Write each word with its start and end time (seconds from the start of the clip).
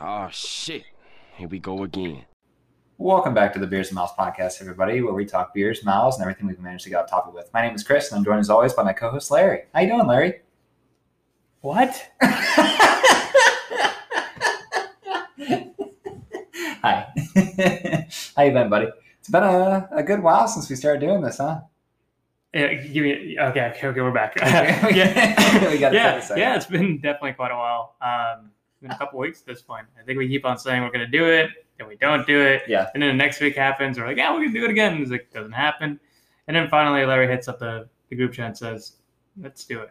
Oh 0.00 0.28
shit. 0.30 0.84
Here 1.36 1.48
we 1.48 1.58
go 1.58 1.82
again. 1.82 2.24
Welcome 2.98 3.34
back 3.34 3.52
to 3.54 3.58
the 3.58 3.66
Beers 3.66 3.88
and 3.88 3.96
Miles 3.96 4.12
podcast, 4.16 4.60
everybody, 4.60 5.02
where 5.02 5.12
we 5.12 5.24
talk 5.24 5.52
beers, 5.52 5.84
miles, 5.84 6.14
and 6.14 6.22
everything 6.22 6.46
we've 6.46 6.60
managed 6.60 6.84
to 6.84 6.90
get 6.90 7.00
off 7.00 7.10
topic 7.10 7.34
with. 7.34 7.52
My 7.52 7.62
name 7.62 7.74
is 7.74 7.82
Cris, 7.82 8.12
and 8.12 8.18
I'm 8.18 8.24
joined 8.24 8.38
as 8.38 8.48
always 8.48 8.72
by 8.72 8.84
my 8.84 8.92
co-host 8.92 9.28
Larry. 9.32 9.62
How 9.74 9.80
you 9.80 9.88
doing, 9.88 10.06
Larry? 10.06 10.34
What? 11.62 12.10
Hi. 16.80 17.06
How 18.36 18.42
you 18.44 18.52
been, 18.52 18.68
buddy? 18.70 18.88
It's 19.18 19.28
been 19.28 19.42
a, 19.42 19.88
a 19.90 20.02
good 20.04 20.22
while 20.22 20.46
since 20.46 20.70
we 20.70 20.76
started 20.76 21.00
doing 21.00 21.22
this, 21.22 21.38
huh? 21.38 21.62
Yeah, 22.54 22.72
give 22.74 23.02
me 23.02 23.36
okay, 23.38 23.62
okay, 23.62 23.86
okay, 23.88 24.00
we're 24.00 24.12
back. 24.12 24.36
Okay. 24.42 24.96
yeah, 24.96 25.70
We 25.70 25.78
gotta 25.78 25.96
take 25.96 26.30
a 26.30 26.34
yeah, 26.34 26.36
yeah. 26.36 26.56
It's 26.56 26.66
been 26.66 27.00
definitely 27.00 27.32
quite 27.32 27.50
a 27.50 27.56
while. 27.56 27.96
Um, 28.00 28.52
it's 28.82 28.94
a 28.94 28.98
couple 28.98 29.18
weeks 29.18 29.40
at 29.40 29.46
this 29.46 29.62
point. 29.62 29.86
I 30.00 30.04
think 30.04 30.18
we 30.18 30.28
keep 30.28 30.44
on 30.44 30.58
saying 30.58 30.82
we're 30.82 30.90
gonna 30.90 31.06
do 31.06 31.26
it, 31.26 31.50
then 31.78 31.88
we 31.88 31.96
don't 31.96 32.26
do 32.26 32.40
it, 32.40 32.62
Yeah. 32.68 32.88
and 32.94 33.02
then 33.02 33.10
the 33.10 33.14
next 33.24 33.40
week 33.40 33.56
happens. 33.56 33.98
We're 33.98 34.06
like, 34.06 34.16
yeah, 34.16 34.32
we're 34.32 34.40
gonna 34.40 34.52
do 34.58 34.64
it 34.64 34.70
again. 34.70 35.00
It's 35.02 35.10
like 35.10 35.30
doesn't 35.32 35.52
happen, 35.52 35.98
and 36.46 36.56
then 36.56 36.68
finally 36.68 37.04
Larry 37.04 37.26
hits 37.28 37.48
up 37.48 37.58
the, 37.58 37.88
the 38.08 38.16
group 38.16 38.32
chat 38.32 38.46
and 38.46 38.56
says, 38.56 38.96
"Let's 39.40 39.64
do 39.64 39.80
it," 39.80 39.90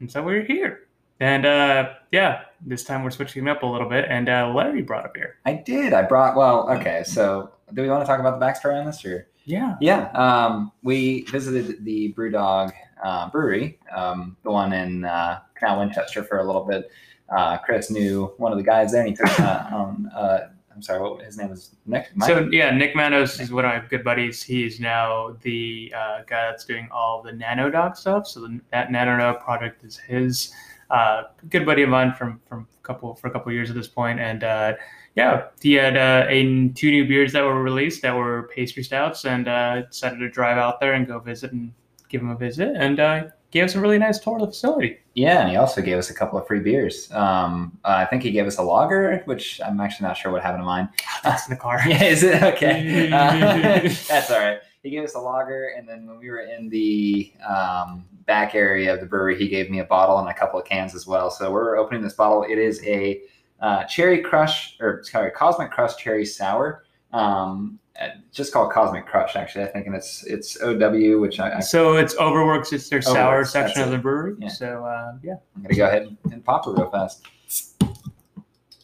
and 0.00 0.10
so 0.10 0.22
we're 0.22 0.42
here. 0.44 0.86
And 1.22 1.44
uh, 1.44 1.90
yeah, 2.12 2.42
this 2.64 2.82
time 2.84 3.02
we're 3.04 3.10
switching 3.10 3.46
up 3.48 3.62
a 3.62 3.66
little 3.66 3.88
bit, 3.88 4.06
and 4.08 4.28
uh, 4.28 4.50
Larry 4.54 4.80
brought 4.82 5.04
a 5.04 5.10
beer. 5.12 5.36
I 5.44 5.52
did. 5.54 5.92
I 5.92 6.02
brought. 6.02 6.34
Well, 6.34 6.70
okay. 6.70 7.02
So, 7.04 7.50
do 7.74 7.82
we 7.82 7.90
want 7.90 8.02
to 8.02 8.06
talk 8.06 8.20
about 8.20 8.40
the 8.40 8.46
backstory 8.46 8.78
on 8.80 8.86
this, 8.86 9.04
or? 9.04 9.26
Yeah, 9.44 9.74
Yeah, 9.80 10.10
um, 10.12 10.70
we 10.82 11.22
visited 11.24 11.84
the 11.84 12.12
BrewDog 12.16 12.72
uh, 13.02 13.28
brewery, 13.30 13.80
um, 13.94 14.36
the 14.44 14.50
one 14.50 14.72
in 14.72 15.04
uh, 15.04 15.40
Canal 15.56 15.80
Winchester, 15.80 16.22
for 16.22 16.38
a 16.38 16.44
little 16.44 16.64
bit. 16.64 16.90
Uh, 17.34 17.58
Cris 17.58 17.90
knew 17.90 18.32
one 18.38 18.52
of 18.52 18.58
the 18.58 18.64
guys 18.64 18.92
there, 18.92 19.02
and 19.02 19.10
he 19.10 19.16
took 19.16 19.40
uh, 19.40 19.66
on. 19.72 20.10
Uh, 20.16 20.48
I'm 20.72 20.82
sorry, 20.82 21.00
what 21.02 21.22
his 21.22 21.36
name 21.36 21.50
was 21.50 21.76
Nick. 21.84 22.08
Mike? 22.14 22.28
So 22.28 22.48
yeah, 22.50 22.70
Nick 22.70 22.96
Manos 22.96 23.38
is 23.38 23.52
one 23.52 23.66
of 23.66 23.70
my 23.70 23.86
good 23.88 24.02
buddies. 24.02 24.42
He's 24.42 24.80
now 24.80 25.36
the 25.42 25.92
uh, 25.94 26.20
guy 26.26 26.50
that's 26.50 26.64
doing 26.64 26.88
all 26.90 27.22
the 27.22 27.32
NanoDog 27.32 27.96
stuff. 27.96 28.26
So 28.26 28.40
the, 28.40 28.60
that 28.70 28.88
NanoDog 28.88 29.44
project 29.44 29.84
is 29.84 29.98
his. 29.98 30.52
Uh, 30.90 31.24
good 31.50 31.66
buddy 31.66 31.82
of 31.82 31.88
mine 31.88 32.12
from 32.14 32.40
from 32.48 32.66
a 32.78 32.82
couple 32.86 33.14
for 33.14 33.28
a 33.28 33.30
couple 33.30 33.52
years 33.52 33.68
at 33.68 33.76
this 33.76 33.88
point, 33.88 34.20
and 34.20 34.42
uh, 34.42 34.72
yeah, 35.16 35.48
he 35.60 35.74
had 35.74 35.96
uh, 35.96 36.26
a, 36.28 36.68
two 36.70 36.90
new 36.90 37.06
beers 37.06 37.32
that 37.32 37.44
were 37.44 37.62
released 37.62 38.02
that 38.02 38.14
were 38.14 38.50
pastry 38.54 38.82
stouts, 38.82 39.24
and 39.24 39.48
uh, 39.48 39.82
decided 39.82 40.18
to 40.18 40.30
drive 40.30 40.56
out 40.56 40.80
there 40.80 40.94
and 40.94 41.06
go 41.06 41.18
visit 41.18 41.52
and 41.52 41.72
give 42.08 42.22
him 42.22 42.30
a 42.30 42.36
visit, 42.36 42.74
and 42.76 43.00
uh, 43.00 43.24
gave 43.50 43.64
us 43.64 43.74
a 43.74 43.80
really 43.80 43.98
nice 43.98 44.18
tour 44.18 44.34
of 44.36 44.40
the 44.42 44.46
facility. 44.46 44.98
yeah, 45.14 45.40
and 45.40 45.50
he 45.50 45.56
also 45.56 45.82
gave 45.82 45.98
us 45.98 46.10
a 46.10 46.14
couple 46.14 46.38
of 46.38 46.46
free 46.46 46.60
beers. 46.60 47.10
Um, 47.12 47.76
uh, 47.84 47.88
I 47.88 48.04
think 48.04 48.22
he 48.22 48.30
gave 48.30 48.46
us 48.46 48.58
a 48.58 48.62
lager, 48.62 49.22
which 49.24 49.60
I'm 49.64 49.80
actually 49.80 50.06
not 50.08 50.16
sure 50.16 50.30
what 50.30 50.42
happened 50.42 50.62
to 50.62 50.66
mine. 50.66 50.88
That's 51.24 51.46
in 51.46 51.50
the 51.54 51.60
car. 51.60 51.80
Yeah, 51.86 52.04
is 52.04 52.22
it 52.22 52.42
okay? 52.42 53.10
Uh, 53.12 53.80
that's 54.08 54.30
all 54.30 54.38
right. 54.38 54.60
He 54.82 54.90
gave 54.90 55.04
us 55.04 55.14
a 55.14 55.18
lager, 55.20 55.74
and 55.76 55.86
then 55.88 56.06
when 56.06 56.18
we 56.18 56.30
were 56.30 56.40
in 56.40 56.68
the 56.70 57.32
um, 57.46 58.06
back 58.24 58.54
area 58.54 58.94
of 58.94 59.00
the 59.00 59.06
brewery, 59.06 59.36
he 59.36 59.48
gave 59.48 59.70
me 59.70 59.80
a 59.80 59.84
bottle 59.84 60.18
and 60.18 60.28
a 60.28 60.34
couple 60.34 60.58
of 60.58 60.64
cans 60.64 60.94
as 60.94 61.06
well. 61.06 61.30
So 61.30 61.50
we're 61.50 61.76
opening 61.76 62.02
this 62.02 62.14
bottle. 62.14 62.44
It 62.48 62.56
is 62.58 62.82
a 62.84 63.20
uh, 63.60 63.84
cherry 63.84 64.22
crush, 64.22 64.76
or 64.80 65.02
sorry, 65.04 65.32
cosmic 65.32 65.70
crush 65.70 65.96
cherry 65.96 66.24
sour. 66.24 66.84
Um, 67.12 67.78
just 68.32 68.52
called 68.52 68.72
Cosmic 68.72 69.06
Crush, 69.06 69.36
actually. 69.36 69.64
I 69.64 69.68
think, 69.68 69.86
and 69.86 69.94
it's 69.94 70.24
it's 70.24 70.60
OW, 70.62 71.18
which 71.18 71.38
I, 71.40 71.58
I, 71.58 71.60
So 71.60 71.96
it's 71.96 72.14
Overworks. 72.16 72.72
It's 72.72 72.88
their 72.88 73.02
sour 73.02 73.44
section 73.44 73.82
of 73.82 73.90
the 73.90 73.98
brewery. 73.98 74.36
Yeah. 74.38 74.48
So 74.48 74.84
uh, 74.84 75.14
yeah. 75.22 75.34
I'm 75.54 75.62
gonna 75.62 75.74
go 75.74 75.86
ahead 75.86 76.02
and, 76.02 76.16
and 76.32 76.44
pop 76.44 76.66
it 76.66 76.70
real 76.70 76.90
fast. 76.90 77.26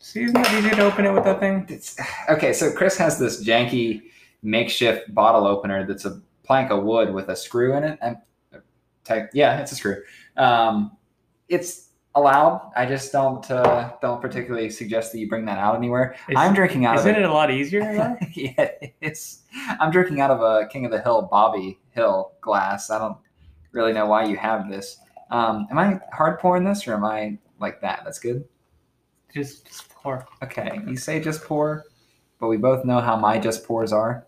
See, 0.00 0.22
isn't 0.22 0.34
that 0.34 0.52
easy 0.54 0.70
to 0.70 0.82
open 0.82 1.04
it 1.04 1.12
with 1.12 1.24
that 1.24 1.40
thing? 1.40 1.66
It's, 1.68 1.96
okay, 2.30 2.52
so 2.52 2.72
Cris 2.72 2.96
has 2.96 3.18
this 3.18 3.44
janky 3.44 4.02
makeshift 4.42 5.12
bottle 5.14 5.46
opener 5.46 5.86
that's 5.86 6.04
a 6.04 6.22
plank 6.42 6.70
of 6.70 6.84
wood 6.84 7.12
with 7.12 7.28
a 7.28 7.36
screw 7.36 7.76
in 7.76 7.84
it. 7.84 7.98
And 8.00 8.16
type, 9.04 9.30
yeah, 9.34 9.58
it's 9.58 9.72
a 9.72 9.74
screw. 9.74 10.02
Um, 10.36 10.96
it's 11.48 11.85
allowed. 12.16 12.72
I 12.74 12.86
just 12.86 13.12
don't 13.12 13.48
uh, 13.50 13.92
don't 14.02 14.20
particularly 14.20 14.70
suggest 14.70 15.12
that 15.12 15.18
you 15.18 15.28
bring 15.28 15.44
that 15.44 15.58
out 15.58 15.76
anywhere. 15.76 16.16
Is- 16.28 16.34
I'm 16.36 16.54
drinking 16.54 16.86
out 16.86 16.96
Isn't 16.98 17.10
of 17.10 17.16
it 17.18 17.24
a 17.24 17.32
lot 17.32 17.50
easier? 17.52 18.18
yeah, 18.34 18.70
it's. 19.00 19.42
I'm 19.80 19.92
drinking 19.92 20.20
out 20.20 20.30
of 20.30 20.40
a 20.40 20.66
King 20.68 20.84
of 20.84 20.90
the 20.90 21.00
Hill 21.00 21.28
Bobby 21.30 21.78
Hill 21.90 22.32
glass. 22.40 22.90
I 22.90 22.98
don't 22.98 23.18
really 23.72 23.92
know 23.92 24.06
why 24.06 24.24
you 24.24 24.36
have 24.36 24.68
this. 24.68 24.98
Um, 25.30 25.66
am 25.70 25.78
I 25.78 26.00
hard 26.12 26.40
pouring 26.40 26.64
this 26.64 26.88
or 26.88 26.94
am 26.94 27.04
I 27.04 27.38
like 27.60 27.80
that? 27.82 28.02
That's 28.04 28.18
good. 28.18 28.44
just, 29.32 29.66
just 29.66 29.88
pour. 29.90 30.26
Okay, 30.42 30.80
you 30.86 30.96
say 30.96 31.20
just 31.20 31.42
pour, 31.44 31.84
but 32.40 32.48
we 32.48 32.56
both 32.56 32.84
know 32.84 33.00
how 33.00 33.16
my 33.16 33.38
just 33.38 33.64
pours 33.64 33.92
are. 33.92 34.26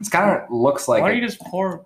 It's 0.00 0.08
kind 0.08 0.30
of 0.30 0.50
looks 0.50 0.88
like 0.88 1.02
Why 1.02 1.10
don't 1.10 1.20
you 1.20 1.26
just 1.26 1.40
pour? 1.40 1.84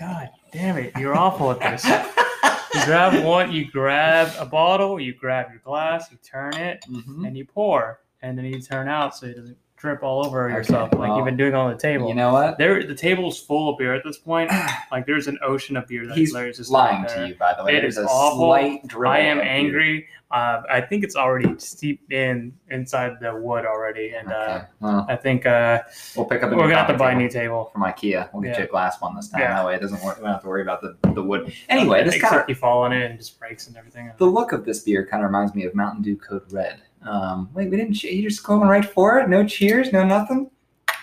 God 0.00 0.28
damn 0.52 0.76
it! 0.78 0.92
You're 0.98 1.16
awful 1.16 1.50
at 1.52 1.60
this. 1.60 1.84
You 2.74 2.84
grab 2.84 3.24
one. 3.24 3.52
You 3.52 3.70
grab 3.70 4.30
a 4.38 4.44
bottle. 4.46 5.00
You 5.00 5.14
grab 5.14 5.50
your 5.50 5.60
glass. 5.60 6.10
You 6.10 6.18
turn 6.18 6.54
it, 6.54 6.84
Mhm. 6.88 7.26
and 7.26 7.36
you 7.36 7.44
pour, 7.44 8.00
and 8.22 8.36
then 8.36 8.44
you 8.44 8.60
turn 8.60 8.88
out 8.88 9.16
so 9.16 9.26
it 9.26 9.36
doesn't 9.36 9.56
drip 9.78 10.02
all 10.02 10.24
over 10.26 10.46
Okay, 10.46 10.54
yourself 10.54 10.92
like 10.92 11.00
well, 11.08 11.16
you've 11.16 11.24
been 11.24 11.36
doing 11.36 11.54
on 11.54 11.70
the 11.70 11.76
table. 11.78 12.08
You 12.08 12.14
know 12.14 12.32
what? 12.32 12.58
there, 12.58 12.82
the 12.84 12.94
table's 12.94 13.40
full 13.40 13.70
of 13.70 13.78
beer 13.78 13.94
at 13.94 14.04
this 14.04 14.18
point. 14.18 14.50
Like 14.90 15.04
there's 15.04 15.26
an 15.26 15.38
ocean 15.42 15.76
of 15.76 15.86
beer 15.86 16.06
that 16.06 16.16
He's 16.16 16.32
just 16.32 16.70
lying 16.70 17.04
to 17.08 17.28
you, 17.28 17.34
by 17.34 17.54
the 17.56 17.62
way. 17.62 17.76
It 17.76 17.82
There's 17.82 17.98
is 17.98 18.04
a 18.04 18.08
awful. 18.08 18.38
slight 18.38 18.86
dribble. 18.86 19.12
I 19.12 19.18
am 19.18 19.38
angry. 19.38 20.06
Uh, 20.30 20.62
I 20.70 20.80
think 20.80 21.04
it's 21.04 21.14
already 21.14 21.58
steeped 21.58 22.10
in 22.10 22.54
inside 22.70 23.18
the 23.20 23.34
wood 23.36 23.66
already, 23.66 24.12
and 24.14 24.32
uh, 24.32 24.34
Okay, 24.34 24.64
well, 24.80 25.06
I 25.08 25.16
think 25.16 25.44
uh, 25.46 25.82
we'll 26.16 26.24
pick 26.26 26.42
up. 26.42 26.50
a 26.52 26.56
we're 26.56 26.62
new 26.62 26.68
gonna 26.70 26.76
have 26.84 26.86
to 26.88 26.94
buy 26.94 27.12
a 27.12 27.14
table 27.14 27.20
new 27.22 27.28
table. 27.28 27.70
from 27.72 27.82
IKEA. 27.82 28.30
We'll 28.32 28.42
get 28.42 28.52
Yeah. 28.54 28.58
you 28.60 28.64
a 28.64 28.68
glass 28.68 28.98
one 29.00 29.14
this 29.14 29.28
time. 29.28 29.40
Yeah. 29.42 29.54
That 29.56 29.66
way, 29.66 29.74
it 29.76 29.80
doesn't. 29.82 30.02
Work, 30.02 30.16
we 30.18 30.22
don't 30.24 30.32
have 30.32 30.42
to 30.42 30.48
worry 30.48 30.62
about 30.62 30.80
the, 30.80 30.96
the 31.12 31.22
wood. 31.22 31.52
Anyway, 31.68 32.02
this 32.02 32.18
kind 32.20 32.34
of 32.40 32.48
you 32.48 32.54
fall 32.54 32.82
on 32.82 32.92
it 32.94 33.10
and 33.10 33.18
just 33.18 33.38
breaks 33.38 33.66
and 33.68 33.76
everything. 33.76 34.10
the 34.16 34.26
look 34.26 34.52
of 34.52 34.64
this 34.64 34.80
beer 34.80 35.06
kind 35.06 35.22
of 35.22 35.28
reminds 35.28 35.54
me 35.54 35.64
of 35.64 35.74
Mountain 35.74 36.02
Dew 36.02 36.16
Code 36.16 36.50
Red. 36.50 36.80
Um, 37.02 37.50
wait, 37.54 37.70
we 37.70 37.76
didn't. 37.76 37.94
che- 37.94 38.12
You 38.12 38.28
just 38.28 38.42
going 38.44 38.68
right 38.68 38.84
for 38.84 39.18
it? 39.18 39.28
No 39.28 39.46
cheers, 39.46 39.92
no 39.92 40.04
nothing. 40.04 40.50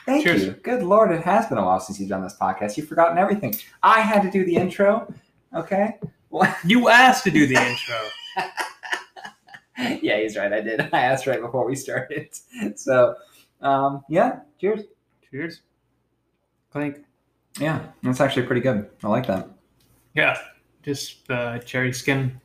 Thank 0.06 0.24
Cheers. 0.24 0.44
you. 0.46 0.52
Good 0.52 0.84
lord, 0.84 1.12
it 1.12 1.24
has 1.24 1.48
been 1.48 1.58
a 1.58 1.66
while 1.66 1.80
since 1.80 2.00
you've 2.00 2.10
done 2.10 2.22
this 2.22 2.36
podcast. 2.40 2.78
You've 2.78 2.88
forgotten 2.88 3.18
everything. 3.18 3.56
I 3.82 4.02
had 4.02 4.22
to 4.22 4.30
do 4.30 4.46
the 4.46 4.56
intro. 4.56 5.12
Okay. 5.56 5.98
Well, 6.30 6.54
You 6.66 6.90
asked 6.90 7.24
to 7.24 7.32
do 7.32 7.48
the 7.48 7.56
intro. 7.56 7.96
yeah, 10.02 10.20
he's 10.20 10.38
right. 10.38 10.52
I 10.54 10.62
did. 10.62 10.82
I 10.94 11.00
asked 11.00 11.26
right 11.28 11.42
before 11.42 11.66
we 11.66 11.76
started. 11.76 12.30
So, 12.78 13.16
um, 13.62 14.04
yeah. 14.10 14.42
Cheers. 14.60 14.82
Cheers. 15.32 15.62
Clink. 16.72 17.04
Yeah, 17.60 17.80
that's 18.04 18.20
actually 18.22 18.46
pretty 18.46 18.62
good. 18.62 18.90
I 19.04 19.08
like 19.08 19.26
that. 19.28 19.50
Yeah, 20.14 20.38
just 20.84 21.30
uh, 21.32 21.58
cherry 21.60 21.94
skin. 21.94 22.40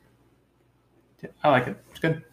I 1.43 1.49
like 1.49 1.67
it. 1.67 1.77
It's 1.91 1.99
good. 1.99 2.23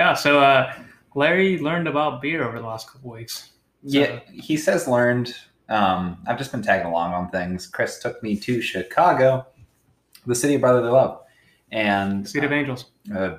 Yeah, 0.00 0.14
so 0.14 0.40
uh, 0.40 0.72
Larry 1.14 1.58
learned 1.58 1.86
about 1.86 2.22
beer 2.22 2.42
over 2.48 2.58
the 2.58 2.66
last 2.66 2.90
couple 2.90 3.10
weeks. 3.10 3.50
Yeah, 3.82 4.20
he 4.32 4.56
says 4.56 4.88
learned. 4.88 5.34
Um, 5.68 6.16
I've 6.26 6.38
just 6.38 6.52
been 6.52 6.62
tagging 6.62 6.86
along 6.86 7.12
on 7.12 7.28
things. 7.28 7.66
Cris 7.66 7.98
took 7.98 8.22
me 8.22 8.34
to 8.38 8.62
Chicago, 8.62 9.46
the 10.24 10.34
city 10.34 10.54
of 10.54 10.62
brotherly 10.62 10.88
love, 10.88 11.20
and 11.70 12.26
City 12.26 12.46
of 12.46 12.52
Angels. 12.52 12.86
uh, 13.14 13.36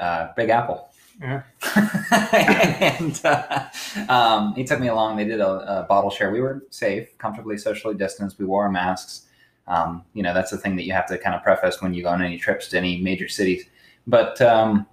uh, 0.00 0.34
Big 0.36 0.50
Apple. 0.50 0.90
Yeah. 1.18 1.44
and 2.98 3.18
uh, 3.24 3.64
um, 4.10 4.54
he 4.54 4.64
took 4.64 4.80
me 4.80 4.88
along. 4.88 5.16
They 5.16 5.24
did 5.24 5.40
a, 5.40 5.80
a 5.80 5.86
bottle 5.88 6.10
share. 6.10 6.30
We 6.30 6.42
were 6.42 6.62
safe, 6.68 7.16
comfortably 7.16 7.56
socially 7.56 7.94
distanced. 7.94 8.38
We 8.38 8.44
wore 8.44 8.70
masks. 8.70 9.28
Um, 9.66 10.04
you 10.12 10.22
know, 10.22 10.34
that's 10.34 10.50
the 10.50 10.58
thing 10.58 10.76
that 10.76 10.84
you 10.84 10.92
have 10.92 11.06
to 11.06 11.16
kind 11.16 11.34
of 11.34 11.42
preface 11.42 11.80
when 11.80 11.94
you 11.94 12.02
go 12.02 12.10
on 12.10 12.20
any 12.20 12.36
trips 12.36 12.68
to 12.68 12.76
any 12.76 13.00
major 13.00 13.28
cities. 13.28 13.64
But 14.06 14.38
um, 14.42 14.86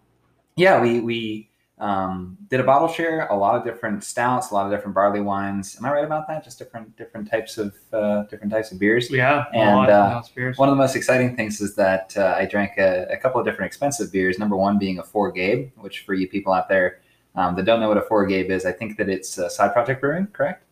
yeah, 0.59 0.81
we 0.81 0.99
we 0.99 1.49
um, 1.79 2.37
did 2.49 2.59
a 2.59 2.63
bottle 2.63 2.89
share. 2.89 3.27
A 3.27 3.35
lot 3.35 3.55
of 3.55 3.63
different 3.63 4.03
stouts, 4.03 4.51
a 4.51 4.53
lot 4.53 4.65
of 4.65 4.71
different 4.71 4.93
barley 4.93 5.21
wines. 5.21 5.77
Am 5.77 5.85
I 5.85 5.91
right 5.91 6.03
about 6.03 6.27
that? 6.27 6.43
Just 6.43 6.59
different 6.59 6.95
different 6.97 7.29
types 7.29 7.57
of 7.57 7.73
uh, 7.93 8.23
different 8.23 8.51
types 8.51 8.71
of 8.71 8.79
beers. 8.79 9.09
Yeah, 9.09 9.45
And, 9.53 9.89
uh, 9.89 10.21
of 10.23 10.35
beers. 10.35 10.57
One 10.57 10.67
of 10.67 10.73
the 10.73 10.81
most 10.81 10.95
exciting 10.95 11.35
things 11.35 11.61
is 11.61 11.75
that 11.75 12.13
uh, 12.17 12.35
I 12.37 12.45
drank 12.45 12.77
a, 12.77 13.07
a 13.09 13.17
couple 13.17 13.39
of 13.39 13.45
different 13.45 13.67
expensive 13.67 14.11
beers. 14.11 14.37
Number 14.37 14.57
one 14.57 14.77
being 14.77 14.99
a 14.99 15.03
Four 15.03 15.31
Gabe, 15.31 15.71
which 15.77 16.01
for 16.01 16.13
you 16.13 16.27
people 16.27 16.51
out 16.51 16.67
there 16.67 16.99
um, 17.35 17.55
that 17.55 17.63
don't 17.63 17.79
know 17.79 17.87
what 17.87 17.97
a 17.97 18.01
Four 18.01 18.25
Gabe 18.25 18.51
is, 18.51 18.65
I 18.65 18.73
think 18.73 18.97
that 18.97 19.07
it's 19.07 19.37
a 19.37 19.49
side 19.49 19.71
project 19.71 20.01
brewing, 20.01 20.27
correct? 20.27 20.65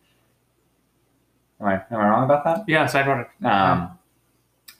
Am 1.60 1.66
I, 1.66 1.74
am 1.90 2.00
I 2.00 2.08
wrong 2.08 2.24
about 2.24 2.44
that? 2.44 2.64
yeah, 2.68 2.86
side 2.86 3.04
Project. 3.04 3.42
Um, 3.44 3.98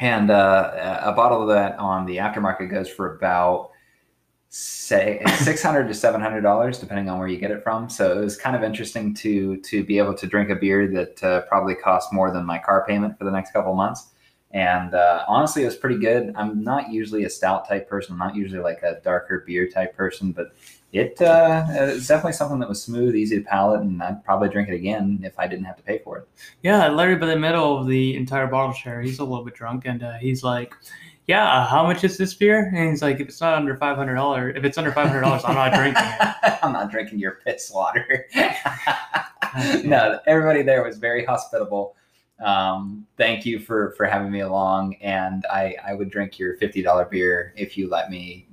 and 0.00 0.31
uh, 0.31 1.00
a 1.02 1.12
bottle 1.12 1.43
of 1.43 1.49
that 1.49 1.76
on 1.78 2.06
the 2.06 2.19
aftermarket 2.19 2.70
goes 2.70 2.88
for 2.88 3.16
about 3.16 3.70
say 4.50 5.22
six 5.38 5.62
hundred 5.62 5.88
to 5.88 5.94
seven 5.94 6.20
hundred 6.20 6.40
dollars, 6.40 6.78
depending 6.78 7.08
on 7.08 7.18
where 7.18 7.28
you 7.28 7.38
get 7.38 7.50
it 7.50 7.62
from. 7.62 7.90
So 7.90 8.18
it 8.18 8.24
was 8.24 8.36
kind 8.36 8.56
of 8.56 8.62
interesting 8.62 9.14
to 9.14 9.56
to 9.58 9.84
be 9.84 9.98
able 9.98 10.14
to 10.14 10.26
drink 10.26 10.50
a 10.50 10.56
beer 10.56 10.88
that 10.88 11.22
uh, 11.22 11.42
probably 11.42 11.74
cost 11.74 12.12
more 12.12 12.30
than 12.30 12.46
my 12.46 12.58
car 12.58 12.84
payment 12.86 13.18
for 13.18 13.24
the 13.24 13.30
next 13.30 13.52
couple 13.52 13.74
months. 13.74 14.08
And 14.50 14.94
uh, 14.94 15.24
honestly, 15.28 15.62
it 15.62 15.66
was 15.66 15.76
pretty 15.76 15.98
good. 15.98 16.32
I'm 16.34 16.64
not 16.64 16.90
usually 16.90 17.24
a 17.24 17.30
stout 17.30 17.68
type 17.68 17.86
person. 17.86 18.12
I'm 18.12 18.18
not 18.18 18.34
usually 18.34 18.62
like 18.62 18.82
a 18.82 18.98
darker 19.04 19.44
beer 19.46 19.68
type 19.68 19.94
person, 19.94 20.32
but 20.32 20.54
it 20.90 21.20
uh, 21.20 21.66
it's 21.68 22.06
definitely 22.06 22.32
something 22.32 22.58
that 22.60 22.68
was 22.68 22.82
smooth, 22.82 23.14
easy 23.14 23.36
to 23.38 23.44
palate, 23.44 23.82
and 23.82 24.02
I'd 24.02 24.24
probably 24.24 24.48
drink 24.48 24.70
it 24.70 24.74
again 24.74 25.20
if 25.22 25.38
I 25.38 25.46
didn't 25.46 25.66
have 25.66 25.76
to 25.76 25.82
pay 25.82 25.98
for 25.98 26.16
it. 26.16 26.28
Yeah, 26.62 26.88
Larry, 26.88 27.16
by 27.16 27.26
the 27.26 27.36
middle 27.36 27.76
of 27.78 27.86
the 27.86 28.16
entire 28.16 28.46
bottle 28.46 28.72
share, 28.72 29.02
he's 29.02 29.18
a 29.18 29.24
little 29.24 29.44
bit 29.44 29.52
drunk, 29.54 29.84
and 29.84 30.02
uh, 30.02 30.14
he's 30.14 30.42
like, 30.42 30.72
"Yeah, 31.28 31.66
how 31.66 31.84
much 31.84 32.02
is 32.02 32.16
this 32.16 32.34
beer?" 32.34 32.72
And 32.75 32.90
he's 32.90 33.02
like, 33.02 33.20
"If 33.20 33.28
it's 33.28 33.40
not 33.40 33.54
under 33.54 33.76
five 33.76 33.96
hundred 33.96 34.16
dollars, 34.16 34.56
if 34.56 34.64
it's 34.64 34.76
under 34.76 34.90
five 34.90 35.06
hundred 35.06 35.20
dollars, 35.20 35.42
I'm 35.44 35.54
not 35.54 35.72
drinking 35.75 36.02
it." 36.02 36.58
I'm 36.62 36.72
not 36.72 36.90
drinking 36.90 37.20
your 37.20 37.38
piss 37.44 37.70
water. 37.72 38.26
no, 39.84 40.19
everybody 40.26 40.62
there 40.62 40.82
was 40.82 40.98
very 40.98 41.25
hospitable. 41.25 41.94
Um, 42.44 43.06
thank 43.16 43.44
you 43.44 43.58
for 43.58 43.92
for 43.96 44.06
having 44.06 44.30
me 44.30 44.40
along, 44.40 44.94
and 44.96 45.44
I 45.50 45.76
I 45.86 45.94
would 45.94 46.10
drink 46.10 46.38
your 46.38 46.56
fifty 46.56 46.82
dollar 46.82 47.04
beer 47.04 47.52
if 47.56 47.76
you 47.76 47.88
let 47.88 48.10
me. 48.10 48.46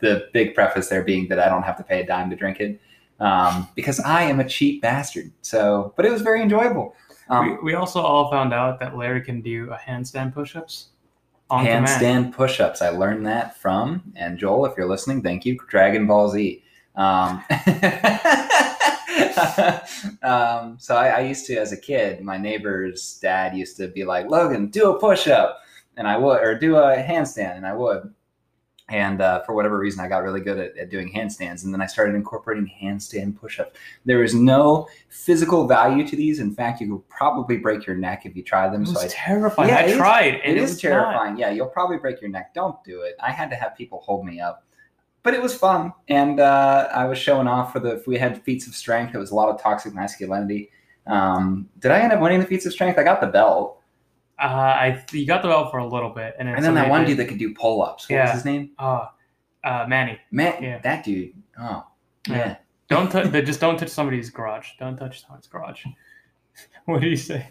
The 0.00 0.28
big 0.32 0.54
preface 0.54 0.88
there 0.88 1.02
being 1.02 1.28
that 1.28 1.38
I 1.38 1.48
don't 1.48 1.62
have 1.62 1.76
to 1.78 1.84
pay 1.84 2.00
a 2.00 2.06
dime 2.06 2.28
to 2.28 2.36
drink 2.36 2.60
it 2.60 2.80
um, 3.20 3.68
because 3.74 4.00
I 4.00 4.22
am 4.24 4.40
a 4.40 4.48
cheap 4.48 4.82
bastard. 4.82 5.32
So, 5.40 5.94
but 5.96 6.04
it 6.04 6.10
was 6.10 6.22
very 6.22 6.42
enjoyable. 6.42 6.94
Um, 7.30 7.52
we, 7.52 7.72
we 7.72 7.74
also 7.74 8.00
all 8.00 8.30
found 8.30 8.52
out 8.52 8.78
that 8.80 8.96
Larry 8.96 9.22
can 9.22 9.40
do 9.40 9.70
a 9.70 9.76
handstand 9.76 10.34
push-ups 10.34 10.88
on 11.50 11.66
handstand 11.66 12.32
push-ups. 12.32 12.82
I 12.82 12.90
learned 12.90 13.26
that 13.26 13.58
from 13.58 14.12
and 14.16 14.38
Joel, 14.38 14.66
if 14.66 14.76
you're 14.76 14.88
listening, 14.88 15.22
thank 15.22 15.44
you. 15.44 15.58
Dragon 15.68 16.06
Ball 16.06 16.30
Z. 16.30 16.62
Um, 16.96 17.42
um, 20.22 20.76
so 20.78 20.96
I, 20.96 21.08
I 21.08 21.20
used 21.20 21.46
to, 21.46 21.56
as 21.56 21.72
a 21.72 21.76
kid, 21.76 22.22
my 22.22 22.38
neighbor's 22.38 23.18
dad 23.20 23.56
used 23.56 23.76
to 23.78 23.88
be 23.88 24.04
like, 24.04 24.30
"Logan, 24.30 24.68
do 24.68 24.90
a 24.90 24.98
push-up," 24.98 25.60
and 25.96 26.06
I 26.06 26.16
would, 26.16 26.42
or 26.42 26.56
do 26.56 26.76
a 26.76 26.96
handstand, 26.96 27.56
and 27.56 27.66
I 27.66 27.74
would. 27.74 28.13
And 28.94 29.20
uh, 29.20 29.42
for 29.42 29.56
whatever 29.56 29.76
reason, 29.76 30.04
I 30.04 30.08
got 30.08 30.22
really 30.22 30.40
good 30.40 30.56
at, 30.56 30.78
at 30.78 30.88
doing 30.88 31.12
handstands, 31.12 31.64
and 31.64 31.74
then 31.74 31.80
I 31.82 31.86
started 31.86 32.14
incorporating 32.14 32.70
handstand 32.80 33.36
push-ups. 33.36 33.76
There 34.04 34.22
is 34.22 34.36
no 34.36 34.86
physical 35.08 35.66
value 35.66 36.06
to 36.06 36.14
these. 36.14 36.38
In 36.38 36.54
fact, 36.54 36.80
you 36.80 36.86
could 36.88 37.08
probably 37.08 37.56
break 37.56 37.86
your 37.88 37.96
neck 37.96 38.24
if 38.24 38.36
you 38.36 38.44
try 38.44 38.68
them. 38.68 38.82
It 38.82 38.90
was 38.90 39.00
so 39.00 39.06
I 39.06 39.08
terrifying. 39.10 39.68
Yeah, 39.70 39.78
I 39.78 39.80
it 39.80 39.90
is- 39.90 39.96
tried, 39.96 40.34
and 40.44 40.56
it 40.56 40.62
is 40.62 40.80
terrifying. 40.80 41.36
Yeah, 41.36 41.50
you'll 41.50 41.66
probably 41.66 41.96
break 41.96 42.20
your 42.20 42.30
neck. 42.30 42.54
Don't 42.54 42.76
do 42.84 43.00
it. 43.00 43.16
I 43.20 43.32
had 43.32 43.50
to 43.50 43.56
have 43.56 43.76
people 43.76 44.00
hold 44.00 44.24
me 44.24 44.38
up, 44.38 44.64
but 45.24 45.34
it 45.34 45.42
was 45.42 45.56
fun, 45.56 45.92
and 46.06 46.38
uh, 46.38 46.88
I 46.94 47.04
was 47.06 47.18
showing 47.18 47.48
off 47.48 47.72
for 47.72 47.80
the. 47.80 48.00
We 48.06 48.16
had 48.16 48.44
feats 48.44 48.68
of 48.68 48.76
strength. 48.76 49.12
It 49.12 49.18
was 49.18 49.32
a 49.32 49.34
lot 49.34 49.48
of 49.48 49.60
toxic 49.60 49.92
masculinity. 49.92 50.70
Um, 51.08 51.68
did 51.80 51.90
I 51.90 51.98
end 51.98 52.12
up 52.12 52.20
winning 52.20 52.38
the 52.38 52.46
feats 52.46 52.64
of 52.64 52.72
strength? 52.72 52.96
I 52.96 53.02
got 53.02 53.20
the 53.20 53.26
belt, 53.26 53.60
Not. 53.72 53.83
Uh, 54.38 54.46
I 54.46 55.04
you 55.12 55.26
got 55.26 55.42
the 55.42 55.48
belt 55.48 55.70
for 55.70 55.78
a 55.78 55.86
little 55.86 56.10
bit, 56.10 56.34
and 56.38 56.48
then, 56.48 56.56
and 56.56 56.64
then 56.64 56.74
that 56.74 56.88
one 56.90 57.02
did- 57.02 57.08
dude 57.08 57.16
that 57.18 57.28
could 57.28 57.38
do 57.38 57.54
pull 57.54 57.82
ups. 57.82 58.08
What 58.08 58.16
Yeah. 58.16 58.22
was 58.24 58.32
his 58.32 58.44
name? 58.44 58.70
Uh, 58.78 59.06
uh, 59.62 59.86
Manny, 59.88 60.18
Man, 60.30 60.62
Yeah. 60.62 60.78
that 60.78 61.04
dude. 61.04 61.32
Oh, 61.58 61.86
Yeah. 62.28 62.36
yeah. 62.36 62.56
don't 62.88 63.10
touch. 63.10 63.30
just 63.46 63.60
don't 63.60 63.78
touch 63.78 63.88
somebody's 63.90 64.30
garage. 64.30 64.70
Don't 64.78 64.96
touch 64.96 65.22
someone's 65.22 65.46
garage. 65.46 65.84
what 66.86 67.00
do 67.00 67.08
you 67.08 67.16
say? 67.16 67.46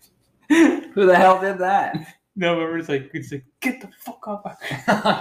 Who 0.48 1.06
the 1.06 1.16
hell 1.16 1.40
did 1.40 1.58
that? 1.58 1.96
No, 2.36 2.54
but 2.54 2.78
it's 2.78 2.88
like 2.88 3.10
it's 3.14 3.32
like 3.32 3.44
get 3.60 3.80
the 3.80 3.88
fuck 3.98 4.26
off. 4.28 4.56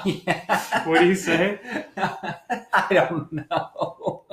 yeah. 0.06 0.84
What 0.88 1.00
do 1.00 1.08
you 1.08 1.16
say? 1.16 1.60
I 1.98 2.88
don't 2.92 3.34
know. 3.34 4.24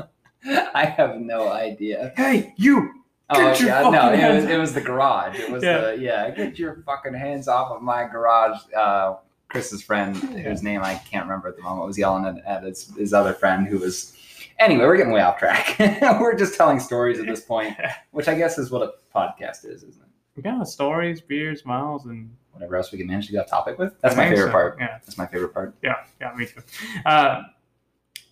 I 0.75 0.85
have 0.85 1.17
no 1.19 1.49
idea. 1.51 2.13
Hey, 2.15 2.53
you! 2.59 3.04
Oh 3.31 3.39
yeah, 3.59 3.89
no, 3.89 4.13
it 4.13 4.35
was 4.35 4.45
it 4.45 4.59
was 4.59 4.75
the 4.75 4.81
garage. 4.81 5.39
It 5.39 5.51
was 5.51 5.63
Yeah. 5.63 5.81
the 5.81 5.99
yeah. 5.99 6.31
Get 6.31 6.59
your 6.59 6.83
fucking 6.85 7.15
hands 7.15 7.49
off 7.49 7.71
of 7.71 7.83
my 7.83 8.05
garage. 8.05 8.59
Uh, 8.77 9.17
Cris's 9.49 9.83
friend, 9.83 10.17
whose 10.17 10.63
name 10.63 10.83
I 10.83 10.97
can't 10.97 11.27
remember 11.27 11.49
at 11.49 11.57
the 11.57 11.63
moment, 11.63 11.87
was 11.87 11.97
yelling 11.97 12.27
at, 12.27 12.45
at 12.45 12.65
his, 12.65 12.93
his 12.97 13.15
other 13.15 13.33
friend 13.33 13.67
who 13.67 13.79
was. 13.79 14.17
Anyway, 14.59 14.85
we're 14.85 14.97
getting 14.97 15.13
way 15.13 15.21
off 15.21 15.39
track. 15.39 15.77
we're 16.21 16.37
just 16.37 16.57
telling 16.57 16.79
stories 16.81 17.19
at 17.19 17.27
this 17.27 17.41
point, 17.41 17.77
which 18.13 18.29
I 18.29 18.35
guess 18.35 18.59
is 18.59 18.71
what 18.71 18.83
a 18.83 18.93
podcast 19.17 19.65
is, 19.65 19.83
isn't 19.83 20.03
it? 20.03 20.45
Yeah, 20.45 20.63
stories, 20.65 21.21
beers, 21.21 21.65
miles, 21.65 22.07
and 22.07 22.31
Whatever 22.55 22.77
else 22.77 22.93
we 22.93 22.99
can 22.99 23.09
manage 23.09 23.27
to 23.27 23.33
get 23.33 23.41
off 23.41 23.51
topic 23.51 23.79
with. 23.79 24.01
That's 24.01 24.15
my 24.15 24.29
favorite 24.29 24.47
so. 24.47 24.53
part. 24.53 24.77
Yeah, 24.79 24.99
That's 25.05 25.19
my 25.19 25.27
favorite 25.27 25.53
part. 25.53 25.75
yeah, 25.83 26.05
yeah, 26.21 26.33
me 26.37 26.47
too. 26.47 26.61
Uh, 27.05 27.43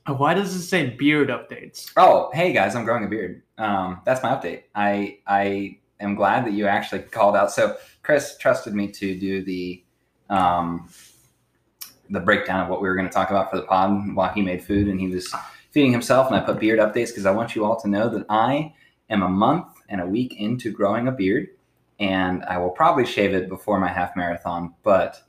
why 0.06 0.34
does 0.34 0.54
it 0.54 0.62
say 0.62 0.90
beard 0.90 1.28
updates? 1.28 1.92
Oh, 1.96 2.30
hey 2.32 2.52
guys, 2.52 2.74
I'm 2.74 2.84
growing 2.84 3.04
a 3.04 3.08
beard. 3.08 3.42
Um, 3.58 4.00
that's 4.04 4.22
my 4.22 4.30
update. 4.30 4.64
I 4.74 5.18
I 5.26 5.78
am 6.00 6.14
glad 6.14 6.44
that 6.46 6.52
you 6.52 6.66
actually 6.66 7.00
called 7.10 7.36
out. 7.36 7.52
So 7.52 7.76
Cris 8.02 8.36
trusted 8.38 8.74
me 8.74 8.88
to 8.88 9.18
do 9.18 9.44
the 9.44 9.84
um, 10.28 10.88
the 12.10 12.20
breakdown 12.20 12.60
of 12.60 12.68
what 12.68 12.82
we 12.82 12.88
were 12.88 12.94
going 12.94 13.06
to 13.06 13.12
talk 13.12 13.30
about 13.30 13.50
for 13.50 13.56
the 13.56 13.62
pod 13.62 14.14
while 14.14 14.32
he 14.32 14.42
made 14.42 14.62
food 14.62 14.88
and 14.88 15.00
he 15.00 15.08
was 15.08 15.32
feeding 15.70 15.92
himself. 15.92 16.26
And 16.26 16.36
I 16.36 16.40
put 16.40 16.58
beard 16.58 16.78
updates 16.78 17.08
because 17.08 17.26
I 17.26 17.30
want 17.30 17.54
you 17.54 17.64
all 17.64 17.80
to 17.80 17.88
know 17.88 18.08
that 18.08 18.26
I 18.28 18.74
am 19.08 19.22
a 19.22 19.28
month 19.28 19.66
and 19.88 20.00
a 20.00 20.06
week 20.06 20.40
into 20.40 20.72
growing 20.72 21.06
a 21.08 21.12
beard, 21.12 21.48
and 22.00 22.44
I 22.44 22.58
will 22.58 22.70
probably 22.70 23.06
shave 23.06 23.34
it 23.34 23.48
before 23.48 23.78
my 23.78 23.88
half 23.88 24.16
marathon. 24.16 24.74
But 24.82 25.22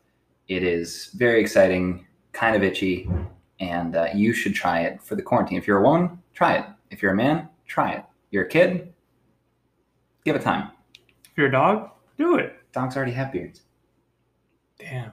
it 0.48 0.64
is 0.64 1.12
very 1.16 1.42
exciting, 1.42 2.08
kind 2.32 2.56
of 2.56 2.64
itchy, 2.64 3.10
and 3.60 3.96
uh, 3.96 4.08
you 4.14 4.34
should 4.34 4.54
try 4.56 4.82
it 4.82 5.02
for 5.02 5.16
the 5.16 5.22
quarantine. 5.22 5.58
If 5.58 5.68
you're 5.68 5.80
a 5.80 5.84
woman, 5.84 6.20
try 6.34 6.56
it. 6.58 6.66
If 6.92 7.02
you're 7.02 7.14
a 7.14 7.16
man, 7.16 7.50
try 7.68 7.94
it. 7.94 8.04
You're 8.32 8.46
a 8.46 8.50
kid, 8.50 8.94
give 10.26 10.36
it 10.36 10.42
time. 10.42 10.72
If 11.26 11.38
you're 11.38 11.48
a 11.48 11.52
dog, 11.52 11.90
do 12.18 12.36
it. 12.38 12.56
Dogs 12.72 12.96
already 12.96 13.12
have 13.14 13.32
beards. 13.32 13.62
Damn. 14.80 15.12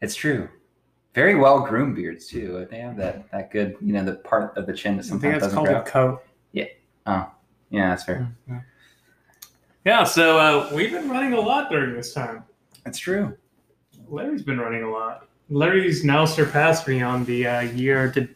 It's 0.00 0.14
true. 0.14 0.48
Very 1.14 1.34
well 1.36 1.60
groomed 1.60 1.94
beards 1.94 2.26
too. 2.26 2.66
They 2.70 2.78
have 2.78 2.96
that 2.96 3.30
that 3.30 3.50
good, 3.52 3.76
you 3.80 3.92
know, 3.92 4.04
the 4.04 4.14
part 4.16 4.56
of 4.56 4.66
the 4.66 4.72
chin 4.72 4.96
that 4.96 5.04
I 5.06 5.08
think 5.08 5.20
sometimes 5.22 5.42
that's 5.42 5.54
doesn't 5.54 5.56
called 5.56 5.68
grow. 5.68 5.78
a 5.80 5.82
coat. 5.84 6.22
Yeah, 6.52 6.64
Oh, 7.06 7.30
yeah, 7.70 7.90
that's 7.90 8.04
fair. 8.04 8.34
Yeah. 8.48 8.60
Yeah, 9.84 10.04
so 10.04 10.38
uh, 10.38 10.70
we've 10.74 10.90
been 10.90 11.08
running 11.10 11.34
a 11.34 11.40
lot 11.40 11.70
during 11.70 11.94
this 11.94 12.14
time. 12.14 12.44
That's 12.84 12.98
true. 12.98 13.36
Larry's 14.08 14.42
been 14.42 14.58
running 14.58 14.82
a 14.82 14.90
lot. 14.90 15.28
Larry's 15.48 16.04
now 16.04 16.24
surpassed 16.24 16.88
me 16.88 17.02
on 17.02 17.24
the 17.24 17.46
uh, 17.46 17.60
year 17.60 18.10
to 18.12 18.28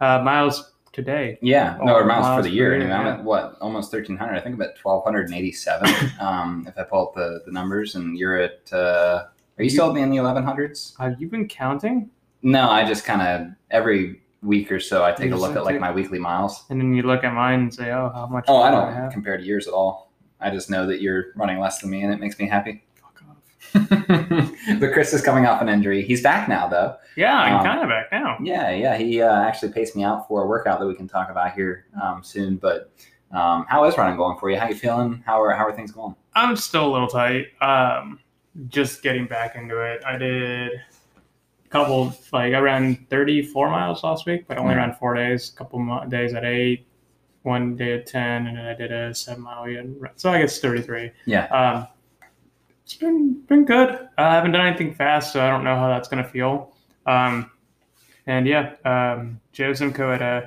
uh, 0.00 0.22
miles 0.22 0.72
today. 0.92 1.38
Yeah, 1.42 1.78
no, 1.82 1.94
or 1.94 2.04
miles 2.04 2.38
for 2.38 2.42
the 2.42 2.54
year. 2.54 2.72
year, 2.72 2.80
Anyway, 2.80 2.92
I'm 2.92 3.06
at 3.06 3.22
what 3.22 3.56
almost 3.60 3.92
1,300. 3.92 4.34
I 4.34 4.40
think 4.40 4.56
I'm 4.56 4.62
at 4.62 4.76
1,287. 4.82 6.10
um, 6.20 6.64
if 6.66 6.76
I 6.76 6.82
pull 6.82 7.08
up 7.08 7.14
the, 7.14 7.42
the 7.44 7.52
numbers, 7.52 7.94
and 7.94 8.18
you're 8.18 8.36
at. 8.36 8.72
Uh, 8.72 9.26
are 9.58 9.64
you 9.64 9.70
still 9.70 9.94
in 9.96 10.10
the 10.10 10.16
1100s? 10.16 10.98
Have 10.98 11.20
you 11.20 11.28
been 11.28 11.48
counting? 11.48 12.10
No, 12.42 12.68
I 12.68 12.86
just 12.86 13.04
kind 13.04 13.22
of 13.22 13.52
every 13.70 14.20
week 14.42 14.70
or 14.70 14.80
so 14.80 15.04
I 15.04 15.12
take 15.12 15.30
You 15.30 15.34
a 15.34 15.38
look 15.38 15.56
at 15.56 15.64
like 15.64 15.80
my 15.80 15.90
weekly 15.90 16.18
miles. 16.18 16.64
And 16.70 16.80
then 16.80 16.94
you 16.94 17.02
look 17.02 17.24
at 17.24 17.32
mine 17.32 17.60
and 17.60 17.74
say, 17.74 17.90
"Oh, 17.90 18.10
how 18.14 18.26
much?" 18.26 18.44
Oh, 18.48 18.62
I 18.62 18.70
do 18.70 18.76
don't 18.76 18.92
have? 18.92 19.12
compare 19.12 19.36
to 19.36 19.42
yours 19.42 19.66
at 19.66 19.72
all. 19.72 20.12
I 20.40 20.50
just 20.50 20.70
know 20.70 20.86
that 20.86 21.00
you're 21.00 21.32
running 21.36 21.58
less 21.58 21.80
than 21.80 21.90
me, 21.90 22.02
and 22.02 22.12
it 22.12 22.20
makes 22.20 22.38
me 22.38 22.46
happy. 22.48 22.84
But 24.80 24.92
Cris 24.92 25.12
is 25.12 25.22
coming 25.22 25.46
off 25.46 25.62
an 25.62 25.68
injury. 25.68 26.02
He's 26.02 26.22
back 26.22 26.48
now, 26.48 26.66
though. 26.68 26.96
Yeah, 27.16 27.36
I'm 27.36 27.56
Um, 27.58 27.64
kind 27.64 27.80
of 27.82 27.88
back 27.88 28.06
now. 28.12 28.36
Yeah, 28.42 28.70
yeah. 28.70 28.96
He 28.96 29.22
uh, 29.22 29.42
actually 29.42 29.72
paced 29.72 29.94
me 29.96 30.02
out 30.04 30.26
for 30.28 30.42
a 30.42 30.46
workout 30.46 30.80
that 30.80 30.86
we 30.86 30.94
can 30.94 31.06
talk 31.08 31.30
about 31.30 31.52
here 31.52 31.86
um, 32.02 32.22
soon. 32.22 32.56
But 32.56 32.90
um, 33.32 33.64
how 33.68 33.84
is 33.84 33.96
running 33.96 34.16
going 34.16 34.38
for 34.38 34.50
you? 34.50 34.58
How 34.58 34.68
you 34.68 34.74
feeling? 34.74 35.22
How 35.26 35.40
are 35.42 35.52
how 35.52 35.66
are 35.66 35.72
things 35.74 35.92
going? 35.92 36.14
I'm 36.34 36.56
still 36.56 36.86
a 36.88 36.92
little 36.92 37.08
tight. 37.08 37.46
Um, 37.60 38.18
just 38.68 39.02
getting 39.02 39.26
back 39.26 39.54
into 39.56 39.80
it. 39.80 40.02
I 40.04 40.16
did 40.16 40.72
a 40.72 41.68
couple, 41.68 42.12
like 42.32 42.54
I 42.54 42.58
ran 42.58 43.06
34 43.10 43.70
miles 43.70 44.02
last 44.04 44.26
week, 44.26 44.46
but 44.48 44.58
only 44.58 44.74
Mhm. 44.74 44.78
ran 44.78 44.94
four 44.94 45.14
days. 45.14 45.52
A 45.52 45.56
couple 45.56 46.04
days 46.08 46.34
at 46.34 46.44
eight, 46.44 46.86
one 47.42 47.76
day 47.76 47.94
at 47.98 48.06
10, 48.06 48.46
and 48.46 48.56
then 48.56 48.66
I 48.66 48.74
did 48.74 48.92
a 48.92 49.14
seven 49.14 49.42
mile. 49.42 49.66
So 50.16 50.30
I 50.30 50.40
guess 50.40 50.58
33. 50.60 51.12
Yeah. 51.26 51.86
It's 52.86 52.94
been 52.94 53.40
been 53.48 53.64
good. 53.64 54.08
I 54.16 54.34
haven't 54.36 54.52
done 54.52 54.64
anything 54.64 54.94
fast, 54.94 55.32
so 55.32 55.44
I 55.44 55.50
don't 55.50 55.64
know 55.64 55.74
how 55.74 55.88
that's 55.88 56.06
gonna 56.06 56.22
feel. 56.22 56.72
Um, 57.04 57.50
and 58.28 58.46
yeah, 58.46 58.74
um, 58.84 59.40
Joe 59.50 59.72
Simcoe 59.72 60.12
at 60.12 60.22
uh, 60.22 60.42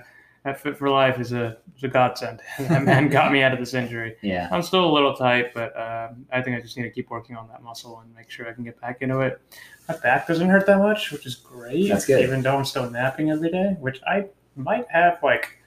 at 0.46 0.58
Fit 0.58 0.78
for 0.78 0.90
Life 0.90 1.20
is 1.20 1.34
a 1.34 1.58
is 1.76 1.84
a 1.84 1.90
godsend. 1.90 2.40
that 2.60 2.84
man 2.84 3.10
got 3.10 3.34
me 3.34 3.44
out 3.44 3.52
of 3.52 3.60
this 3.60 3.74
injury. 3.74 4.16
Yeah. 4.22 4.48
I'm 4.54 4.62
still 4.62 4.90
a 4.90 4.94
little 4.94 5.14
tight, 5.14 5.54
but 5.54 5.76
um, 5.78 6.26
I 6.32 6.42
think 6.42 6.56
I 6.56 6.62
just 6.62 6.78
need 6.78 6.84
to 6.84 6.90
keep 6.90 7.10
working 7.10 7.36
on 7.36 7.46
that 7.50 7.62
muscle 7.62 8.00
and 8.00 8.16
make 8.16 8.30
sure 8.30 8.48
I 8.48 8.54
can 8.54 8.64
get 8.64 8.80
back 8.80 9.02
into 9.02 9.20
it. 9.20 9.42
My 9.90 9.98
back 9.98 10.26
doesn't 10.26 10.48
hurt 10.48 10.66
that 10.68 10.78
much, 10.78 11.12
which 11.12 11.26
is 11.26 11.36
great. 11.36 11.90
That's 11.90 12.06
good. 12.06 12.24
Even 12.24 12.42
though 12.42 12.56
I'm 12.58 12.64
still 12.64 12.90
napping 12.90 13.32
every 13.32 13.52
day, 13.52 13.76
which 13.82 14.00
I 14.08 14.28
might 14.56 14.90
have 14.90 15.20
like, 15.22 15.58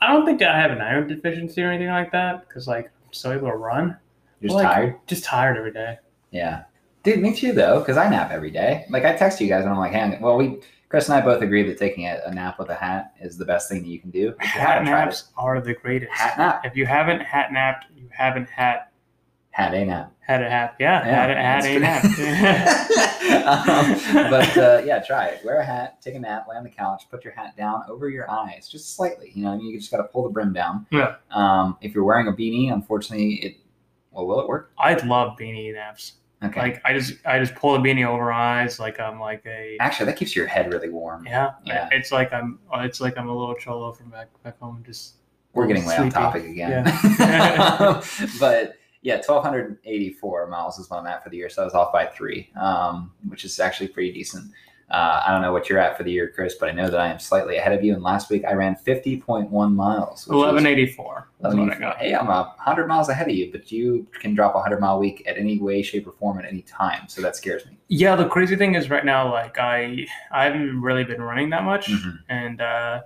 I 0.00 0.10
don't 0.14 0.24
think 0.24 0.40
I 0.40 0.58
have 0.58 0.70
an 0.70 0.80
iron 0.80 1.06
deficiency 1.06 1.62
or 1.62 1.70
anything 1.70 1.88
like 1.88 2.12
that 2.12 2.48
because 2.48 2.66
like 2.66 2.86
I'm 2.86 3.12
still 3.12 3.32
able 3.32 3.48
to 3.48 3.56
run. 3.56 3.98
You're 4.40 4.48
just 4.48 4.54
Like- 4.56 4.66
tired. 4.74 4.94
Just 5.06 5.24
tired 5.24 5.56
every 5.56 5.72
day. 5.72 5.98
Yeah. 6.30 6.62
Dude, 7.02 7.20
me 7.20 7.34
too 7.34 7.52
though, 7.52 7.78
because 7.78 7.96
I 7.96 8.08
nap 8.08 8.30
every 8.30 8.50
day. 8.50 8.84
Like 8.90 9.04
I 9.04 9.14
text 9.16 9.40
you 9.40 9.48
guys 9.48 9.62
and 9.64 9.72
I'm 9.72 9.78
like, 9.78 9.92
hey, 9.92 10.18
well, 10.20 10.36
we 10.36 10.58
Cris 10.88 11.08
and 11.08 11.16
I 11.18 11.20
both 11.24 11.42
agree 11.42 11.62
that 11.68 11.78
taking 11.78 12.06
a, 12.06 12.18
a 12.26 12.34
nap 12.34 12.58
with 12.58 12.70
a 12.70 12.74
hat 12.74 13.12
is 13.20 13.36
the 13.36 13.44
best 13.44 13.68
thing 13.68 13.82
that 13.82 13.88
you 13.88 14.00
can 14.00 14.10
do. 14.10 14.18
You 14.18 14.34
Hat 14.38 14.68
haven't 14.68 14.84
naps 14.86 15.28
are 15.36 15.60
the 15.60 15.74
greatest. 15.74 16.12
hat 16.12 16.38
nap, 16.38 16.62
If 16.64 16.76
you 16.76 16.86
haven't 16.86 17.20
hat 17.20 17.52
napped, 17.52 17.84
you 17.94 18.08
haven't 18.10 18.48
hat 18.48 18.90
Had 19.50 19.74
a 19.74 19.84
nap. 19.84 20.12
Had 20.20 20.42
a 20.42 20.48
hat. 20.50 20.76
Yeah, 20.78 21.06
Yeah, 21.06 21.14
had, 21.14 21.30
a- 21.30 21.80
had 21.80 21.82
that's 21.82 22.18
a 22.18 22.28
nap. 22.28 22.68
um, 23.48 24.30
but 24.30 24.56
uh, 24.58 24.82
yeah, 24.84 24.98
try 25.00 25.26
it. 25.26 25.44
Wear 25.44 25.60
a 25.60 25.64
hat, 25.64 26.00
take 26.02 26.14
a 26.14 26.18
nap, 26.20 26.46
lay 26.48 26.56
on 26.56 26.64
the 26.64 26.70
couch, 26.70 27.04
put 27.10 27.24
your 27.24 27.34
hat 27.34 27.56
down 27.56 27.82
over 27.88 28.08
your 28.08 28.30
eyes, 28.30 28.68
just 28.68 28.94
slightly. 28.96 29.30
You 29.34 29.44
know, 29.44 29.58
you 29.60 29.78
just 29.78 29.90
got 29.90 29.98
to 29.98 30.04
pull 30.04 30.22
the 30.24 30.30
brim 30.30 30.52
down. 30.52 30.86
Yeah. 30.90 31.16
Um, 31.30 31.76
if 31.80 31.94
you're 31.94 32.04
wearing 32.04 32.28
a 32.28 32.32
beanie, 32.32 32.72
unfortunately, 32.72 33.34
it 33.36 33.56
well, 34.18 34.26
will 34.26 34.40
it 34.40 34.48
work? 34.48 34.72
I 34.78 34.94
love 34.94 35.38
beanie 35.38 35.72
naps. 35.72 36.14
Okay. 36.42 36.60
Like 36.60 36.82
I 36.84 36.92
just 36.92 37.14
I 37.26 37.38
just 37.38 37.54
pull 37.54 37.72
the 37.72 37.78
beanie 37.80 38.06
over 38.06 38.26
my 38.26 38.62
eyes 38.62 38.78
like 38.78 39.00
I'm 39.00 39.18
like 39.18 39.42
a 39.46 39.76
Actually, 39.80 40.06
that 40.06 40.16
keeps 40.16 40.36
your 40.36 40.46
head 40.46 40.72
really 40.72 40.88
warm. 40.88 41.26
yeah. 41.26 41.52
Yeah. 41.64 41.88
It's 41.90 42.12
like 42.12 42.32
I'm 42.32 42.58
it's 42.74 43.00
like 43.00 43.18
I'm 43.18 43.28
a 43.28 43.36
little 43.36 43.54
cholo 43.56 43.92
from 43.92 44.10
back 44.10 44.28
back 44.44 44.58
home. 44.58 44.82
Just 44.86 45.14
We're 45.52 45.66
getting 45.66 45.84
way 45.84 45.96
off 45.96 46.12
topic 46.12 46.44
again. 46.44 46.84
Yeah. 47.18 48.02
but 48.40 48.74
yeah, 49.02 49.16
1,284 49.16 50.48
miles 50.48 50.78
is 50.78 50.90
what 50.90 50.98
I'm 50.98 51.06
at 51.06 51.22
for 51.22 51.30
the 51.30 51.36
year. 51.36 51.48
So 51.48 51.62
I 51.62 51.64
was 51.64 51.74
off 51.74 51.92
by 51.92 52.06
three, 52.06 52.50
um, 52.60 53.12
which 53.28 53.44
is 53.44 53.58
actually 53.60 53.88
pretty 53.88 54.12
decent. 54.12 54.50
Uh, 54.90 55.22
I 55.26 55.30
don't 55.30 55.42
know 55.42 55.52
what 55.52 55.68
you're 55.68 55.78
at 55.78 55.98
for 55.98 56.02
the 56.02 56.10
year, 56.10 56.28
Cris, 56.34 56.54
but 56.54 56.70
I 56.70 56.72
know 56.72 56.88
that 56.88 56.98
I 56.98 57.08
am 57.08 57.18
slightly 57.18 57.58
ahead 57.58 57.72
of 57.74 57.84
you. 57.84 57.92
And 57.92 58.02
last 58.02 58.30
week 58.30 58.44
I 58.46 58.54
ran 58.54 58.74
50.1 58.74 59.74
miles. 59.74 60.26
which 60.26 60.34
eleven 60.34 60.66
eighty 60.66 60.86
four. 60.86 61.28
That's 61.40 61.54
what 61.54 61.70
I 61.70 61.74
11.84. 61.76 61.80
got. 61.80 61.96
Hey, 61.98 62.14
I'm 62.14 62.28
a 62.28 62.42
100 62.56 62.86
miles 62.86 63.10
ahead 63.10 63.28
of 63.28 63.34
you, 63.34 63.50
but 63.52 63.70
you 63.70 64.06
can 64.18 64.34
drop 64.34 64.54
a 64.54 64.58
100 64.58 64.80
mile 64.80 64.98
week 64.98 65.22
at 65.26 65.36
any 65.36 65.58
way, 65.58 65.82
shape, 65.82 66.06
or 66.06 66.12
form 66.12 66.38
at 66.38 66.46
any 66.46 66.62
time. 66.62 67.02
So 67.08 67.20
that 67.20 67.36
scares 67.36 67.66
me. 67.66 67.72
Yeah, 67.88 68.16
the 68.16 68.26
crazy 68.28 68.56
thing 68.56 68.76
is 68.76 68.88
right 68.88 69.04
now, 69.04 69.30
like 69.30 69.58
I 69.58 70.06
I 70.30 70.44
haven't 70.44 70.80
really 70.80 71.04
been 71.04 71.20
running 71.20 71.50
that 71.50 71.64
much, 71.64 71.88
Mhm. 71.90 72.18
and 72.30 72.60
uh, 72.62 73.00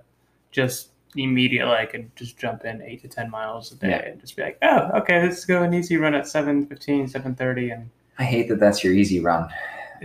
just 0.52 0.90
immediately 1.16 1.74
I 1.74 1.86
could 1.86 2.14
just 2.16 2.38
jump 2.38 2.64
in 2.64 2.80
eight 2.82 3.02
to 3.02 3.08
ten 3.08 3.28
miles 3.28 3.72
a 3.72 3.74
day 3.74 3.88
Yeah. 3.90 4.02
and 4.04 4.20
just 4.20 4.36
be 4.36 4.42
like, 4.42 4.58
oh, 4.62 4.90
okay, 5.00 5.20
let's 5.22 5.44
go 5.44 5.62
an 5.64 5.74
easy 5.74 5.96
run 5.98 6.14
at 6.14 6.24
7.15, 6.24 7.10
7.30 7.12 7.72
and 7.74 7.90
I 8.18 8.24
hate 8.24 8.48
that 8.48 8.60
that's 8.60 8.82
your 8.84 8.94
easy 8.94 9.20
run. 9.20 9.48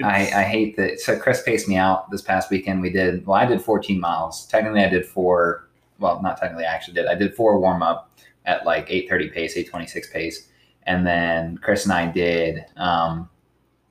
I, 0.04 0.20
I 0.22 0.44
hate 0.44 0.75
that. 0.77 1.00
So 1.00 1.18
Cris 1.18 1.42
paced 1.44 1.68
me 1.68 1.75
out 1.77 2.10
this 2.12 2.22
past 2.22 2.50
weekend. 2.50 2.82
We 2.82 2.89
did 2.92 3.25
well. 3.25 3.38
I 3.39 3.46
did 3.46 3.62
14 3.62 4.00
miles. 4.00 4.46
Technically, 4.48 4.84
I 4.84 4.89
did 4.89 5.06
four. 5.06 5.68
Well, 6.00 6.22
not 6.22 6.38
technically. 6.38 6.66
I 6.66 6.74
actually 6.74 6.94
did. 6.96 7.08
I 7.08 7.16
did 7.16 7.36
four 7.36 7.60
warm 7.60 7.82
up 7.82 8.12
at 8.46 8.66
like 8.66 8.88
8:30 8.89 9.34
pace, 9.34 9.58
8:26 9.58 10.12
pace, 10.12 10.50
and 10.84 11.06
then 11.06 11.58
Cris 11.58 11.84
and 11.86 11.94
I 11.94 12.06
did 12.12 12.66
um, 12.77 13.30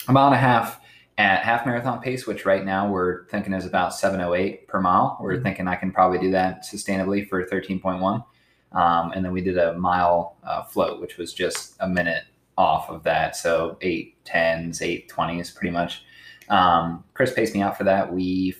a 0.08 0.12
mile 0.12 0.26
and 0.26 0.34
a 0.34 0.38
half 0.38 0.80
at 1.18 1.42
half 1.42 1.64
marathon 1.66 2.00
pace, 2.00 2.26
which 2.26 2.44
right 2.44 2.64
now 2.64 2.88
we're 2.88 3.24
thinking 3.26 3.52
is 3.54 3.66
about 3.66 3.92
7:08 3.92 4.66
per 4.68 4.80
mile. 4.80 5.16
We're 5.20 5.36
Mhm. 5.38 5.42
thinking 5.42 5.68
I 5.68 5.74
can 5.76 5.90
probably 5.90 6.18
do 6.18 6.30
that 6.32 6.62
sustainably 6.64 7.28
for 7.28 7.42
13.1. 7.44 8.24
Um, 8.72 9.12
and 9.12 9.24
then 9.24 9.32
we 9.32 9.40
did 9.40 9.56
a 9.58 9.72
mile 9.78 10.36
uh, 10.44 10.62
float, 10.62 11.00
which 11.00 11.16
was 11.16 11.32
just 11.32 11.74
a 11.80 11.88
minute 11.88 12.24
off 12.56 12.88
of 12.88 13.02
that. 13.04 13.36
So 13.36 13.76
eight 13.80 14.24
tens, 14.24 14.82
eight 14.82 15.08
twenties, 15.08 15.50
pretty 15.50 15.72
much. 15.72 16.02
Um, 16.48 17.04
Cris 17.14 17.32
paced 17.32 17.54
me 17.54 17.62
out 17.62 17.76
for 17.76 17.84
that. 17.84 18.12
We 18.12 18.54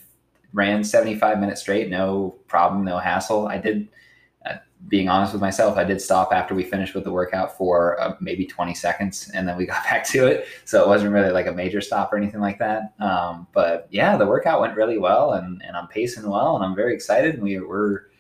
ran 0.53 0.83
75 0.83 1.39
minutes 1.39 1.61
straight, 1.61 1.91
no 1.91 2.37
problem, 2.49 2.85
no 2.85 2.99
hassle. 2.99 3.47
I 3.47 3.59
did, 3.59 3.89
uh, 4.47 4.55
being 4.89 5.09
honest 5.09 5.33
with 5.33 5.43
myself, 5.43 5.77
I 5.77 5.85
did 5.85 6.01
stop 6.01 6.33
after 6.33 6.55
we 6.55 6.65
finished 6.65 6.95
with 6.95 7.05
the 7.05 7.13
workout 7.13 7.57
for 7.57 8.01
uh, 8.01 8.17
maybe 8.21 8.47
20 8.47 8.75
seconds 8.75 9.31
and 9.35 9.47
then 9.47 9.57
we 9.57 9.67
got 9.67 9.85
back 9.85 10.05
to 10.09 10.27
it. 10.27 10.49
So 10.65 10.83
it 10.83 10.89
wasn't 10.89 11.13
really 11.13 11.31
like 11.31 11.47
a 11.47 11.53
major 11.53 11.81
stop 11.81 12.13
or 12.13 12.17
anything 12.17 12.41
like 12.41 12.59
that. 12.59 12.95
Um, 13.01 13.47
but 13.53 13.87
yeah, 13.91 14.17
the 14.17 14.27
workout 14.27 14.61
went 14.61 14.77
really 14.77 14.99
well 14.99 15.33
and, 15.35 15.63
and 15.63 15.77
I'm 15.77 15.89
pacing 15.89 16.29
well 16.29 16.57
and 16.57 16.65
I'm 16.65 16.75
very 16.75 16.95
excited. 16.95 17.41
We 17.41 17.59
were, 17.61 18.11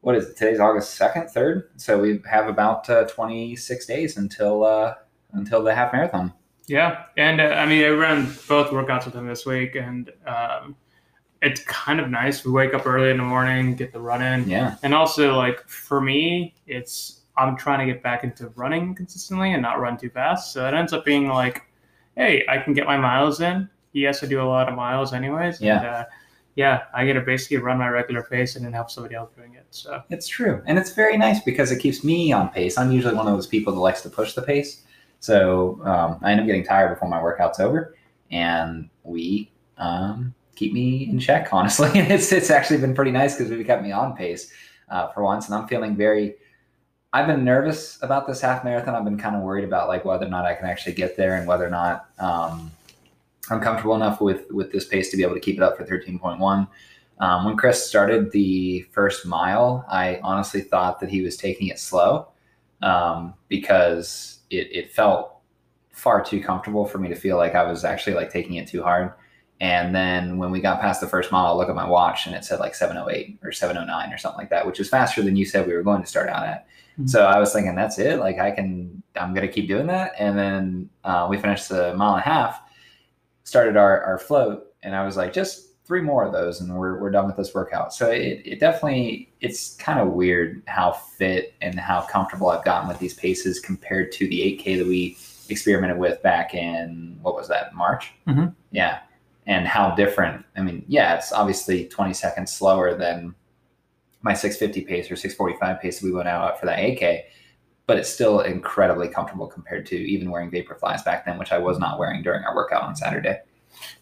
what 0.00 0.16
is 0.16 0.28
it? 0.28 0.36
Today's 0.36 0.60
August 0.60 0.98
2nd, 0.98 1.32
3rd. 1.32 1.64
So 1.76 2.00
we 2.00 2.20
have 2.28 2.48
about 2.48 2.88
uh, 2.90 3.04
26 3.06 3.86
days 3.86 4.16
until, 4.16 4.64
uh, 4.64 4.94
until 5.32 5.62
the 5.62 5.74
half 5.74 5.92
marathon. 5.92 6.32
Yeah, 6.66 7.04
and 7.16 7.40
uh, 7.40 7.44
I 7.44 7.66
mean, 7.66 7.84
I 7.84 7.88
ran 7.88 8.26
both 8.46 8.68
workouts 8.70 9.06
with 9.06 9.14
him 9.14 9.26
this 9.26 9.46
week, 9.46 9.74
and 9.74 10.12
um, 10.26 10.76
it's 11.40 11.62
kind 11.64 11.98
of 12.00 12.10
nice. 12.10 12.44
We 12.44 12.52
wake 12.52 12.74
up 12.74 12.86
early 12.86 13.10
in 13.10 13.16
the 13.16 13.22
morning, 13.22 13.74
get 13.74 13.92
the 13.92 14.00
run 14.00 14.20
in, 14.22 14.48
Yeah. 14.48 14.76
and 14.82 14.94
also 14.94 15.34
like 15.36 15.66
for 15.68 16.00
me, 16.00 16.54
it's 16.66 17.20
I'm 17.38 17.56
trying 17.56 17.86
to 17.86 17.92
get 17.92 18.02
back 18.02 18.24
into 18.24 18.48
running 18.56 18.94
consistently 18.94 19.52
and 19.52 19.62
not 19.62 19.78
run 19.80 19.96
too 19.96 20.10
fast. 20.10 20.52
So 20.52 20.66
it 20.66 20.74
ends 20.74 20.92
up 20.92 21.04
being 21.04 21.28
like, 21.28 21.62
hey, 22.16 22.44
I 22.48 22.58
can 22.58 22.74
get 22.74 22.84
my 22.86 22.96
miles 22.96 23.40
in. 23.40 23.70
Yes, 23.92 24.22
I 24.24 24.26
do 24.26 24.42
a 24.42 24.44
lot 24.44 24.68
of 24.68 24.74
miles 24.74 25.12
anyways. 25.14 25.60
Yeah. 25.60 25.76
And, 25.78 25.86
uh, 25.86 26.04
yeah, 26.56 26.82
I 26.92 27.06
get 27.06 27.12
to 27.12 27.20
basically 27.20 27.58
run 27.58 27.78
my 27.78 27.88
regular 27.88 28.24
pace 28.24 28.56
and 28.56 28.64
then 28.64 28.72
help 28.72 28.90
somebody 28.90 29.14
else 29.14 29.30
doing 29.36 29.54
it. 29.54 29.64
So 29.70 30.02
It's 30.10 30.26
true. 30.26 30.60
And 30.66 30.76
it's 30.76 30.90
very 30.92 31.16
nice 31.16 31.40
because 31.44 31.70
it 31.70 31.78
keeps 31.78 32.02
me 32.02 32.32
on 32.32 32.48
pace. 32.48 32.76
I'm 32.76 32.90
usually 32.90 33.14
one 33.14 33.28
of 33.28 33.34
those 33.34 33.46
people 33.46 33.72
that 33.72 33.78
likes 33.80 34.02
to 34.02 34.10
push 34.10 34.32
the 34.34 34.42
pace. 34.42 34.82
So 35.20 35.80
um, 35.84 36.18
I 36.22 36.32
end 36.32 36.40
up 36.40 36.46
getting 36.46 36.64
tired 36.64 36.90
before 36.90 37.08
my 37.08 37.22
workout's 37.22 37.60
over. 37.60 37.94
And 38.30 38.88
we 39.04 39.50
um, 39.78 40.34
keep 40.54 40.72
me 40.72 41.08
in 41.08 41.18
check, 41.18 41.48
honestly. 41.52 41.90
It's, 41.94 42.32
it's 42.32 42.50
actually 42.50 42.78
been 42.78 42.94
pretty 42.94 43.10
nice 43.10 43.36
because 43.36 43.50
we've 43.50 43.66
kept 43.66 43.82
me 43.82 43.92
on 43.92 44.14
pace 44.14 44.52
uh, 44.88 45.08
for 45.08 45.22
once. 45.22 45.46
And 45.46 45.54
I'm 45.54 45.66
feeling 45.68 45.96
very, 45.96 46.36
I've 47.12 47.26
been 47.26 47.44
nervous 47.44 47.98
about 48.02 48.26
this 48.26 48.40
half 48.40 48.64
marathon. 48.64 48.94
I've 48.94 49.04
been 49.04 49.18
kind 49.18 49.36
of 49.36 49.42
worried 49.42 49.64
about 49.64 49.88
like 49.88 50.04
whether 50.04 50.26
or 50.26 50.30
not 50.30 50.44
I 50.44 50.54
can 50.54 50.66
actually 50.66 50.94
get 50.94 51.16
there 51.16 51.36
and 51.36 51.46
whether 51.46 51.66
or 51.66 51.70
not 51.70 52.08
um, 52.18 52.70
I'm 53.50 53.60
comfortable 53.60 53.94
enough 53.94 54.20
with, 54.20 54.50
with 54.50 54.72
this 54.72 54.86
pace 54.86 55.10
to 55.10 55.16
be 55.16 55.22
able 55.22 55.34
to 55.34 55.40
keep 55.40 55.56
it 55.56 55.62
up 55.62 55.76
for 55.76 55.84
13.1. 55.84 56.68
Um, 57.20 57.44
when 57.44 57.56
Cris 57.56 57.84
started 57.84 58.30
the 58.30 58.82
first 58.92 59.26
mile, 59.26 59.84
I 59.88 60.20
honestly 60.22 60.60
thought 60.60 61.00
that 61.00 61.08
he 61.08 61.22
was 61.22 61.36
taking 61.36 61.68
it 61.68 61.80
slow 61.80 62.28
um, 62.82 63.34
because 63.48 64.37
it, 64.50 64.68
it 64.72 64.92
felt 64.92 65.36
far 65.92 66.24
too 66.24 66.40
comfortable 66.40 66.86
for 66.86 66.98
me 66.98 67.08
to 67.08 67.14
feel 67.14 67.36
like 67.36 67.54
I 67.54 67.64
was 67.64 67.84
actually 67.84 68.14
like 68.14 68.30
taking 68.32 68.54
it 68.54 68.68
too 68.68 68.82
hard. 68.82 69.12
And 69.60 69.92
then 69.94 70.38
when 70.38 70.52
we 70.52 70.60
got 70.60 70.80
past 70.80 71.00
the 71.00 71.08
first 71.08 71.32
mile, 71.32 71.46
I 71.46 71.52
look 71.52 71.68
at 71.68 71.74
my 71.74 71.88
watch 71.88 72.26
and 72.26 72.34
it 72.34 72.44
said 72.44 72.60
like 72.60 72.74
708 72.76 73.40
or 73.42 73.50
709 73.50 74.12
or 74.12 74.18
something 74.18 74.38
like 74.38 74.50
that, 74.50 74.66
which 74.66 74.78
is 74.78 74.88
faster 74.88 75.22
than 75.22 75.34
you 75.34 75.44
said 75.44 75.66
we 75.66 75.74
were 75.74 75.82
going 75.82 76.00
to 76.00 76.06
start 76.06 76.28
out 76.28 76.46
at. 76.46 76.68
Mhm. 77.00 77.10
So 77.10 77.26
I 77.26 77.38
was 77.40 77.52
thinking, 77.52 77.74
that's 77.74 77.98
it. 77.98 78.20
Like 78.20 78.38
I 78.38 78.52
can, 78.52 79.02
I'm 79.16 79.34
going 79.34 79.46
to 79.46 79.52
keep 79.52 79.66
doing 79.66 79.88
that. 79.88 80.12
And 80.18 80.38
then 80.38 80.90
uh, 81.02 81.26
we 81.28 81.38
finished 81.38 81.68
the 81.68 81.94
mile 81.96 82.14
and 82.14 82.22
a 82.22 82.24
half, 82.24 82.60
started 83.42 83.76
our, 83.76 84.02
our 84.04 84.18
float, 84.18 84.72
and 84.84 84.94
I 84.94 85.04
was 85.04 85.16
like, 85.16 85.32
just 85.32 85.67
three 85.88 86.02
more 86.02 86.22
of 86.22 86.32
those 86.32 86.60
and 86.60 86.72
we're, 86.72 87.00
we're 87.00 87.10
done 87.10 87.26
with 87.26 87.36
this 87.36 87.54
workout. 87.54 87.94
So 87.94 88.10
it, 88.10 88.42
it 88.44 88.60
definitely, 88.60 89.32
it's 89.40 89.74
kind 89.76 89.98
of 89.98 90.08
weird 90.08 90.62
how 90.66 90.92
fit 90.92 91.54
and 91.62 91.80
how 91.80 92.02
comfortable 92.02 92.50
I've 92.50 92.62
gotten 92.62 92.86
with 92.88 92.98
these 92.98 93.14
paces 93.14 93.58
compared 93.58 94.12
to 94.12 94.28
the 94.28 94.38
8K 94.38 94.76
that 94.78 94.86
we 94.86 95.16
experimented 95.48 95.96
with 95.96 96.22
back 96.22 96.52
in, 96.54 97.18
what 97.22 97.34
was 97.34 97.48
that, 97.48 97.74
March? 97.74 98.12
Mhm. 98.26 98.54
Yeah. 98.70 98.98
And 99.46 99.66
how 99.66 99.94
different, 99.94 100.44
I 100.58 100.60
mean, 100.60 100.84
yeah, 100.88 101.14
it's 101.14 101.32
obviously 101.32 101.86
20 101.86 102.12
seconds 102.12 102.52
slower 102.52 102.94
than 102.94 103.34
my 104.20 104.34
650 104.34 104.86
pace 104.86 105.10
or 105.10 105.16
645 105.16 105.80
pace 105.80 106.00
that 106.00 106.06
we 106.06 106.12
went 106.12 106.28
out 106.28 106.60
for 106.60 106.66
that 106.66 106.80
8K, 106.80 107.22
but 107.86 107.96
it's 107.96 108.10
still 108.10 108.40
incredibly 108.40 109.08
comfortable 109.08 109.46
compared 109.46 109.86
to 109.86 109.96
even 109.96 110.30
wearing 110.30 110.50
Vaporflys 110.50 111.02
back 111.02 111.24
then, 111.24 111.38
which 111.38 111.50
I 111.50 111.56
was 111.56 111.78
not 111.78 111.98
wearing 111.98 112.22
during 112.22 112.44
our 112.44 112.54
workout 112.54 112.82
on 112.82 112.94
Saturday. 112.94 113.38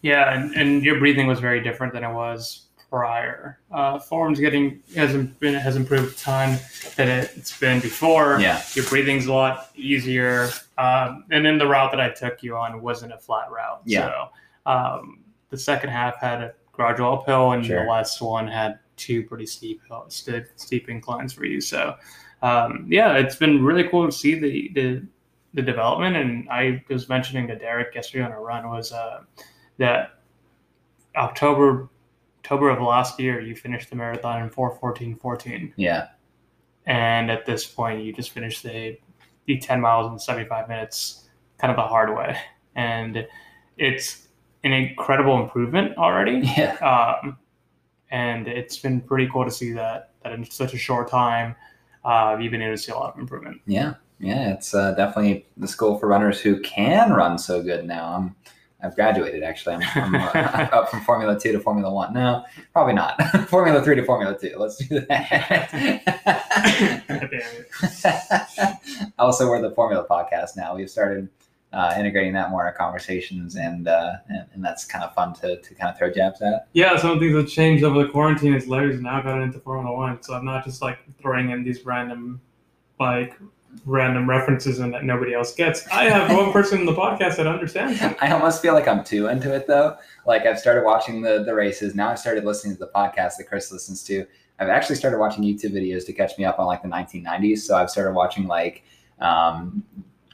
Yeah, 0.01 0.33
and, 0.33 0.53
and 0.55 0.83
your 0.83 0.99
breathing 0.99 1.27
was 1.27 1.39
very 1.39 1.61
different 1.61 1.93
than 1.93 2.03
it 2.03 2.13
was 2.13 2.67
prior. 2.89 3.59
Uh, 3.71 3.99
form's 3.99 4.39
getting 4.39 4.81
hasn't 4.95 5.37
been 5.39 5.53
has 5.53 5.75
improved 5.75 6.13
a 6.13 6.17
ton 6.17 6.57
than 6.95 7.07
it's 7.09 7.57
been 7.59 7.79
before. 7.81 8.39
Yeah. 8.39 8.61
Your 8.73 8.85
breathing's 8.85 9.25
a 9.25 9.33
lot 9.33 9.71
easier. 9.75 10.49
Um, 10.77 11.25
and 11.31 11.45
then 11.45 11.57
the 11.57 11.67
route 11.67 11.91
that 11.91 11.99
I 11.99 12.09
took 12.09 12.41
you 12.43 12.55
on 12.55 12.81
wasn't 12.81 13.13
a 13.13 13.17
flat 13.17 13.51
route. 13.51 13.81
Yeah. 13.85 14.07
So 14.07 14.71
um, 14.71 15.19
the 15.49 15.57
second 15.57 15.89
half 15.89 16.17
had 16.17 16.41
a 16.41 16.53
gradual 16.71 17.13
uphill, 17.13 17.51
and 17.53 17.65
Sure. 17.65 17.83
the 17.83 17.89
last 17.89 18.21
one 18.21 18.47
had 18.47 18.79
two 18.95 19.23
pretty 19.23 19.45
steep 19.45 19.81
hill, 19.87 20.05
steep, 20.09 20.45
steep 20.55 20.89
inclines 20.89 21.33
for 21.33 21.45
you. 21.45 21.59
So 21.59 21.95
um, 22.41 22.85
yeah, 22.89 23.17
it's 23.17 23.35
been 23.35 23.63
really 23.65 23.87
cool 23.89 24.05
to 24.05 24.11
see 24.11 24.35
the 24.39 24.69
the 24.73 25.05
the 25.53 25.61
development. 25.61 26.15
And 26.15 26.47
I 26.49 26.83
was 26.89 27.09
mentioning 27.09 27.47
to 27.47 27.55
Derek 27.55 27.95
yesterday 27.95 28.23
on 28.23 28.31
a 28.31 28.39
run 28.39 28.69
was 28.69 28.91
uh, 28.91 29.21
that 29.77 30.19
October 31.15 31.89
October 32.39 32.69
of 32.69 32.81
last 32.81 33.19
year 33.19 33.41
you 33.41 33.55
finished 33.55 33.89
the 33.89 33.95
marathon 33.95 34.41
in 34.41 34.49
4:14:14, 34.49 35.73
Yeah. 35.75 36.07
and 36.85 37.29
at 37.29 37.45
this 37.45 37.65
point 37.65 38.03
you 38.03 38.13
just 38.13 38.31
finished 38.31 38.63
the 38.63 38.97
the 39.45 39.57
10 39.57 39.79
miles 39.79 40.11
in 40.11 40.19
75 40.19 40.67
minutes, 40.67 41.29
kind 41.57 41.71
of 41.71 41.77
the 41.77 41.83
hard 41.87 42.13
way, 42.15 42.37
and 42.75 43.25
it's 43.77 44.27
an 44.65 44.73
incredible 44.73 45.41
improvement 45.41 45.97
already. 45.97 46.41
Yeah. 46.57 46.73
Um, 46.79 47.37
and 48.11 48.47
it's 48.47 48.77
been 48.77 49.01
pretty 49.01 49.29
cool 49.31 49.43
to 49.45 49.51
see 49.51 49.71
that 49.73 50.11
that 50.23 50.31
in 50.33 50.43
such 50.49 50.73
a 50.73 50.77
short 50.77 51.09
time, 51.09 51.55
uh, 52.05 52.37
you've 52.39 52.51
been 52.51 52.61
able 52.61 52.75
to 52.75 52.81
see 52.81 52.91
a 52.91 52.95
lot 52.95 53.13
of 53.13 53.19
improvement. 53.19 53.59
Yeah. 53.65 53.95
Yeah. 54.19 54.53
It's 54.53 54.73
uh, 54.73 54.91
definitely 54.93 55.45
the 55.57 55.67
school 55.67 55.97
for 55.99 56.07
runners 56.07 56.39
who 56.41 56.59
can 56.61 57.11
run 57.13 57.37
so 57.37 57.61
good 57.61 57.85
now. 57.85 58.13
I'm, 58.15 58.35
I've 58.81 58.95
graduated 58.95 59.43
actually. 59.43 59.75
I'm, 59.75 60.15
I'm, 60.15 60.15
uh, 60.35 60.69
up 60.71 60.89
from 60.89 61.01
Formula 61.01 61.39
Two 61.39 61.51
to 61.51 61.59
Formula 61.59 61.91
One. 61.91 62.13
No, 62.13 62.43
probably 62.73 62.93
not. 62.93 63.21
Formula 63.49 63.83
Three 63.83 63.95
to 63.95 64.03
Formula 64.03 64.37
Two. 64.39 64.55
Let's 64.57 64.77
do 64.77 64.99
that. 65.01 66.03
Also 69.19 69.49
we're 69.49 69.61
the 69.61 69.71
Formula 69.71 70.05
Podcast 70.07 70.55
now. 70.55 70.75
We've 70.75 70.89
started 70.89 71.27
uh, 71.73 71.93
integrating 71.97 72.33
that 72.33 72.49
more 72.49 72.61
in 72.61 72.67
our 72.67 72.73
conversations, 72.73 73.55
and, 73.55 73.87
uh, 73.87 74.13
and 74.29 74.45
and 74.53 74.63
that's 74.63 74.85
kind 74.85 75.03
of 75.03 75.13
fun 75.13 75.33
to, 75.33 75.59
to 75.59 75.75
kind 75.75 75.91
of 75.91 75.97
throw 75.97 76.11
jabs 76.11 76.41
at. 76.41 76.67
Yeah, 76.73 76.95
some 76.97 77.11
of 77.11 77.19
the 77.19 77.27
things 77.27 77.43
that 77.43 77.51
changed 77.51 77.83
over 77.83 78.03
the 78.03 78.09
quarantine 78.09 78.53
is 78.53 78.67
Larry's 78.67 79.01
now 79.01 79.21
gotten 79.21 79.43
into 79.43 79.59
Formula 79.59 79.95
One, 79.95 80.21
so 80.21 80.33
I'm 80.33 80.45
not 80.45 80.63
just 80.63 80.81
like 80.81 80.99
throwing 81.19 81.49
in 81.49 81.63
these 81.63 81.85
random, 81.85 82.39
like 82.99 83.37
random 83.85 84.29
references 84.29 84.79
and 84.79 84.93
that 84.93 85.03
nobody 85.03 85.33
else 85.33 85.53
gets. 85.53 85.87
I 85.87 86.05
have 86.05 86.31
one 86.37 86.51
person 86.51 86.79
in 86.79 86.85
the 86.85 86.93
podcast 86.93 87.37
that 87.37 87.47
understands 87.47 88.01
it. 88.01 88.17
I 88.21 88.31
almost 88.31 88.61
feel 88.61 88.73
like 88.73 88.87
I'm 88.87 89.03
too 89.03 89.27
into 89.27 89.53
it 89.53 89.67
though. 89.67 89.97
Like 90.25 90.45
I've 90.45 90.59
started 90.59 90.83
watching 90.83 91.21
the 91.21 91.43
the 91.43 91.53
races. 91.53 91.95
Now 91.95 92.09
I've 92.09 92.19
started 92.19 92.45
listening 92.45 92.75
to 92.75 92.79
the 92.79 92.91
podcast 92.93 93.37
that 93.37 93.45
Cris 93.47 93.71
listens 93.71 94.03
to. 94.03 94.25
I've 94.59 94.69
actually 94.69 94.95
started 94.95 95.19
watching 95.19 95.43
YouTube 95.43 95.73
videos 95.73 96.05
to 96.07 96.13
catch 96.13 96.37
me 96.37 96.45
up 96.45 96.59
on 96.59 96.65
like 96.65 96.81
the 96.81 96.87
1990s. 96.87 97.59
So 97.59 97.75
I've 97.75 97.89
started 97.89 98.13
watching 98.13 98.47
like 98.47 98.83
um, 99.19 99.83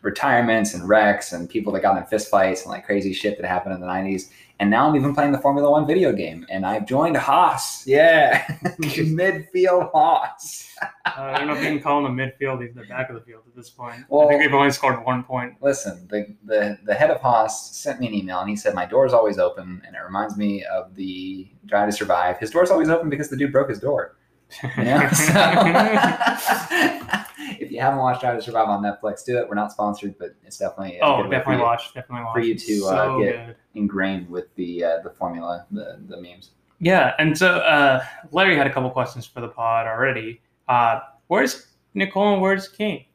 retirements 0.01 0.73
and 0.73 0.87
wrecks 0.87 1.33
and 1.33 1.49
people 1.49 1.73
that 1.73 1.81
got 1.81 1.97
in 1.97 2.03
fistfights 2.03 2.61
and 2.61 2.67
like 2.67 2.85
crazy 2.85 3.13
shit 3.13 3.37
that 3.39 3.47
happened 3.47 3.75
in 3.75 3.81
the 3.81 3.87
90s. 3.87 4.29
And 4.63 4.69
now 4.69 4.87
I'm 4.87 4.95
even 4.95 5.13
playing 5.13 5.33
the 5.33 5.39
Formula 5.39 5.69
One 5.69 5.85
video 5.85 6.13
game, 6.13 6.45
and 6.49 6.65
I've 6.65 6.85
joined 6.85 7.17
Haas. 7.17 7.85
Yeah, 7.85 8.45
midfield 8.79 9.91
Haas. 9.91 10.69
Uh, 10.81 10.87
I 11.05 11.37
don't 11.39 11.47
know 11.47 11.53
if 11.55 11.59
you 11.61 11.67
can 11.67 11.81
call 11.81 12.05
him 12.05 12.17
a 12.17 12.23
midfield. 12.23 12.61
He's 12.65 12.73
the 12.73 12.83
back 12.83 13.09
of 13.09 13.15
the 13.15 13.21
field 13.21 13.43
at 13.45 13.53
this 13.57 13.69
point. 13.69 14.05
Well- 14.07 14.25
I 14.25 14.29
think 14.29 14.41
they've 14.41 14.53
only 14.53 14.71
scored 14.71 15.03
one 15.03 15.25
point. 15.25 15.55
Listen, 15.61 16.07
the, 16.09 16.33
the 16.45 16.77
the 16.85 16.93
head 16.93 17.09
of 17.11 17.19
Haas 17.19 17.75
sent 17.75 17.99
me 17.99 18.07
an 18.07 18.13
email, 18.13 18.39
and 18.39 18.49
he 18.49 18.55
said 18.55 18.73
my 18.73 18.85
door's 18.85 19.11
always 19.11 19.37
open, 19.37 19.81
and 19.85 19.97
it 19.97 19.99
reminds 19.99 20.37
me 20.37 20.63
of 20.63 20.95
the 20.95 21.45
Drive 21.65 21.89
to 21.89 21.91
Survive. 21.91 22.37
His 22.39 22.49
door's 22.49 22.71
always 22.71 22.87
open 22.87 23.09
because 23.09 23.27
the 23.29 23.35
dude 23.35 23.51
broke 23.51 23.67
his 23.67 23.81
door. 23.81 24.15
You 24.77 24.83
know? 24.83 25.09
So, 25.11 25.33
if 27.59 27.71
you 27.71 27.79
haven't 27.79 27.99
watched 27.99 28.21
Drive 28.21 28.37
to 28.37 28.41
Survive 28.43 28.67
on 28.67 28.83
Netflix, 28.83 29.23
do 29.25 29.37
it. 29.37 29.47
We're 29.47 29.55
not 29.55 29.71
sponsored, 29.71 30.17
but 30.17 30.35
it's 30.45 30.57
definitely 30.57 30.97
a 30.99 31.03
oh, 31.03 31.17
good 31.17 31.17
way 31.17 31.23
for 31.23 31.29
definitely 31.31 31.55
you- 31.57 31.61
watch. 31.63 31.93
Definitely 31.93 32.25
watch. 32.25 32.33
for 32.33 32.39
you 32.41 32.53
It's 32.53 32.65
to, 32.67 32.85
uh, 32.85 33.17
get- 33.19 33.45
good. 33.47 33.55
ingrained 33.75 34.29
with 34.29 34.53
the 34.55 34.83
uh, 34.83 34.99
the 35.03 35.09
formula, 35.11 35.65
the 35.71 35.99
the 36.07 36.21
memes. 36.21 36.51
Yeah, 36.79 37.13
and 37.19 37.37
so 37.37 37.57
uh, 37.59 38.03
Larry 38.31 38.57
had 38.57 38.67
a 38.67 38.73
couple 38.73 38.89
questions 38.89 39.25
for 39.25 39.41
the 39.41 39.47
pod 39.47 39.87
already. 39.87 40.41
Uh, 40.67 40.99
where's 41.27 41.67
Nicole 41.93 42.33
and 42.33 42.41
where's 42.41 42.67
Keen? 42.67 43.05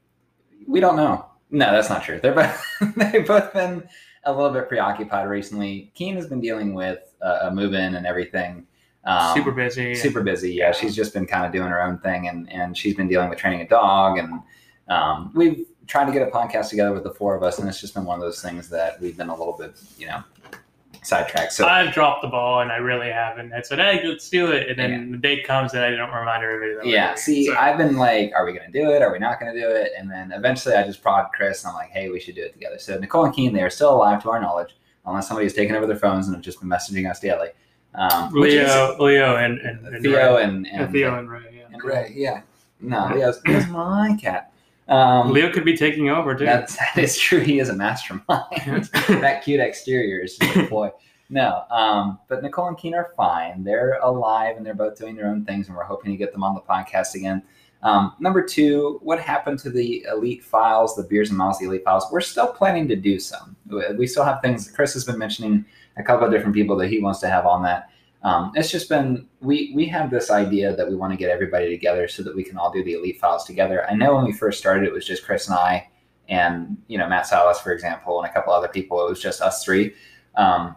We 0.67 0.81
don't 0.81 0.97
know. 0.97 1.27
No, 1.51 1.73
that's 1.73 1.89
not 1.91 2.03
true. 2.03 2.19
They're 2.21 2.35
both 2.35 2.65
they've 2.97 3.27
both 3.27 3.53
been 3.53 3.87
a 4.25 4.33
little 4.33 4.53
bit 4.53 4.69
preoccupied 4.69 5.29
recently. 5.29 5.91
Keen 5.95 6.15
has 6.17 6.27
been 6.27 6.41
dealing 6.41 6.75
with 6.75 7.15
uh, 7.23 7.39
a 7.43 7.55
move 7.55 7.75
in 7.75 7.95
and 7.95 8.07
everything. 8.07 8.67
Um, 9.09 9.35
Super 9.35 9.53
busy. 9.53 9.95
super 9.95 10.23
busy. 10.23 10.53
Yeah, 10.53 10.71
she's 10.73 10.95
just 10.95 11.15
been 11.15 11.27
kind 11.27 11.47
of 11.47 11.53
doing 11.53 11.69
her 11.69 11.83
own 11.83 11.99
thing, 11.99 12.29
and 12.29 12.51
and 12.53 12.77
she's 12.77 12.95
been 12.95 13.09
dealing 13.09 13.31
with 13.31 13.39
training 13.39 13.63
a 13.63 13.69
dog, 13.69 14.19
and 14.19 14.41
um, 14.89 15.33
we've 15.35 15.65
tried 15.87 16.05
to 16.07 16.13
get 16.13 16.21
a 16.27 16.31
podcast 16.31 16.69
together 16.69 16.93
with 16.93 17.05
the 17.05 17.13
four 17.15 17.35
of 17.35 17.43
us, 17.43 17.59
and 17.59 17.69
it's 17.69 17.81
just 17.81 17.95
been 17.95 18.05
one 18.05 18.17
of 18.19 18.23
those 18.23 18.43
things 18.43 18.69
that 18.69 19.01
we've 19.01 19.17
been 19.17 19.31
a 19.31 19.35
little 19.35 19.55
bit, 19.59 19.81
you 19.99 20.07
know, 20.07 20.23
sidetracked. 21.03 21.53
So 21.53 21.67
I've 21.67 21.95
dropped 21.95 22.23
the 22.23 22.29
ball 22.29 22.61
and 22.61 22.71
I 22.71 22.77
really 22.77 23.11
haven't. 23.11 23.53
I 23.55 23.63
said, 23.63 23.79
hey, 23.79 24.03
let's 24.07 24.29
do 24.29 24.51
it. 24.53 24.69
And 24.69 24.79
then 24.79 25.11
the 25.13 25.17
date 25.17 25.47
comes 25.47 25.73
and 25.73 25.83
I 25.83 25.91
don't 25.91 26.13
remind 26.13 26.43
everybody 26.43 26.75
that. 26.75 26.87
yeah, 26.87 27.15
see, 27.15 27.47
So- 27.47 27.57
I've 27.57 27.79
been 27.79 27.97
like, 27.97 28.33
are 28.35 28.45
we 28.45 28.53
going 28.53 28.71
to 28.71 28.79
do 28.79 28.91
it? 28.91 29.01
Are 29.01 29.11
we 29.13 29.19
not 29.19 29.41
going 29.41 29.55
to 29.55 29.59
do 29.59 29.67
it? 29.69 29.93
And 29.99 30.11
then 30.11 30.33
eventually, 30.33 30.75
I 30.75 30.83
just 30.83 31.01
prod 31.03 31.29
Cris, 31.33 31.65
and 31.65 31.71
I'm 31.71 31.77
like, 31.77 31.91
hey, 31.91 32.11
we 32.11 32.21
should 32.21 32.35
do 32.35 32.43
it 32.43 32.53
together. 32.53 32.79
So 32.79 32.99
Nicole 32.99 33.25
and 33.25 33.35
Keen, 33.35 33.55
they 33.55 33.63
are 33.63 33.71
still 33.71 33.95
alive 33.95 34.23
to 34.25 34.31
our 34.31 34.41
knowledge, 34.41 34.77
unless 35.07 35.29
somebody 35.29 35.47
has 35.47 35.55
taken 35.55 35.75
over 35.77 35.87
their 35.87 35.97
phones 35.97 36.27
and 36.27 36.37
have 36.37 36.45
just 36.45 36.61
been 36.61 36.69
messaging 36.69 37.09
us 37.11 37.21
daily. 37.21 37.49
Um, 37.95 38.33
which 38.33 38.53
is- 38.53 38.69
Leo, 38.69 38.97
Leo, 39.01 39.37
and 39.37 39.59
and, 39.61 39.87
and 39.87 40.03
Theo 40.03 40.37
Ray. 40.37 40.45
and, 40.45 40.67
and, 40.67 40.83
And 40.83 40.93
Theo 40.93 41.19
and 41.19 41.31
Ray. 41.31 41.41
Yeah. 41.53 41.67
and 41.73 41.83
Ray, 41.85 42.13
yeah. 42.15 42.43
No, 42.81 43.11
Leo's, 43.15 43.41
Leo's 43.47 43.67
my 43.71 44.17
cat. 44.21 44.53
Um, 44.89 45.33
Leo 45.33 45.53
could 45.53 45.65
be 45.65 45.77
taking 45.77 46.09
over 46.09 46.35
too. 46.35 46.45
That's 46.47 46.77
that 46.77 46.97
is 46.97 47.19
true. 47.19 47.41
He 47.41 47.59
is 47.59 47.69
a 47.69 47.75
mastermind. 47.75 48.25
that 49.09 49.43
cute 49.45 49.61
exterior 49.61 50.21
is 50.21 50.37
just 50.39 50.57
a 50.57 50.67
ploy. 50.67 50.91
No, 51.31 51.65
um, 51.71 52.19
but 52.29 52.43
Nicole 52.43 52.69
and 52.69 52.79
Keen 52.79 52.95
are 52.95 53.13
fine. 53.15 53.63
They're 53.63 53.99
alive 54.03 54.57
and 54.57 54.65
they're 54.65 54.75
both 54.75 54.97
doing 54.97 55.15
their 55.15 55.27
own 55.27 55.45
things, 55.45 55.69
and 55.69 55.77
we're 55.77 55.85
hoping 55.85 56.11
to 56.11 56.17
get 56.17 56.33
them 56.33 56.43
on 56.43 56.55
the 56.55 56.61
podcast 56.63 57.15
again. 57.15 57.43
Um, 57.83 58.15
number 58.19 58.43
two, 58.43 58.99
what 59.03 59.21
happened 59.21 59.59
to 59.61 59.71
the 59.71 60.05
elite 60.11 60.43
files, 60.43 60.97
the 60.97 61.03
beers 61.03 61.29
and 61.29 61.37
miles, 61.39 61.59
the 61.59 61.67
elite 61.67 61.85
files? 61.85 62.07
We're 62.11 62.23
still 62.23 62.47
planning 62.49 62.89
to 62.89 62.97
do 62.97 63.21
some. 63.21 63.57
We 63.99 64.07
still 64.07 64.25
have 64.25 64.41
things. 64.41 64.71
Cris 64.71 64.95
has 64.95 65.05
been 65.05 65.19
mentioning 65.19 65.67
a 65.99 66.03
couple 66.03 66.27
of 66.27 66.33
different 66.33 66.55
people 66.55 66.77
that 66.77 66.89
he 66.89 67.01
wants 67.01 67.21
to 67.21 67.29
have 67.29 67.47
on 67.47 67.63
that. 67.65 67.91
Um, 68.23 68.53
it's 68.55 68.71
just 68.71 68.89
been 68.89 69.29
we 69.41 69.73
we 69.75 69.87
have 69.87 70.11
this 70.11 70.31
idea 70.31 70.75
that 70.75 70.89
we 70.89 70.97
want 70.97 71.13
to 71.13 71.17
get 71.17 71.31
everybody 71.31 71.69
together 71.71 72.09
so 72.09 72.23
that 72.25 72.35
we 72.35 72.43
can 72.43 72.59
all 72.59 72.73
do 72.73 72.83
the 72.83 72.95
elite 72.95 73.21
files 73.21 73.45
together. 73.45 73.89
I 73.89 73.95
know 73.95 74.17
when 74.17 74.25
we 74.25 74.33
first 74.33 74.59
started, 74.59 74.85
it 74.85 74.93
was 74.93 75.07
just 75.07 75.25
Cris 75.25 75.49
and 75.49 75.57
I, 75.57 75.89
and 76.29 76.77
you 76.89 76.99
know 76.99 77.09
Matt 77.09 77.27
Salas, 77.27 77.61
for 77.61 77.73
example, 77.73 78.21
and 78.21 78.29
a 78.29 78.33
couple 78.33 78.53
other 78.53 78.69
people. 78.69 79.05
It 79.07 79.09
was 79.09 79.21
just 79.21 79.41
us 79.41 79.65
three. 79.65 79.95
Um, 80.35 80.75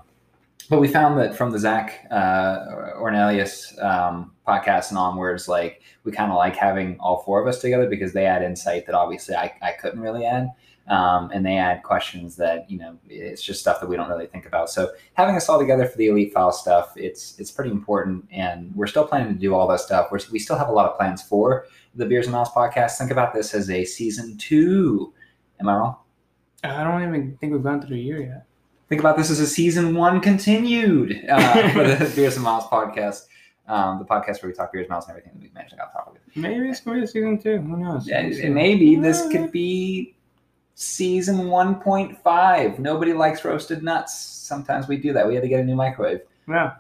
but 0.70 0.80
we 0.80 0.88
found 0.88 1.20
that 1.20 1.36
from 1.36 1.52
the 1.52 1.60
Zach 1.60 2.08
uh, 2.12 2.94
Ornelius 2.96 3.78
um, 3.84 4.32
podcast 4.48 4.90
and 4.90 4.98
onwards, 4.98 5.48
like 5.48 5.82
we 6.04 6.12
kind 6.12 6.32
of 6.32 6.38
like 6.38 6.56
having 6.56 6.98
all 7.00 7.24
four 7.24 7.42
of 7.42 7.48
us 7.48 7.60
together 7.60 7.90
because 7.90 8.14
they 8.14 8.26
add 8.26 8.44
insight 8.44 8.86
that 8.86 8.96
obviously 8.96 9.36
I, 9.36 9.54
I 9.62 9.72
couldn't 9.74 10.00
really 10.00 10.26
add. 10.26 10.50
Um, 10.88 11.30
and 11.32 11.46
they 11.46 11.58
add 11.58 11.84
questions 11.84 12.36
that 12.38 12.70
you 12.70 12.78
know 12.80 12.98
it's 13.08 13.41
just 13.41 13.60
stuff 13.62 13.80
that 13.80 13.88
we 13.88 13.96
don't 13.96 14.10
really 14.10 14.26
think 14.28 14.46
about. 14.46 14.70
So 14.70 14.91
having 15.13 15.36
us 15.36 15.48
all 15.48 15.60
together 15.60 15.86
for 15.86 15.98
the 15.98 16.08
elite 16.08 16.34
file 16.34 16.52
stuff, 16.52 16.91
it's 16.98 17.39
it's 17.39 17.52
pretty 17.52 17.72
important, 17.72 18.26
and 18.32 18.76
we're 18.76 18.88
still 18.88 19.06
planning 19.08 19.34
to 19.34 19.39
do 19.39 19.54
all 19.54 19.67
that 19.67 19.80
stuff. 19.80 20.10
We're, 20.12 20.20
we 20.32 20.39
still 20.39 20.58
have 20.58 20.70
a 20.70 20.72
lot 20.74 20.89
of 20.89 20.98
plans 20.98 21.22
for 21.22 21.65
the 21.96 22.06
Beers 22.06 22.26
and 22.26 22.34
Mouse 22.34 22.52
podcast. 22.52 22.98
Think 22.98 23.12
about 23.12 23.34
this 23.34 23.54
as 23.54 23.70
a 23.70 23.86
season 23.86 24.38
two. 24.38 25.13
Am 25.60 25.70
I 25.70 25.76
wrong? 25.76 25.96
I 26.63 26.84
don't 26.84 27.02
even 27.08 27.38
think 27.38 27.54
we've 27.54 27.63
gone 27.63 27.82
through 27.82 27.98
a 27.98 28.00
year 28.00 28.22
yet. 28.22 28.46
Think 28.89 29.00
about 29.02 29.15
this 29.17 29.30
as 29.30 29.39
a 29.39 29.48
season 29.48 29.96
one 29.96 30.20
continued 30.20 31.26
uh, 31.30 31.70
for 31.74 31.88
the 31.88 32.12
Beers 32.15 32.36
and 32.36 32.44
Mouse 32.44 32.67
podcast. 32.67 33.28
Um, 33.67 34.00
the 34.00 34.06
podcast 34.06 34.41
where 34.41 34.50
we 34.50 34.54
talk 34.54 34.74
beers, 34.74 34.89
mouse, 34.89 35.06
and 35.08 35.12
everything 35.12 35.32
that 35.36 35.41
we've 35.41 35.54
mentioned 35.54 35.80
on 35.80 35.89
top 35.91 36.08
of 36.10 36.15
it. 36.15 36.22
Maybe 36.36 36.67
it's 36.67 36.82
going 36.82 36.98
to 36.98 37.02
be 37.02 37.06
a 37.06 37.08
season 37.08 37.38
two. 37.38 37.60
Who 37.62 37.78
knows? 37.78 38.06
Yeah, 38.08 38.24
We'll 38.26 38.34
see. 38.34 38.44
and 38.44 38.56
maybe 38.56 38.96
this 38.98 39.22
could 39.32 39.52
be 39.52 40.15
season 40.82 41.48
1.5. 41.48 42.80
Nobody 42.80 43.13
likes 43.13 43.46
roasted 43.46 43.84
nuts. 43.84 44.20
Sometimes 44.20 44.88
we 44.88 44.98
do 44.98 45.13
that. 45.13 45.28
We 45.28 45.36
had 45.36 45.44
to 45.44 45.48
get 45.48 45.60
a 45.60 45.63
new 45.63 45.76
microwave. 45.76 46.22
Yeah. 46.48 46.74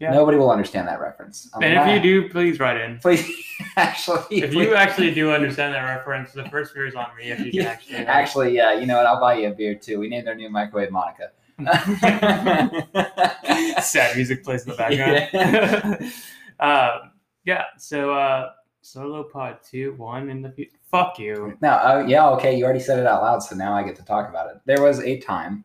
Yeah. 0.00 0.12
Nobody 0.12 0.38
will 0.38 0.50
understand 0.50 0.88
that 0.88 1.00
reference. 1.00 1.48
I'm 1.52 1.62
And 1.62 1.74
if 1.74 1.94
you 1.94 2.00
do, 2.22 2.28
please 2.30 2.58
write 2.58 2.80
in. 2.80 2.98
please, 2.98 3.30
actually, 3.76 4.42
If 4.42 4.54
you 4.54 4.74
actually 4.74 5.12
do 5.12 5.30
understand 5.30 5.74
that 5.74 5.84
reference, 5.84 6.32
the 6.32 6.48
first 6.48 6.74
beer 6.74 6.86
is 6.86 6.94
on 6.94 7.08
me. 7.18 7.30
If 7.30 7.38
you 7.40 7.52
can 7.52 7.60
Yeah, 7.60 7.68
actually, 7.68 7.96
actually, 7.96 8.56
yeah, 8.56 8.72
you 8.72 8.86
know 8.86 8.96
what? 8.96 9.06
I'll 9.06 9.20
buy 9.20 9.34
you 9.34 9.48
a 9.48 9.52
beer 9.52 9.74
too. 9.74 10.00
We 10.00 10.08
named 10.08 10.26
our 10.26 10.34
new 10.34 10.48
microwave 10.48 10.90
Monica. 10.90 11.30
sad 13.82 14.16
music 14.16 14.42
plays 14.42 14.62
in 14.62 14.70
the 14.70 14.76
background. 14.76 16.10
um, 16.60 17.10
yeah. 17.44 17.64
So 17.76 18.14
uh, 18.14 18.52
solo 18.80 19.24
pod 19.24 19.58
two 19.62 19.94
one 19.94 20.30
in 20.30 20.42
the 20.42 20.50
future. 20.50 20.76
Fuck 20.90 21.18
you. 21.18 21.56
No, 21.60 21.70
uh, 21.70 22.04
yeah, 22.06 22.28
okay, 22.30 22.56
you 22.56 22.64
already 22.64 22.80
said 22.80 22.98
it 22.98 23.06
out 23.06 23.22
loud, 23.22 23.42
so 23.42 23.54
now 23.54 23.74
I 23.74 23.82
get 23.82 23.96
to 23.96 24.04
talk 24.04 24.28
about 24.28 24.50
it. 24.50 24.60
There 24.66 24.82
was 24.82 25.00
a 25.00 25.20
time, 25.20 25.64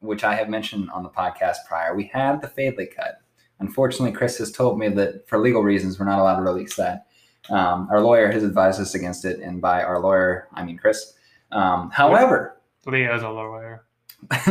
which 0.00 0.24
I 0.24 0.34
have 0.34 0.48
mentioned 0.48 0.90
on 0.90 1.02
the 1.02 1.08
podcast 1.08 1.56
prior, 1.66 1.94
we 1.94 2.10
had 2.12 2.40
the 2.40 2.48
Fadeley 2.48 2.94
cut. 2.94 3.20
Unfortunately, 3.60 4.12
Cris 4.12 4.38
has 4.38 4.50
told 4.50 4.78
me 4.78 4.88
that 4.88 5.28
for 5.28 5.38
legal 5.38 5.62
reasons, 5.62 5.98
we're 5.98 6.06
not 6.06 6.18
allowed 6.18 6.36
to 6.36 6.42
release 6.42 6.76
that. 6.76 7.06
Um, 7.50 7.88
our 7.90 8.00
lawyer 8.00 8.30
has 8.30 8.42
advised 8.42 8.80
us 8.80 8.94
against 8.94 9.24
it, 9.24 9.40
and 9.40 9.60
by 9.60 9.82
our 9.82 10.00
lawyer, 10.00 10.48
I 10.52 10.64
mean 10.64 10.78
Cris. 10.78 11.14
Um, 11.52 11.90
however, 11.90 12.60
is 12.86 13.22
a 13.22 13.28
lawyer. 13.28 13.84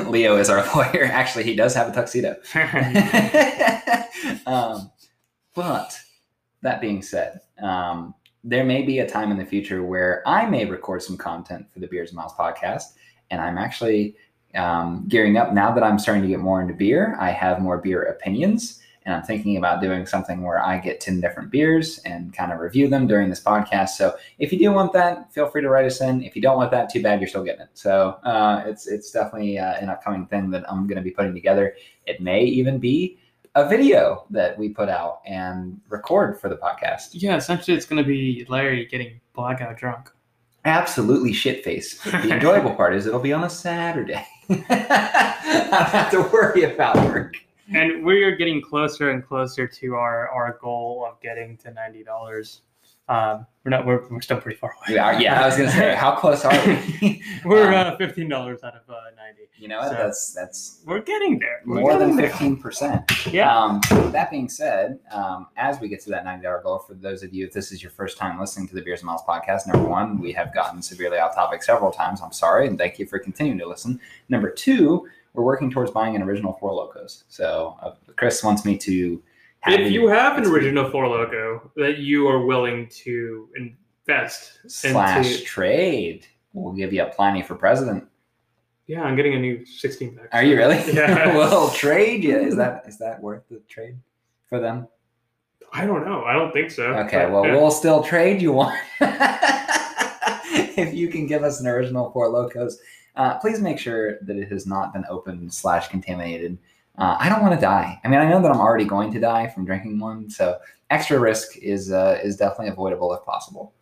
Leo 0.06 0.38
is 0.38 0.50
our 0.50 0.66
lawyer. 0.76 1.06
Actually, 1.12 1.44
he 1.44 1.56
does 1.56 1.74
have 1.76 1.90
a 1.90 1.94
tuxedo. 1.94 2.36
um, 4.46 4.92
but 5.56 6.00
that 6.62 6.82
being 6.82 7.02
said, 7.02 7.42
um, 7.62 8.14
there 8.44 8.64
may 8.64 8.84
be 8.84 9.00
a 9.00 9.10
time 9.10 9.32
in 9.32 9.38
the 9.38 9.46
future 9.46 9.84
where 9.84 10.24
I 10.26 10.46
may 10.46 10.66
record 10.66 11.04
some 11.04 11.18
content 11.18 11.72
for 11.72 11.80
the 11.80 11.88
Beers 11.88 12.10
and 12.10 12.18
Miles 12.18 12.34
podcast, 12.34 12.94
and 13.32 13.42
I'm 13.42 13.58
actually 13.58 14.16
um, 14.56 15.06
gearing 15.08 15.38
up 15.38 15.54
now 15.54 15.74
that 15.74 15.84
I'm 15.84 16.00
starting 16.00 16.24
to 16.24 16.30
get 16.30 16.40
more 16.40 16.62
into 16.62 16.74
beer. 16.74 17.16
I 17.20 17.32
have 17.32 17.62
more 17.62 17.78
beer 17.78 18.04
opinions, 18.04 18.82
and 19.06 19.14
I'm 19.14 19.24
thinking 19.24 19.58
about 19.58 19.82
doing 19.82 20.06
something 20.06 20.42
where 20.42 20.64
I 20.64 20.78
get 20.78 21.00
10 21.00 21.22
different 21.22 21.52
beers 21.52 22.00
and 22.00 22.34
kind 22.34 22.52
of 22.52 22.60
review 22.60 22.88
them 22.88 23.08
during 23.08 23.30
this 23.30 23.42
podcast. 23.44 23.90
So 23.90 24.16
if 24.40 24.52
you 24.52 24.60
do 24.60 24.72
want 24.72 24.94
that, 24.94 25.32
feel 25.34 25.50
free 25.50 25.62
to 25.62 25.70
write 25.70 25.86
us 25.86 26.02
in. 26.02 26.24
If 26.24 26.36
you 26.36 26.42
don't 26.42 26.58
want 26.58 26.72
that, 26.72 26.90
too 26.90 27.02
bad, 27.02 27.20
you're 27.20 27.28
still 27.28 27.44
getting 27.44 27.62
it. 27.62 27.70
So 27.74 28.20
uh, 28.24 28.64
it's 28.66 28.88
it's 28.88 29.12
definitely 29.12 29.60
uh, 29.60 29.74
an 29.76 29.90
upcoming 29.90 30.26
thing 30.26 30.50
that 30.52 30.70
I'm 30.72 30.88
going 30.88 30.98
to 30.98 31.04
be 31.04 31.12
putting 31.12 31.34
together. 31.34 31.76
It 32.06 32.22
may 32.22 32.44
even 32.44 32.80
be 32.80 33.19
a 33.56 33.68
video 33.68 34.26
that 34.30 34.58
we 34.58 34.70
put 34.70 34.90
out 34.90 35.22
and 35.26 35.80
record 35.90 36.40
for 36.40 36.50
the 36.50 36.56
podcast. 36.58 37.10
yeah. 37.14 37.36
Essentially, 37.36 37.76
it's 37.76 37.86
going 37.86 38.02
to 38.02 38.08
be 38.08 38.46
Larry 38.50 38.86
getting 38.86 39.20
blackout 39.34 39.78
drunk. 39.78 40.10
Absolutely 40.66 41.34
shit 41.34 41.64
face. 41.64 42.00
The 42.04 42.34
enjoyable 42.34 42.76
part 42.76 42.94
is 42.96 43.06
it'll 43.06 43.20
be 43.20 43.34
on 43.34 43.44
a 43.46 43.50
Saturday. 43.50 44.26
I 44.50 45.68
don't 45.72 45.90
have 45.90 46.12
to 46.12 46.22
worry 46.34 46.64
about 46.64 46.96
work. 46.98 47.36
and 47.74 48.04
we're 48.04 48.36
getting 48.36 48.62
closer 48.62 49.12
and 49.12 49.26
closer 49.26 49.68
to 49.68 49.96
our, 49.96 50.28
our 50.30 50.58
goal 50.62 51.06
of 51.10 51.20
getting 51.22 51.56
to 51.58 51.72
ninety 51.72 52.04
dollars 52.04 52.62
Um, 53.10 53.46
we're 53.66 53.72
not. 53.72 53.86
We're, 53.86 54.08
we're 54.08 54.22
still 54.22 54.40
pretty 54.40 54.58
far 54.58 54.70
away. 54.72 54.94
We 54.94 54.98
are, 55.00 55.20
yeah, 55.22 55.42
I 55.44 55.46
was 55.48 55.58
gonna 55.58 55.70
say, 55.72 55.94
how 55.96 56.16
close 56.16 56.46
are 56.46 56.54
we? 57.02 57.22
we're 57.46 57.74
Um, 57.74 57.98
fifteen 57.98 58.30
dollars 58.30 58.64
out 58.64 58.76
of 58.76 58.90
uh, 58.90 58.94
ninety. 59.18 59.50
you 59.58 59.68
know? 59.68 59.82
So- 59.84 59.90
That's 59.90 60.34
that's 60.34 60.82
We're 60.86 61.02
getting 61.02 61.40
there. 61.40 61.62
We're 61.66 61.82
more 61.82 61.92
than 61.98 62.10
getting 62.10 62.16
there. 62.16 62.30
fifteen 62.30 62.56
percent. 62.58 63.12
Yeah. 63.34 63.54
Um, 63.54 63.82
that 64.12 64.32
being 64.32 64.48
said, 64.48 65.00
um, 65.12 65.48
as 65.58 65.80
we 65.82 65.90
get 65.90 66.00
to 66.04 66.10
that 66.12 66.24
ninety 66.24 66.44
dollar 66.44 66.62
goal, 66.62 66.80
for 66.80 66.94
those 66.94 67.22
of 67.22 67.34
you, 67.34 67.46
if 67.48 67.52
this 67.52 67.72
is 67.74 67.84
your 67.84 67.92
first 67.92 68.18
time 68.18 68.40
listening 68.40 68.68
to 68.70 68.76
the 68.76 68.82
Beers 68.82 69.02
and 69.02 69.08
Miles 69.08 69.24
podcast, 69.28 69.68
number 69.68 69.90
one, 69.90 70.20
we 70.20 70.32
have 70.32 70.54
gotten 70.54 70.82
severely 70.82 71.18
off 71.18 71.36
topic 71.36 71.62
several 71.62 71.92
times. 71.92 72.22
I'm 72.22 72.32
sorry, 72.32 72.66
and 72.68 72.78
thank 72.78 72.98
you 73.00 73.06
for 73.08 73.20
continuing 73.20 73.60
to 73.60 73.68
listen. 73.68 74.00
Number 74.30 74.50
two, 74.50 75.06
we're 75.34 75.44
working 75.44 75.70
towards 75.70 75.92
buying 75.92 76.16
an 76.16 76.22
original 76.24 76.54
Four 76.62 76.72
Lokos. 76.72 77.24
So 77.28 77.76
uh, 77.82 77.92
Cris 78.16 78.42
wants 78.44 78.64
me 78.66 78.78
to. 78.78 79.22
If 79.68 79.92
you 79.92 80.08
have 80.08 80.38
an 80.38 80.46
original 80.46 80.90
Four 80.90 81.06
Loko 81.06 81.70
that 81.76 81.98
you 81.98 82.28
are 82.28 82.46
willing 82.46 82.88
to 83.04 83.50
invest 83.56 84.60
slash 84.68 85.28
into, 85.28 85.44
trade, 85.44 86.26
we'll 86.54 86.74
give 86.74 86.94
you 86.94 87.04
a 87.04 87.08
planning 87.08 87.44
for 87.44 87.56
president. 87.56 88.08
yeah, 88.88 89.04
I'm 89.04 89.16
getting 89.16 89.36
a 89.36 89.40
new 89.40 89.66
16 89.66 90.16
pack. 90.16 90.30
Are 90.32 90.44
you 90.44 90.56
really? 90.56 90.78
Yeah. 90.94 91.36
we'll 91.36 91.70
trade 91.72 92.24
you. 92.24 92.38
Is 92.38 92.56
that 92.56 92.84
is 92.88 92.98
that 93.00 93.22
worth 93.22 93.44
the 93.50 93.60
trade 93.68 93.98
for 94.48 94.60
them? 94.60 94.88
I 95.72 95.86
don't 95.86 96.06
know. 96.06 96.24
I 96.24 96.34
don't 96.34 96.52
think 96.52 96.72
so. 96.72 96.84
Okay, 96.84 97.26
but, 97.26 97.32
well, 97.32 97.46
yeah. 97.46 97.56
we'll 97.56 97.70
still 97.72 98.02
trade 98.02 98.42
you 98.42 98.54
one. 98.54 98.76
if 99.02 100.94
you 100.94 101.10
can 101.10 101.28
give 101.28 101.44
us 101.44 101.60
an 101.60 101.68
original 101.68 102.12
Four 102.12 102.30
Lokos, 102.30 102.76
uh, 103.16 103.38
please 103.40 103.62
make 103.62 103.78
sure 103.78 104.20
that 104.22 104.36
it 104.38 104.52
has 104.52 104.66
not 104.66 104.94
been 104.94 105.06
opened 105.10 105.54
slash 105.54 105.90
contaminated. 105.90 106.58
Uh, 107.00 107.16
I 107.18 107.30
don't 107.30 107.42
want 107.42 107.56
to 107.56 107.62
die. 107.62 108.00
I 108.04 108.08
mean, 108.10 108.20
I 108.20 108.30
know 108.30 108.42
that 108.42 108.52
I'm 108.52 108.60
already 108.60 108.86
going 108.86 109.12
to 109.14 109.20
die 109.20 109.48
from 109.48 109.66
drinking 109.66 110.00
one, 110.00 110.30
so 110.30 110.60
extra 110.90 111.18
risk 111.18 111.58
is 111.58 111.92
uh, 111.92 112.20
is 112.24 112.36
definitely 112.36 112.68
avoidable 112.68 113.14
if 113.14 113.24
possible. 113.24 113.74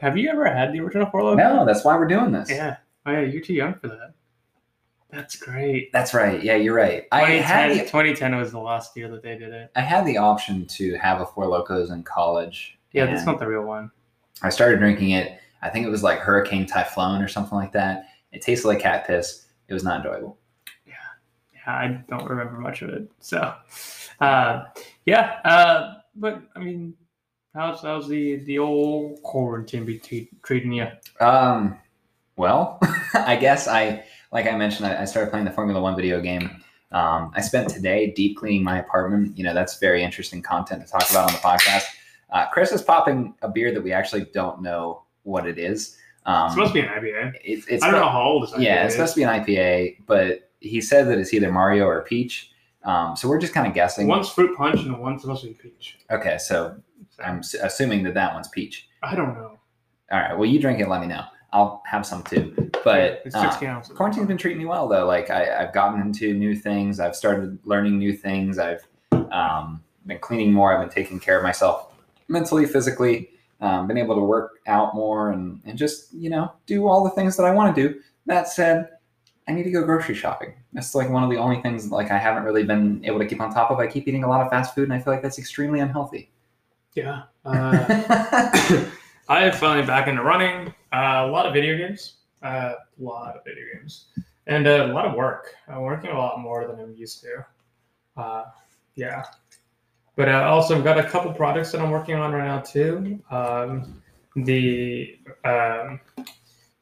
Have 0.00 0.18
you 0.18 0.28
ever 0.28 0.44
had 0.46 0.72
the 0.72 0.80
original 0.80 1.06
Four 1.06 1.22
Loko? 1.22 1.36
No, 1.36 1.64
that's 1.64 1.84
why 1.84 1.96
we're 1.96 2.08
doing 2.08 2.32
this. 2.32 2.50
Yeah. 2.50 2.76
Oh 3.06 3.12
yeah, 3.12 3.20
you're 3.20 3.42
too 3.42 3.54
young 3.54 3.74
for 3.74 3.88
that. 3.88 4.14
That's 5.10 5.36
great. 5.36 5.92
That's 5.92 6.12
right. 6.12 6.42
Yeah, 6.42 6.56
you're 6.56 6.74
right. 6.74 7.04
I 7.12 7.22
had 7.22 7.68
2010, 7.68 7.78
the 7.78 7.84
2010 7.84 8.36
was 8.36 8.50
the 8.50 8.58
last 8.58 8.96
year 8.96 9.08
that 9.10 9.22
they 9.22 9.38
did 9.38 9.52
it. 9.52 9.70
I 9.76 9.80
had 9.80 10.04
the 10.04 10.18
option 10.18 10.66
to 10.66 10.96
have 10.96 11.20
a 11.20 11.26
Four 11.26 11.44
Lokos 11.44 11.92
in 11.92 12.02
college. 12.02 12.76
Yeah, 12.90 13.06
that's 13.06 13.24
not 13.24 13.38
the 13.38 13.46
real 13.46 13.62
one. 13.62 13.92
I 14.42 14.50
started 14.50 14.80
drinking 14.80 15.10
it. 15.10 15.38
I 15.62 15.70
think 15.70 15.86
it 15.86 15.90
was 15.90 16.02
like 16.02 16.18
Hurricane 16.18 16.66
Typhoon 16.66 17.22
or 17.22 17.28
something 17.28 17.56
like 17.56 17.72
that. 17.72 18.08
It 18.32 18.42
tasted 18.42 18.66
like 18.66 18.80
cat 18.80 19.06
piss. 19.06 19.46
It 19.68 19.74
was 19.74 19.84
not 19.84 19.98
enjoyable. 19.98 20.38
I 21.66 22.00
don't 22.08 22.28
remember 22.28 22.58
much 22.58 22.82
of 22.82 22.90
it. 22.90 23.10
So, 23.20 23.54
uh, 24.20 24.64
yeah. 25.06 25.40
Uh, 25.44 25.94
but 26.16 26.42
I 26.54 26.58
mean, 26.60 26.94
how's 27.54 27.80
how's 27.80 28.08
the 28.08 28.36
the 28.36 28.58
old 28.58 29.22
quarantine 29.22 29.84
be 29.84 29.98
tre- 29.98 30.28
treating 30.42 30.72
you? 30.72 30.88
Um, 31.20 31.78
well, 32.36 32.78
I 33.14 33.36
guess 33.36 33.68
I, 33.68 34.04
like 34.32 34.46
I 34.46 34.56
mentioned, 34.56 34.86
I, 34.86 35.02
I 35.02 35.04
started 35.04 35.30
playing 35.30 35.44
the 35.44 35.52
Formula 35.52 35.80
One 35.80 35.96
video 35.96 36.20
game. 36.20 36.62
Um, 36.92 37.32
I 37.34 37.40
spent 37.40 37.68
today 37.68 38.12
deep 38.12 38.36
cleaning 38.36 38.62
my 38.62 38.78
apartment. 38.78 39.36
You 39.36 39.44
know, 39.44 39.54
that's 39.54 39.78
very 39.78 40.02
interesting 40.02 40.42
content 40.42 40.84
to 40.84 40.90
talk 40.90 41.10
about 41.10 41.28
on 41.28 41.32
the 41.32 41.38
podcast. 41.38 41.84
Uh, 42.30 42.46
Cris 42.48 42.72
is 42.72 42.82
popping 42.82 43.34
a 43.42 43.48
beer 43.48 43.72
that 43.72 43.82
we 43.82 43.92
actually 43.92 44.26
don't 44.32 44.62
know 44.62 45.02
what 45.22 45.46
it 45.46 45.58
is. 45.58 45.96
Um, 46.26 46.46
It's 46.46 46.54
supposed 46.54 46.74
to 46.74 46.80
be 46.82 46.86
an 46.86 46.88
IPA. 46.88 47.32
It's, 47.44 47.66
it's 47.68 47.82
I 47.82 47.90
don't 47.90 48.00
know 48.00 48.08
how 48.08 48.22
old 48.22 48.44
it's. 48.44 48.58
Yeah, 48.58 48.84
it's 48.84 48.94
supposed 48.94 49.14
to 49.14 49.20
be 49.20 49.24
an 49.24 49.44
IPA, 49.44 49.98
but 50.06 50.50
he 50.68 50.80
said 50.80 51.06
that 51.08 51.18
it's 51.18 51.32
either 51.32 51.52
Mario 51.52 51.86
or 51.86 52.02
Peach. 52.02 52.50
Um, 52.84 53.16
so 53.16 53.28
we're 53.28 53.38
just 53.38 53.54
kind 53.54 53.66
of 53.66 53.72
guessing. 53.72 54.06
One's 54.06 54.28
fruit 54.28 54.56
punch 54.56 54.80
and 54.80 54.98
one's 54.98 55.22
supposed 55.22 55.42
to 55.42 55.48
be 55.48 55.54
peach. 55.54 55.98
Okay, 56.10 56.36
so 56.38 56.76
I'm 57.24 57.38
s- 57.38 57.54
assuming 57.54 58.02
that 58.04 58.14
that 58.14 58.34
one's 58.34 58.48
Peach. 58.48 58.88
I 59.02 59.14
don't 59.14 59.34
know. 59.34 59.58
All 60.10 60.20
right, 60.20 60.36
well, 60.36 60.48
you 60.48 60.60
drink 60.60 60.80
it, 60.80 60.88
let 60.88 61.00
me 61.00 61.06
know. 61.06 61.24
I'll 61.52 61.82
have 61.86 62.04
some 62.04 62.22
too. 62.24 62.70
But 62.84 63.22
it's 63.24 63.34
uh, 63.34 63.50
16 63.50 63.68
ounces. 63.68 63.96
quarantine's 63.96 64.26
been 64.26 64.36
treating 64.36 64.58
me 64.58 64.66
well, 64.66 64.86
though. 64.86 65.06
Like, 65.06 65.30
I, 65.30 65.62
I've 65.62 65.72
gotten 65.72 66.00
into 66.00 66.34
new 66.34 66.54
things, 66.54 67.00
I've 67.00 67.16
started 67.16 67.58
learning 67.64 67.98
new 67.98 68.12
things, 68.12 68.58
I've 68.58 68.86
um, 69.32 69.82
been 70.04 70.18
cleaning 70.18 70.52
more, 70.52 70.74
I've 70.74 70.80
been 70.86 70.94
taking 70.94 71.18
care 71.18 71.38
of 71.38 71.42
myself 71.42 71.92
mentally, 72.28 72.66
physically, 72.66 73.30
um, 73.60 73.86
been 73.86 73.96
able 73.96 74.14
to 74.16 74.20
work 74.20 74.58
out 74.66 74.94
more 74.94 75.30
and, 75.30 75.62
and 75.64 75.78
just, 75.78 76.12
you 76.12 76.28
know, 76.28 76.52
do 76.66 76.86
all 76.86 77.02
the 77.02 77.10
things 77.10 77.36
that 77.38 77.44
I 77.44 77.52
want 77.52 77.74
to 77.74 77.88
do. 77.88 78.00
That 78.26 78.48
said, 78.48 78.90
I 79.46 79.52
need 79.52 79.64
to 79.64 79.70
go 79.70 79.84
grocery 79.84 80.14
shopping. 80.14 80.54
That's 80.72 80.94
like 80.94 81.10
one 81.10 81.22
of 81.22 81.30
the 81.30 81.36
only 81.36 81.60
things 81.60 81.90
like 81.90 82.10
I 82.10 82.18
haven't 82.18 82.44
really 82.44 82.64
been 82.64 83.04
able 83.04 83.18
to 83.18 83.26
keep 83.26 83.40
on 83.40 83.52
top 83.52 83.70
of. 83.70 83.78
I 83.78 83.86
keep 83.86 84.08
eating 84.08 84.24
a 84.24 84.28
lot 84.28 84.40
of 84.40 84.50
fast 84.50 84.74
food, 84.74 84.84
and 84.84 84.92
I 84.92 84.98
feel 84.98 85.12
like 85.12 85.22
that's 85.22 85.38
extremely 85.38 85.80
unhealthy. 85.80 86.30
Yeah. 86.94 87.22
Uh, 87.46 88.86
I 89.28 89.44
am 89.44 89.52
finally 89.52 89.86
back 89.86 90.08
into 90.08 90.22
running. 90.22 90.68
Uh, 90.92 91.24
a 91.26 91.30
lot 91.30 91.44
of 91.44 91.52
video 91.52 91.76
games. 91.76 92.14
Uh, 92.42 92.74
a 92.76 93.02
lot 93.02 93.36
of 93.36 93.44
video 93.44 93.64
games. 93.74 94.06
And 94.46 94.66
uh, 94.66 94.86
a 94.86 94.92
lot 94.92 95.06
of 95.06 95.14
work. 95.14 95.54
I'm 95.68 95.80
working 95.82 96.10
a 96.10 96.18
lot 96.18 96.40
more 96.40 96.66
than 96.66 96.78
I'm 96.78 96.94
used 96.94 97.22
to. 97.22 97.46
Uh, 98.16 98.44
yeah. 98.94 99.24
But 100.16 100.28
uh, 100.28 100.42
also, 100.48 100.76
I've 100.76 100.84
got 100.84 100.98
a 100.98 101.04
couple 101.04 101.32
projects 101.32 101.72
that 101.72 101.80
I'm 101.80 101.90
working 101.90 102.16
on 102.16 102.32
right 102.32 102.46
now, 102.46 102.60
too. 102.60 103.22
Um, 103.30 104.02
the 104.36 105.18
um, 105.44 106.00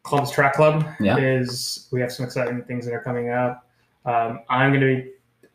Columbus 0.05 0.31
Track 0.33 0.55
Club 0.55 0.87
Yeah. 1.01 1.17
is, 1.17 1.89
we 1.93 2.01
have 2.01 2.13
some 2.13 2.27
exciting 2.27 2.63
things 2.65 2.85
that 2.87 2.95
are 2.95 3.03
coming 3.03 3.31
up. 3.31 3.69
Um, 4.05 4.41
I'm 4.49 4.71
going 4.71 4.81
to 4.81 5.03
be 5.03 5.11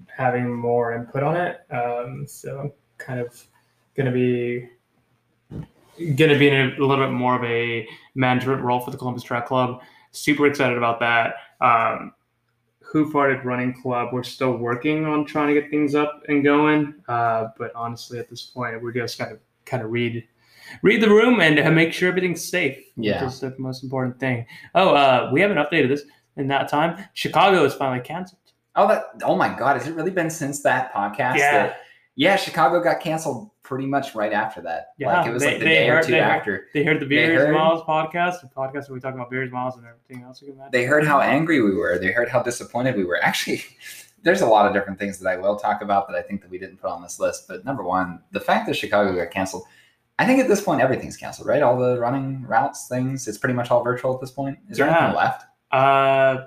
having 0.07 0.53
more 0.53 0.93
input 0.93 1.23
on 1.23 1.36
it. 1.36 1.62
Um, 1.71 2.25
so 2.27 2.60
I'm 2.60 2.71
kind 2.97 3.19
of 3.19 3.45
going 3.95 4.05
to 4.05 4.12
be 4.12 4.69
going 6.15 6.29
to 6.29 6.38
be 6.38 6.47
in 6.47 6.53
a, 6.53 6.79
little 6.79 6.97
bit 6.97 7.12
more 7.12 7.36
of 7.36 7.43
a 7.43 7.88
management 8.13 8.62
role 8.62 8.79
for 8.79 8.91
the 8.91 8.97
Columbus 8.97 9.23
Track 9.23 9.47
Club. 9.47 9.81
Super 10.12 10.45
excited 10.45 10.77
about 10.77 10.99
that. 10.99 11.36
Um, 11.60 12.13
Who 12.81 13.12
Farted 13.12 13.43
Running 13.43 13.73
Club, 13.81 14.13
we're 14.13 14.23
still 14.23 14.57
working 14.57 15.05
on 15.05 15.25
trying 15.25 15.53
to 15.53 15.60
get 15.60 15.69
things 15.71 15.95
up 15.95 16.21
and 16.29 16.43
going. 16.43 16.93
Uh, 17.07 17.47
but 17.57 17.71
honestly, 17.75 18.19
at 18.19 18.29
this 18.29 18.43
point, 18.43 18.81
we're 18.81 18.91
just 18.93 19.17
kind 19.17 19.31
of 19.31 19.39
kind 19.65 19.83
of 19.83 19.91
read 19.91 20.23
read 20.82 21.01
the 21.01 21.10
room 21.10 21.39
and 21.41 21.60
uh, 21.60 21.69
make 21.71 21.93
sure 21.93 22.08
everything's 22.10 22.43
safe. 22.47 22.77
Yeah. 22.95 23.23
which 23.23 23.34
is 23.34 23.39
the 23.39 23.56
most 23.58 23.84
important 23.84 24.19
thing. 24.19 24.45
Oh, 24.75 24.95
uh, 24.95 25.30
we 25.32 25.41
haven't 25.41 25.58
updated 25.58 25.89
this 25.89 26.03
in 26.36 26.47
that 26.49 26.67
time. 26.69 27.03
Chicago 27.13 27.63
is 27.63 27.73
finally 27.73 28.01
canceled. 28.03 28.39
Oh, 28.75 28.88
that! 28.88 29.06
Oh 29.23 29.36
my 29.36 29.49
God! 29.58 29.77
Has 29.77 29.88
it 29.88 29.95
really 29.95 30.12
been 30.12 30.30
since 30.30 30.62
that 30.63 30.93
podcast? 30.93 31.38
Yeah. 31.38 31.51
that- 31.67 31.77
yeah. 32.19 32.36
Chicago 32.36 32.82
got 32.84 32.99
canceled 32.99 33.51
pretty 33.62 33.86
much 33.86 34.15
right 34.15 34.34
after 34.34 34.62
that. 34.62 34.88
Yeah, 34.97 35.17
like 35.19 35.27
it 35.27 35.34
was 35.34 35.43
they- 35.43 35.49
like 35.51 35.60
the 35.60 35.65
day 35.65 35.89
or 35.89 36.01
two 36.01 36.12
they 36.12 36.17
heard- 36.19 36.23
after. 36.39 36.67
They 36.73 36.84
heard 36.84 36.99
the 36.99 37.06
Beers 37.06 37.41
heard- 37.41 37.53
Miles 37.53 37.82
podcast, 37.84 38.41
the 38.41 38.47
podcast 38.56 38.89
where 38.89 38.93
we 38.95 38.99
talk 38.99 39.13
about 39.13 39.30
Beers 39.30 39.51
Miles 39.51 39.75
and 39.77 39.86
everything 39.86 40.23
else. 40.23 40.41
Imagine. 40.41 40.69
They 40.71 40.86
heard 40.86 41.06
how 41.06 41.19
angry 41.21 41.62
we 41.62 41.75
were. 41.75 41.97
They 41.99 42.12
heard 42.12 42.30
how 42.30 42.41
disappointed 42.41 42.95
we 42.95 43.03
were. 43.03 43.17
Actually, 43.23 43.63
there's 44.23 44.41
a 44.41 44.47
lot 44.47 44.65
of 44.67 44.73
different 44.73 44.97
things 44.99 45.19
that 45.19 45.30
I 45.30 45.38
will 45.38 45.58
talk 45.58 45.82
about 45.82 46.08
that 46.08 46.15
I 46.17 46.21
think 46.21 46.41
that 46.41 46.49
we 46.49 46.58
didn't 46.58 46.77
put 46.77 46.89
on 46.89 47.01
this 47.03 47.19
list. 47.19 47.47
But 47.47 47.65
number 47.65 47.84
one, 47.84 48.21
the 48.32 48.39
fact 48.39 48.67
that 48.67 48.75
Chicago 48.75 49.15
got 49.15 49.32
canceled. 49.32 49.63
I 50.19 50.25
think 50.25 50.39
at 50.39 50.47
this 50.47 50.62
point 50.62 50.82
everything's 50.82 51.15
canceled, 51.17 51.47
right? 51.47 51.62
All 51.62 51.77
the 51.77 51.99
running 51.99 52.43
routes, 52.47 52.88
things. 52.88 53.27
It's 53.27 53.38
pretty 53.38 53.53
much 53.53 53.69
all 53.69 53.84
virtual 53.84 54.13
at 54.15 54.19
this 54.21 54.32
point. 54.32 54.58
Is 54.69 54.77
there 54.77 54.88
Yeah. 54.88 54.97
anything 54.97 55.15
left? 55.17 55.43
Uh, 55.71 56.45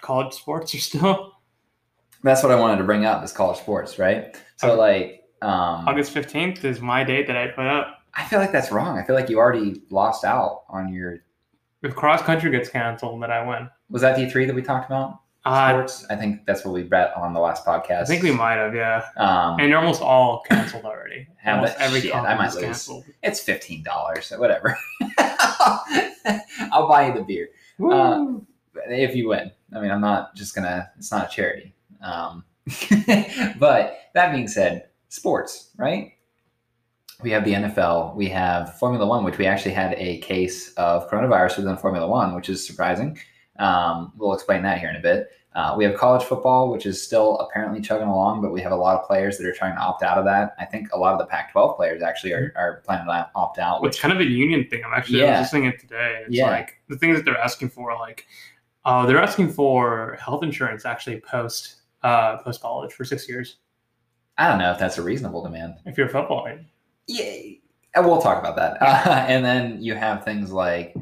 college 0.00 0.34
sports 0.34 0.74
are 0.74 0.78
still 0.78 1.32
That's 2.24 2.42
what 2.42 2.50
I 2.50 2.56
wanted 2.56 2.78
to 2.78 2.84
bring 2.84 3.04
up. 3.04 3.22
Is 3.22 3.32
college 3.32 3.58
sports, 3.58 3.96
right? 3.98 4.36
So 4.56 4.70
Okay. 4.72 4.76
like, 4.76 5.24
um, 5.42 5.86
August 5.88 6.10
fifteenth 6.10 6.64
is 6.64 6.80
my 6.80 7.04
date 7.04 7.28
that 7.28 7.36
I 7.36 7.46
put 7.48 7.66
up. 7.66 7.98
I 8.14 8.24
feel 8.24 8.40
like 8.40 8.50
that's 8.50 8.72
wrong. 8.72 8.98
I 8.98 9.04
feel 9.04 9.14
like 9.14 9.28
you 9.28 9.38
already 9.38 9.82
lost 9.90 10.24
out 10.24 10.62
on 10.68 10.92
your. 10.92 11.18
If 11.82 11.94
cross 11.94 12.20
country 12.22 12.50
gets 12.50 12.68
canceled, 12.68 13.22
then 13.22 13.30
I 13.30 13.46
win. 13.46 13.70
Was 13.88 14.02
that 14.02 14.16
D 14.16 14.28
three 14.28 14.46
that 14.46 14.54
we 14.54 14.62
talked 14.62 14.86
about? 14.86 15.20
Uh, 15.48 15.68
Sports. 15.70 16.06
I 16.10 16.16
think 16.16 16.46
that's 16.46 16.64
what 16.64 16.74
we 16.74 16.82
bet 16.82 17.12
on 17.16 17.32
the 17.34 17.40
last 17.40 17.64
podcast. 17.64 18.02
I 18.02 18.04
think 18.04 18.22
we 18.22 18.30
might 18.30 18.56
have, 18.56 18.74
yeah. 18.74 19.04
Um, 19.16 19.58
And 19.58 19.70
they're 19.70 19.78
almost 19.78 20.02
all 20.02 20.42
canceled 20.48 20.84
already. 20.84 21.26
Almost 21.46 21.76
every 21.78 22.02
Shit, 22.02 22.14
I 22.14 22.34
might 22.34 22.52
lose. 22.52 22.62
canceled. 22.62 23.04
it's 23.22 23.40
fifteen 23.40 23.82
dollars. 23.82 24.26
So 24.26 24.38
whatever. 24.38 24.76
I'll 26.72 26.88
buy 26.88 27.08
you 27.08 27.14
the 27.14 27.24
beer 27.26 27.48
Woo! 27.78 28.46
if 28.74 29.14
you 29.16 29.28
win. 29.28 29.50
I 29.74 29.80
mean, 29.80 29.90
I'm 29.90 30.00
not 30.02 30.34
just 30.34 30.54
gonna. 30.54 30.90
It's 30.98 31.10
not 31.10 31.26
a 31.26 31.34
charity. 31.34 31.74
Um, 32.02 32.44
but 33.58 33.98
that 34.14 34.32
being 34.32 34.48
said, 34.48 34.88
sports, 35.08 35.70
right? 35.76 36.12
We 37.22 37.30
have 37.30 37.44
the 37.44 37.54
NFL. 37.54 38.14
We 38.14 38.28
have 38.28 38.78
Formula 38.78 39.06
One, 39.06 39.24
which 39.24 39.38
we 39.38 39.46
actually 39.46 39.72
had 39.74 39.94
a 39.96 40.18
case 40.18 40.72
of 40.74 41.08
coronavirus 41.10 41.58
within 41.58 41.76
Formula 41.76 42.06
One, 42.06 42.34
which 42.34 42.48
is 42.48 42.64
surprising. 42.64 43.18
Um, 43.58 44.12
we'll 44.16 44.34
explain 44.34 44.62
that 44.62 44.78
here 44.78 44.90
in 44.90 44.96
a 44.96 45.00
bit. 45.00 45.28
Uh, 45.54 45.74
we 45.76 45.84
have 45.84 45.96
college 45.96 46.22
football, 46.24 46.70
which 46.70 46.86
is 46.86 47.02
still 47.02 47.38
apparently 47.38 47.80
chugging 47.80 48.06
along, 48.06 48.40
but 48.42 48.52
we 48.52 48.60
have 48.60 48.70
a 48.70 48.76
lot 48.76 48.98
of 49.00 49.06
players 49.06 49.38
that 49.38 49.46
are 49.46 49.52
trying 49.52 49.74
to 49.74 49.80
opt 49.80 50.02
out 50.02 50.18
of 50.18 50.24
that. 50.24 50.54
I 50.58 50.64
think 50.64 50.88
a 50.92 50.98
lot 50.98 51.14
of 51.14 51.18
the 51.18 51.26
Pac-12 51.26 51.74
players 51.76 52.02
actually 52.02 52.32
are, 52.32 52.52
are 52.54 52.82
planning 52.84 53.06
to 53.06 53.28
opt 53.34 53.58
out, 53.58 53.76
It's 53.76 53.82
which 53.82 54.00
kind 54.00 54.12
of 54.12 54.20
a 54.20 54.24
union 54.24 54.68
thing. 54.68 54.82
I'm 54.84 54.92
actually 54.92 55.20
Yeah. 55.20 55.40
listening 55.40 55.64
it 55.64 55.80
today. 55.80 56.22
It's 56.26 56.34
Yeah. 56.36 56.50
like 56.50 56.80
the 56.88 56.96
things 56.96 57.16
that 57.16 57.24
they're 57.24 57.38
asking 57.38 57.70
for, 57.70 57.92
like 57.94 58.26
uh, 58.84 59.04
they're 59.06 59.20
asking 59.22 59.50
for 59.52 60.16
health 60.20 60.42
insurance 60.42 60.84
actually 60.84 61.20
post 61.20 61.76
uh, 62.04 62.36
post 62.38 62.62
college 62.62 62.92
for 62.92 63.04
six 63.04 63.28
years 63.28 63.56
I 64.38 64.48
don't 64.48 64.58
know 64.58 64.70
if 64.70 64.78
that's 64.78 64.98
a 64.98 65.02
reasonable 65.02 65.42
demand. 65.42 65.74
if 65.84 65.98
you're 65.98 66.06
a 66.06 66.10
football. 66.10 66.46
Yeah, 67.08 67.56
we'll 67.96 68.22
talk 68.22 68.38
about 68.38 68.54
that. 68.56 68.76
Uh, 68.80 69.24
and 69.26 69.44
then 69.44 69.82
you 69.82 69.94
have 69.96 70.24
things 70.24 70.52
like 70.52 70.94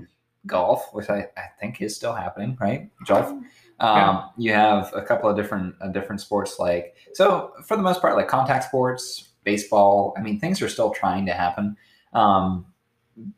golf, 0.47 0.89
which 0.95 1.11
I, 1.11 1.29
I 1.37 1.43
think 1.61 1.83
is 1.83 1.95
still 1.95 2.15
happening, 2.15 2.57
right? 2.61 2.89
Golf. 3.07 3.27
Um, 3.27 3.45
Yeah. 3.81 4.25
You 4.39 4.53
have 4.53 4.93
a 4.95 5.03
couple 5.03 5.29
of 5.29 5.37
different 5.37 5.75
uh, 5.81 5.89
different 5.89 6.21
sports, 6.21 6.59
like 6.59 6.95
so 7.15 7.53
for 7.67 7.77
the 7.77 7.83
most 7.83 8.01
part, 8.01 8.17
like 8.17 8.29
contact 8.29 8.65
sports, 8.65 9.29
baseball. 9.45 10.15
I 10.17 10.23
mean, 10.23 10.41
things 10.41 10.63
are 10.63 10.69
still 10.69 10.91
trying 10.91 11.27
to 11.27 11.33
happen. 11.33 11.77
Um, 12.13 12.67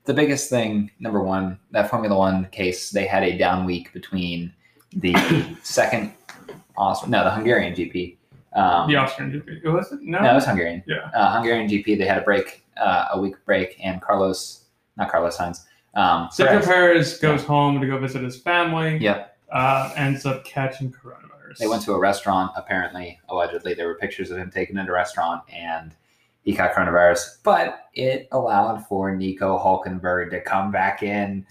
the 0.05 0.15
biggest 0.15 0.51
thing, 0.51 0.91
number 1.01 1.23
one, 1.23 1.59
that 1.73 1.89
Formula 1.91 2.17
One 2.17 2.47
case, 2.51 2.91
they 2.91 3.07
had 3.07 3.23
a 3.23 3.37
down 3.39 3.65
week 3.65 3.93
between 3.93 4.53
the 4.93 5.15
second, 5.63 6.13
Aus- 6.77 7.07
no, 7.07 7.23
the 7.25 7.31
Hungarian 7.31 7.75
GP. 7.75 8.17
Um, 8.55 8.89
The 8.89 8.97
Austrian 8.97 9.31
GP. 9.31 9.61
It 9.65 9.69
Was 9.69 9.93
it? 9.93 10.01
No. 10.03 10.21
no, 10.21 10.33
it 10.33 10.35
was 10.35 10.47
Hungarian. 10.47 10.83
Yeah. 10.87 11.11
Uh, 11.15 11.33
Hungarian 11.35 11.69
GP, 11.69 11.99
they 11.99 12.07
had 12.07 12.19
a 12.19 12.23
break, 12.23 12.65
uh, 12.77 13.07
a 13.13 13.21
week 13.21 13.35
break, 13.45 13.77
and 13.83 14.01
Carlos, 14.03 14.65
not 14.97 15.11
Carlos 15.11 15.37
Sainz. 15.37 15.65
Um, 15.95 16.29
Sergio 16.29 16.49
Perez- 16.65 16.67
Perez 16.67 17.19
goes 17.19 17.45
home 17.45 17.81
to 17.81 17.87
go 17.87 17.99
visit 17.99 18.23
his 18.23 18.37
family. 18.41 18.97
Yep. 18.99 19.28
Uh, 19.51 19.93
ends 19.97 20.27
up 20.27 20.45
catching 20.45 20.93
coronavirus. 20.93 21.59
They 21.59 21.67
went 21.67 21.83
to 21.85 21.93
a 21.93 21.99
restaurant, 21.99 22.53
apparently, 22.57 23.19
allegedly. 23.29 23.75
There 23.75 23.87
were 23.87 23.95
pictures 23.95 24.31
of 24.31 24.39
him 24.39 24.51
taken 24.51 24.77
at 24.79 24.89
a 24.89 24.93
restaurant, 24.93 25.43
and 25.51 25.95
he 26.43 26.53
got 26.53 26.73
coronavirus. 26.75 27.39
But 27.43 27.87
it 27.95 28.29
allowed 28.33 28.87
for 28.87 29.15
Nico 29.17 29.59
Hulkenberg 29.59 30.31
to 30.31 30.41
come 30.43 30.71
back 30.71 31.03
in. 31.03 31.47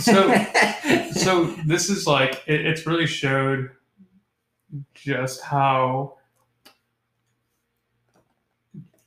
So- 0.00 0.34
so 1.12 1.44
this 1.66 1.88
is 1.88 2.06
like 2.06 2.42
it, 2.46 2.66
it's 2.66 2.86
really 2.86 3.06
showed 3.06 3.70
just 4.94 5.42
how 5.42 6.16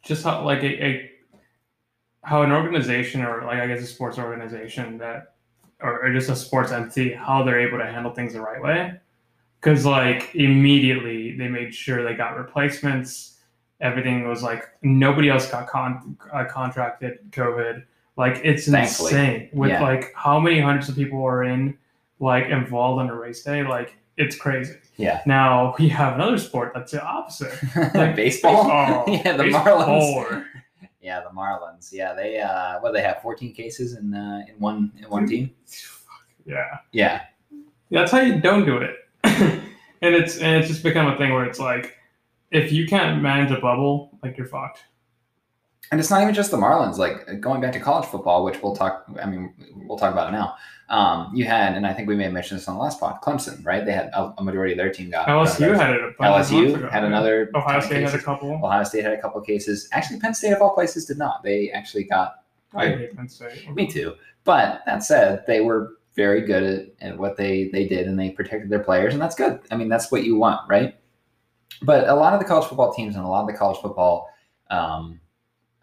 just 0.04 0.24
how 0.24 0.44
like 0.46 0.64
a, 0.64 0.86
a 0.86 1.12
how 2.24 2.44
an 2.44 2.52
organization 2.52 3.22
or 3.22 3.44
like 3.44 3.60
i 3.60 3.68
guess 3.68 3.82
a 3.82 3.86
sports 3.86 4.18
organization 4.18 4.98
that 5.00 5.35
or, 5.82 6.04
or 6.06 6.14
just 6.14 6.30
a 6.30 6.36
sports 6.36 6.72
entity 6.72 7.14
how 7.14 7.44
they're 7.44 7.60
able 7.60 7.78
to 7.78 7.86
handle 7.86 8.12
things 8.14 8.34
the 8.34 8.42
right 8.42 8.62
way 8.62 8.94
because 9.60 9.86
like 9.86 10.34
immediately 10.36 11.36
they 11.38 11.48
made 11.48 11.74
sure 11.74 12.04
they 12.04 12.14
got 12.16 12.38
replacements 12.38 13.40
everything 13.82 14.28
was 14.28 14.42
like 14.42 14.70
nobody 14.82 15.30
else 15.30 15.50
got 15.52 15.68
con- 15.68 16.18
uh, 16.34 16.46
contracted 16.46 17.20
covid 17.32 17.84
like 18.18 18.40
it's 18.44 18.70
Thankfully. 18.70 19.12
insane 19.12 19.50
with 19.54 19.72
Yeah. 19.72 19.82
like 19.84 20.14
how 20.16 20.40
many 20.40 20.60
hundreds 20.62 20.88
of 20.90 20.96
people 20.96 21.24
are 21.26 21.44
in 21.44 21.78
like 22.20 22.48
involved 22.48 23.02
on 23.02 23.10
a 23.10 23.16
race 23.16 23.44
day 23.44 23.64
like 23.68 23.98
it's 24.18 24.38
crazy 24.38 24.78
Yeah. 24.96 25.22
now 25.26 25.76
we 25.78 25.90
have 25.90 26.16
another 26.16 26.38
sport 26.38 26.72
that's 26.74 26.94
the 26.94 27.04
opposite 27.04 27.52
like 27.94 28.16
baseball. 28.16 28.64
baseball. 28.64 29.04
yeah, 29.10 29.36
the 29.36 29.44
Baseball. 29.44 29.66
Marlins. 29.66 30.46
Yeah, 31.06 31.22
the 31.22 31.30
Marlins. 31.30 31.94
Yeah, 31.94 32.14
they 32.14 32.40
uh, 32.40 32.80
what 32.80 32.90
do 32.90 32.94
they 32.94 33.04
have? 33.04 33.22
Fourteen 33.22 33.54
cases 33.54 33.96
in 33.96 34.12
uh, 34.14 34.42
in 34.50 34.56
one 34.60 34.92
in 34.98 35.08
one 35.08 35.28
team. 35.28 35.52
yeah 36.46 36.78
Yeah, 37.92 38.00
that's 38.00 38.12
how 38.12 38.22
you 38.22 38.42
don't 38.42 38.66
do 38.66 38.78
it 38.78 38.96
and 40.02 40.16
it's 40.16 40.38
and 40.40 40.58
it's 40.58 40.68
just 40.68 40.84
become 40.84 41.08
a 41.08 41.18
thing 41.18 41.32
where 41.34 41.46
it's 41.46 41.60
like 41.60 41.96
if 42.52 42.72
you 42.72 42.88
can't 42.88 43.22
manage 43.22 43.52
a 43.52 43.60
bubble 43.60 44.18
like 44.24 44.38
you're 44.38 44.48
fucked 44.48 44.84
and 45.92 46.00
it's 46.00 46.10
not 46.10 46.22
even 46.22 46.34
just 46.34 46.52
the 46.52 46.58
Marlins. 46.58 46.98
Like 46.98 47.40
going 47.40 47.62
back 47.62 47.74
to 47.74 47.80
college 47.80 48.08
football, 48.08 48.44
which 48.44 48.62
we'll 48.62 48.76
talk. 48.76 49.06
I 49.22 49.26
mean, 49.26 49.54
we'll 49.76 49.98
talk 49.98 50.12
about 50.12 50.30
it 50.30 50.32
now. 50.32 50.56
Um, 50.88 51.32
you 51.34 51.46
had, 51.46 51.76
and 51.76 51.88
I 51.88 51.94
think 51.94 52.08
we 52.08 52.16
may 52.16 52.26
have 52.26 52.34
mentioned 52.34 52.60
this 52.60 52.68
on 52.68 52.76
the 52.76 52.82
last 52.82 53.00
pod. 53.00 53.20
Clemson, 53.24 53.66
right? 53.66 53.84
They 53.84 53.92
had 53.92 54.08
a, 54.14 54.34
a 54.38 54.44
majority 54.44 54.74
of 54.74 54.78
their 54.78 54.92
team 54.92 55.10
got 55.10 55.28
LSU 55.28 55.76
had 55.76 55.96
it 55.96 56.02
a 56.02 56.12
bunch 56.18 56.20
of 56.20 56.20
months 56.20 56.52
LSU 56.52 56.76
ago. 56.76 56.90
had 56.90 57.04
another. 57.04 57.50
Ohio 57.56 57.80
State 57.80 58.04
had 58.04 58.14
a 58.14 58.22
couple. 58.22 58.52
Ohio 58.52 58.84
State 58.84 59.04
had 59.04 59.14
a 59.14 59.22
couple 59.22 59.42
of 59.42 59.48
cases. 59.48 59.90
Actually, 59.92 60.20
Penn 60.20 60.34
State 60.34 60.52
of 60.52 60.62
all 60.62 60.74
places 60.76 61.06
did 61.06 61.18
not. 61.18 61.44
They 61.44 61.72
actually 61.72 62.04
got 62.04 62.44
I 62.76 62.90
hate 62.90 63.16
Penn 63.16 63.30
State. 63.30 63.74
Me 63.74 63.88
too. 63.88 64.16
But 64.44 64.82
that 64.86 65.04
said, 65.04 65.44
they 65.48 65.62
were 65.62 65.98
very 66.16 66.42
good 66.42 66.64
at, 67.02 67.10
at 67.10 67.18
what 67.18 67.36
they, 67.36 67.70
they 67.74 67.88
did 67.88 68.08
and 68.08 68.18
they 68.18 68.30
protected 68.30 68.70
their 68.70 68.80
players, 68.80 69.14
and 69.14 69.22
that's 69.22 69.36
good. 69.36 69.60
I 69.72 69.76
mean, 69.76 69.90
that's 69.90 70.12
what 70.12 70.24
you 70.24 70.38
want, 70.38 70.62
right? 70.70 70.96
But 71.82 72.08
a 72.08 72.14
lot 72.14 72.34
of 72.34 72.40
the 72.40 72.46
college 72.46 72.68
football 72.68 72.94
teams 72.94 73.16
and 73.16 73.26
a 73.26 73.28
lot 73.28 73.42
of 73.42 73.48
the 73.48 73.54
college 73.54 73.78
football 73.82 74.30
um, 74.70 75.20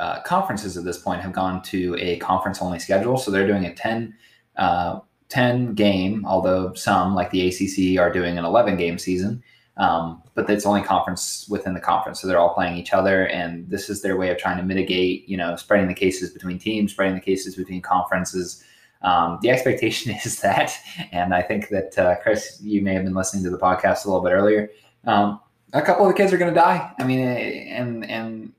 uh, 0.01 0.21
conferences 0.23 0.77
at 0.77 0.85
this 0.85 0.99
point 0.99 1.23
have 1.23 1.33
gone 1.33 1.63
to 1.63 1.97
a 1.99 2.17
conference 2.19 2.61
only 2.61 2.79
schedule. 2.79 3.17
So 3.17 3.31
they're 3.31 3.47
doing 3.47 3.67
a 3.67 3.75
10, 3.75 4.15
uh, 4.57 5.01
10 5.29 5.75
game, 5.75 6.25
although 6.27 6.75
some, 6.75 7.15
like 7.15 7.31
the 7.31 7.49
ACC, 7.49 8.01
are 8.01 8.13
doing 8.13 8.39
an 8.39 8.45
11 8.45 8.77
game 8.77 8.99
season. 8.99 9.43
Um, 9.77 10.23
but 10.35 10.49
it's 10.51 10.67
only 10.67 10.83
conference 10.83 11.47
within 11.49 11.73
the 11.73 11.81
conference. 11.81 12.21
So 12.21 12.29
they're 12.29 12.39
all 12.39 12.55
playing 12.55 12.77
each 12.77 12.93
other. 12.93 13.27
And 13.27 13.69
this 13.69 13.89
is 13.89 14.03
their 14.03 14.17
way 14.17 14.31
of 14.31 14.39
trying 14.39 14.59
to 14.59 14.63
mitigate, 14.63 15.29
you 15.29 15.37
know, 15.37 15.57
spreading 15.57 15.89
the 15.89 15.95
cases 15.95 16.31
between 16.31 16.59
teams, 16.59 16.93
spreading 16.93 17.15
the 17.15 17.21
cases 17.21 17.57
between 17.57 17.81
conferences. 17.81 18.63
Um, 19.03 19.39
the 19.43 19.51
expectation 19.51 20.15
is 20.25 20.41
that, 20.41 20.77
and 21.11 21.35
I 21.35 21.43
think 21.43 21.69
that, 21.69 21.99
uh, 21.99 22.17
Cris, 22.17 22.61
you 22.63 22.83
may 22.83 22.95
have 22.95 23.05
been 23.05 23.15
listening 23.15 23.45
to 23.45 23.51
the 23.51 23.59
podcast 23.59 24.05
a 24.05 24.09
little 24.09 24.23
bit 24.23 24.33
earlier. 24.33 24.71
Um, 25.05 25.41
a 25.73 25.81
couple 25.83 26.07
of 26.07 26.13
the 26.13 26.17
kids 26.17 26.33
are 26.33 26.39
going 26.39 26.53
to 26.53 26.61
die. 26.61 26.93
I 26.99 27.05
mean, 27.05 27.21
eh, 27.21 27.65
and, 27.71 28.05
and 28.05 28.53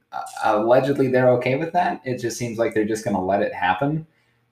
allegedly 0.44 1.08
they're 1.08 1.30
okay 1.32 1.56
with 1.56 1.74
that. 1.74 2.02
It 2.06 2.20
just 2.20 2.38
seems 2.38 2.58
like 2.58 2.74
they're 2.74 2.86
just 2.86 3.04
going 3.04 3.16
to 3.16 3.22
let 3.22 3.42
it 3.42 3.54
happen. 3.54 4.06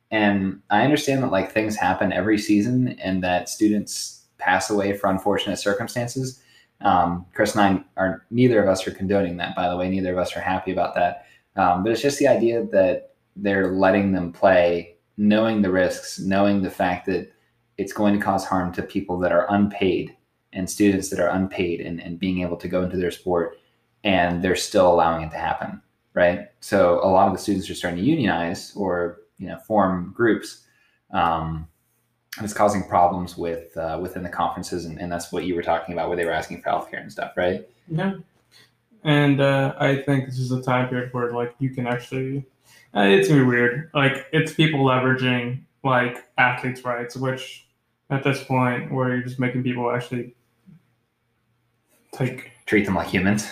And 0.10 0.62
I 0.70 0.84
understand 0.84 1.24
that 1.24 1.32
like 1.32 1.52
things 1.52 1.76
happen 1.76 2.12
every 2.12 2.38
season 2.38 3.00
and 3.00 3.24
that 3.24 3.50
students 3.50 4.26
pass 4.38 4.70
away 4.70 4.94
for 4.94 5.10
unfortunate 5.10 5.58
circumstances. 5.58 6.42
Um, 6.82 7.26
Cris 7.34 7.56
and 7.56 7.62
I 7.62 8.02
are 8.02 8.26
neither 8.32 8.62
of 8.62 8.68
us 8.68 8.86
are 8.88 8.92
condoning 8.92 9.38
that, 9.38 9.56
by 9.56 9.70
the 9.70 9.78
way. 9.78 9.90
Neither 9.90 10.12
of 10.12 10.18
us 10.18 10.36
are 10.36 10.42
happy 10.42 10.72
about 10.72 10.96
that. 10.96 11.26
Um, 11.56 11.84
but 11.84 11.92
it's 11.92 12.02
just 12.02 12.20
the 12.20 12.28
idea 12.28 12.66
that 12.66 13.16
they're 13.36 13.72
letting 13.72 14.12
them 14.12 14.34
play, 14.34 14.96
knowing 15.18 15.62
the 15.62 15.72
risks, 15.72 16.20
knowing 16.20 16.62
the 16.62 16.72
fact 16.72 17.06
that 17.06 17.32
it's 17.78 17.94
going 17.94 18.14
to 18.18 18.24
cause 18.24 18.46
harm 18.46 18.74
to 18.74 18.82
people 18.82 19.18
that 19.20 19.32
are 19.32 19.46
unpaid 19.50 20.16
and 20.54 20.70
students 20.70 21.10
that 21.10 21.20
are 21.20 21.30
unpaid 21.30 21.80
and, 21.80 22.02
and 22.02 22.20
being 22.20 22.42
able 22.42 22.58
to 22.58 22.68
go 22.68 22.84
into 22.84 22.98
their 22.98 23.12
sport 23.12 23.58
and 24.04 24.44
they're 24.44 24.56
still 24.56 24.92
allowing 24.92 25.24
it 25.24 25.32
to 25.32 25.38
happen. 25.38 25.82
Right. 26.14 26.50
So 26.60 27.00
a 27.04 27.08
lot 27.08 27.28
of 27.28 27.34
the 27.34 27.40
students 27.40 27.70
are 27.70 27.76
starting 27.76 28.00
to 28.00 28.06
unionize 28.06 28.74
or, 28.76 29.22
you 29.38 29.48
know, 29.48 29.58
form 29.60 30.14
groups. 30.16 30.66
Um, 31.12 31.68
and 32.38 32.46
it's 32.46 32.54
causing 32.54 32.84
problems 32.84 33.38
with 33.38 33.76
uh, 33.78 34.00
within 34.02 34.24
the 34.24 34.30
conferences, 34.30 34.86
and, 34.86 35.00
and 35.00 35.12
that's 35.12 35.32
what 35.32 35.44
you 35.44 35.54
were 35.54 35.64
talking 35.64 35.94
about, 35.94 36.08
where 36.08 36.16
they 36.16 36.26
were 36.26 36.32
asking 36.32 36.62
for 36.62 36.70
healthcare 36.70 37.02
and 37.02 37.12
stuff, 37.12 37.34
right? 37.36 37.68
Yeah. 37.90 38.16
And 39.04 39.42
uh, 39.42 39.74
I 39.78 39.98
think 39.98 40.28
this 40.28 40.40
is 40.40 40.52
a 40.52 40.62
time 40.62 40.88
period 40.88 41.14
where 41.14 41.32
like 41.32 41.56
you 41.60 41.72
can 41.72 41.88
actually, 41.88 42.46
uh, 42.96 43.02
it's 43.02 43.28
gonna 43.28 43.42
be 43.42 43.48
weird. 43.48 43.90
Like 43.94 44.28
it's 44.32 44.54
people 44.54 44.82
leveraging 44.82 45.62
like 45.84 46.26
athletes' 46.38 46.86
rights, 46.86 47.18
which 47.18 47.68
at 48.10 48.24
this 48.24 48.44
point 48.44 48.92
where 48.92 49.10
you're 49.10 49.24
just 49.24 49.40
making 49.40 49.64
people 49.64 49.92
actually 49.92 50.34
take 52.14 52.52
Treat 52.66 52.86
them 52.86 52.96
like 52.96 53.08
humans, 53.08 53.50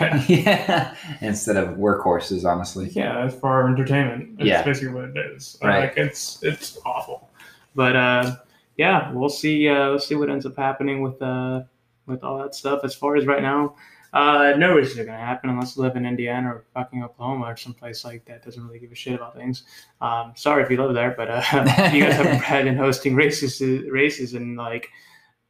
yeah 0.00 0.24
yeah, 0.28 0.94
instead 1.20 1.56
of 1.56 1.76
workhorses. 1.76 2.44
Honestly, 2.44 2.88
yeah 2.90 3.26
it's 3.26 3.34
for 3.36 3.48
our 3.48 3.68
entertainment. 3.68 4.36
It's 4.38 4.48
Yeah. 4.48 4.62
basically 4.62 4.94
what 4.94 5.04
it 5.04 5.16
is. 5.16 5.58
Right. 5.62 5.80
Like 5.88 5.96
it's 5.96 6.42
it's 6.42 6.78
awful. 6.84 7.30
But 7.74 7.96
uh, 7.96 8.36
yeah, 8.76 9.12
we'll 9.12 9.28
see. 9.28 9.68
Uh, 9.68 9.90
we'll 9.90 9.98
see 9.98 10.14
what 10.14 10.30
ends 10.30 10.46
up 10.46 10.56
happening 10.56 11.02
with 11.02 11.20
uh 11.22 11.62
with 12.06 12.24
all 12.24 12.38
that 12.38 12.54
stuff. 12.54 12.80
As 12.84 12.94
far 12.94 13.16
as 13.16 13.26
right 13.26 13.42
now, 13.42 13.76
uh, 14.12 14.54
no 14.56 14.74
races 14.74 14.98
are 14.98 15.04
gonna 15.04 15.18
happen 15.18 15.50
unless 15.50 15.76
you 15.76 15.82
live 15.82 15.94
in 15.96 16.06
Indiana 16.06 16.48
or 16.54 16.64
fucking 16.74 17.02
Oklahoma 17.04 17.46
or 17.46 17.56
someplace 17.56 18.04
like 18.04 18.24
that 18.24 18.44
doesn't 18.44 18.66
really 18.66 18.78
give 18.78 18.90
a 18.92 18.94
shit 18.94 19.14
about 19.14 19.36
things. 19.36 19.64
Um, 20.00 20.32
sorry 20.34 20.62
if 20.62 20.70
you 20.70 20.76
live 20.82 20.94
there, 20.94 21.14
but 21.16 21.28
uh, 21.30 21.42
you 21.92 22.02
guys 22.04 22.14
have 22.14 22.42
had 22.42 22.66
in 22.66 22.76
hosting 22.76 23.14
races 23.14 23.60
races 23.90 24.34
and 24.34 24.56
like. 24.56 24.88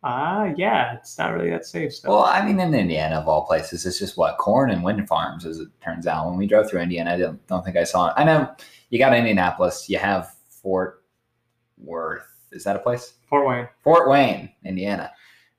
Uh 0.02 0.52
yeah, 0.56 0.94
it's 0.94 1.18
not 1.18 1.32
really 1.34 1.50
that 1.50 1.66
safe 1.66 1.92
stuff. 1.92 2.11
well, 2.11 2.24
I 2.24 2.44
mean, 2.46 2.61
in 2.61 2.72
Indiana, 2.72 3.16
of 3.16 3.26
all 3.26 3.46
places, 3.46 3.84
it's 3.84 3.98
just 3.98 4.16
what 4.16 4.38
corn 4.38 4.70
and 4.70 4.84
wind 4.84 5.08
farms, 5.08 5.44
as 5.44 5.58
it 5.58 5.68
turns 5.82 6.06
out. 6.06 6.26
When 6.28 6.37
we 6.37 6.46
drove 6.46 6.70
through 6.70 6.82
Indiana, 6.82 7.14
I 7.14 7.18
don't, 7.18 7.46
don't 7.48 7.64
think 7.64 7.76
I 7.76 7.82
saw 7.84 8.08
it. 8.08 8.14
I 8.16 8.22
know 8.22 8.48
you 8.90 8.98
got 9.00 9.12
Indianapolis, 9.12 9.88
you 9.88 9.98
have 9.98 10.34
Fort 10.48 11.02
Worth. 11.78 12.26
Is 12.52 12.62
that 12.64 12.76
a 12.76 12.78
place? 12.78 13.14
Fort 13.28 13.46
Wayne, 13.46 13.68
Fort 13.82 14.08
Wayne, 14.08 14.52
Indiana. 14.64 15.11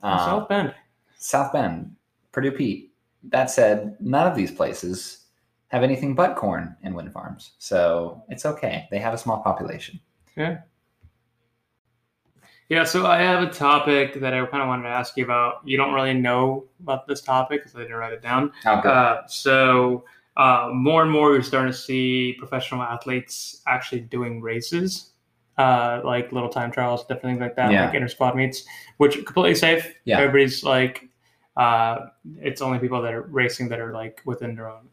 Um, 0.02 0.20
South 0.20 0.48
Bend. 0.50 0.74
South 1.18 1.52
Bend, 1.52 1.96
Purdue 2.32 2.52
Pete. 2.52 2.94
That 3.24 3.52
said, 3.52 3.98
none 4.00 4.26
of 4.26 4.38
these 4.38 4.52
places 4.52 5.26
have 5.68 5.84
anything 5.84 6.16
but 6.16 6.36
corn 6.38 6.78
and 6.82 6.96
wind 6.96 7.12
farms. 7.12 7.52
So 7.60 8.24
it's 8.30 8.46
okay. 8.46 8.88
They 8.90 9.00
have 9.00 9.14
a 9.14 9.18
small 9.18 9.42
population. 9.42 10.00
Yeah, 10.38 10.60
so 12.86 13.06
I 13.06 13.18
have 13.22 13.42
a 13.44 13.52
topic 13.52 14.20
that 14.20 14.34
I 14.34 14.46
kind 14.46 14.62
of 14.62 14.68
wanted 14.68 14.84
to 14.84 14.90
ask 14.90 15.18
you 15.18 15.24
about. 15.24 15.62
You 15.66 15.78
don't 15.78 15.94
really 15.94 16.14
know 16.14 16.66
about 16.82 17.08
this 17.08 17.22
topic 17.22 17.62
because 17.64 17.76
I 17.76 17.80
didn't 17.82 17.96
write 17.96 18.14
it 18.14 18.22
down. 18.22 18.52
Oh, 18.66 18.80
good. 18.82 18.92
Uh, 18.92 19.28
so 19.28 20.06
uh, 20.38 20.70
more 20.74 21.02
and 21.02 21.12
more, 21.12 21.30
we're 21.30 21.42
starting 21.42 21.72
to 21.72 21.78
see 21.78 22.36
professional 22.38 22.82
athletes 22.82 23.62
actually 23.68 24.02
doing 24.02 24.40
races, 24.42 25.12
uh, 25.58 26.02
like 26.04 26.32
little 26.32 26.50
time 26.50 26.72
trials, 26.72 27.02
different 27.04 27.24
things 27.24 27.40
like 27.42 27.56
that, 27.56 27.72
Yeah. 27.72 27.86
like 27.86 27.96
inter 27.96 28.08
squad 28.08 28.36
meets, 28.36 28.64
which 28.98 29.18
are 29.18 29.24
completely 29.24 29.56
safe. 29.56 29.94
Yeah. 30.06 30.20
Everybody's 30.20 30.64
like, 30.64 31.10
uh, 31.58 32.08
it's 32.38 32.62
only 32.62 32.80
people 32.80 33.02
that 33.02 33.14
are 33.14 33.24
racing 33.24 33.68
that 33.70 33.80
are 33.80 33.94
like 33.94 34.22
within 34.26 34.56
their 34.56 34.70
own 34.70 34.88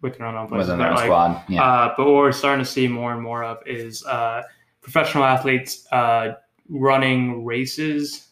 with 0.00 0.16
their 0.16 0.26
own 0.28 0.46
places. 0.46 0.68
within 0.68 0.78
their 0.78 0.90
own 0.90 0.94
Like, 0.94 1.04
squad. 1.06 1.42
Yeah. 1.48 1.62
Uh, 1.64 1.94
but 1.96 2.06
what 2.06 2.14
we're 2.14 2.30
starting 2.32 2.64
to 2.64 2.70
see 2.70 2.86
more 2.86 3.12
and 3.12 3.20
more 3.20 3.42
of 3.42 3.58
is 3.66 4.06
uh, 4.06 4.44
professional 4.80 5.24
athletes 5.24 5.86
uh, 5.90 6.34
running 6.68 7.44
races 7.44 8.28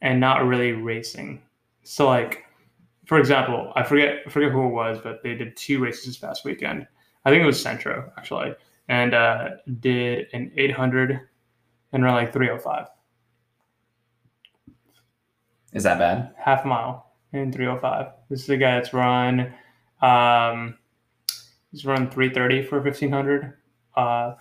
and 0.00 0.20
not 0.20 0.44
really 0.46 0.72
racing. 0.72 1.42
So, 1.82 2.06
like, 2.06 2.44
for 3.06 3.18
example, 3.18 3.72
I 3.76 3.82
forget 3.82 4.18
I 4.26 4.30
forget 4.30 4.50
who 4.52 4.66
it 4.66 4.72
was, 4.72 4.98
but 5.02 5.22
they 5.22 5.34
did 5.34 5.56
two 5.56 5.82
races 5.82 6.06
this 6.06 6.16
past 6.16 6.44
weekend. 6.44 6.86
I 7.24 7.30
think 7.30 7.42
it 7.42 7.46
was 7.46 7.60
Centro 7.60 8.12
actually, 8.18 8.54
and 8.88 9.14
uh, 9.14 9.50
did 9.80 10.26
an 10.32 10.52
800 10.56 11.20
and 11.92 12.02
ran 12.04 12.14
like 12.14 12.32
305, 12.32 12.86
Is 15.72 15.82
that 15.84 15.98
bad? 15.98 16.34
half 16.38 16.64
mile 16.64 17.12
in 17.32 17.52
305. 17.52 18.12
This 18.30 18.40
is 18.40 18.46
the 18.46 18.56
guy 18.56 18.76
that's 18.76 18.92
run. 18.92 19.52
Um, 20.02 20.76
he's 21.70 21.84
run 21.86 22.10
330 22.10 22.62
for 22.64 22.80
1500. 22.80 23.54
Uh, 23.96 24.34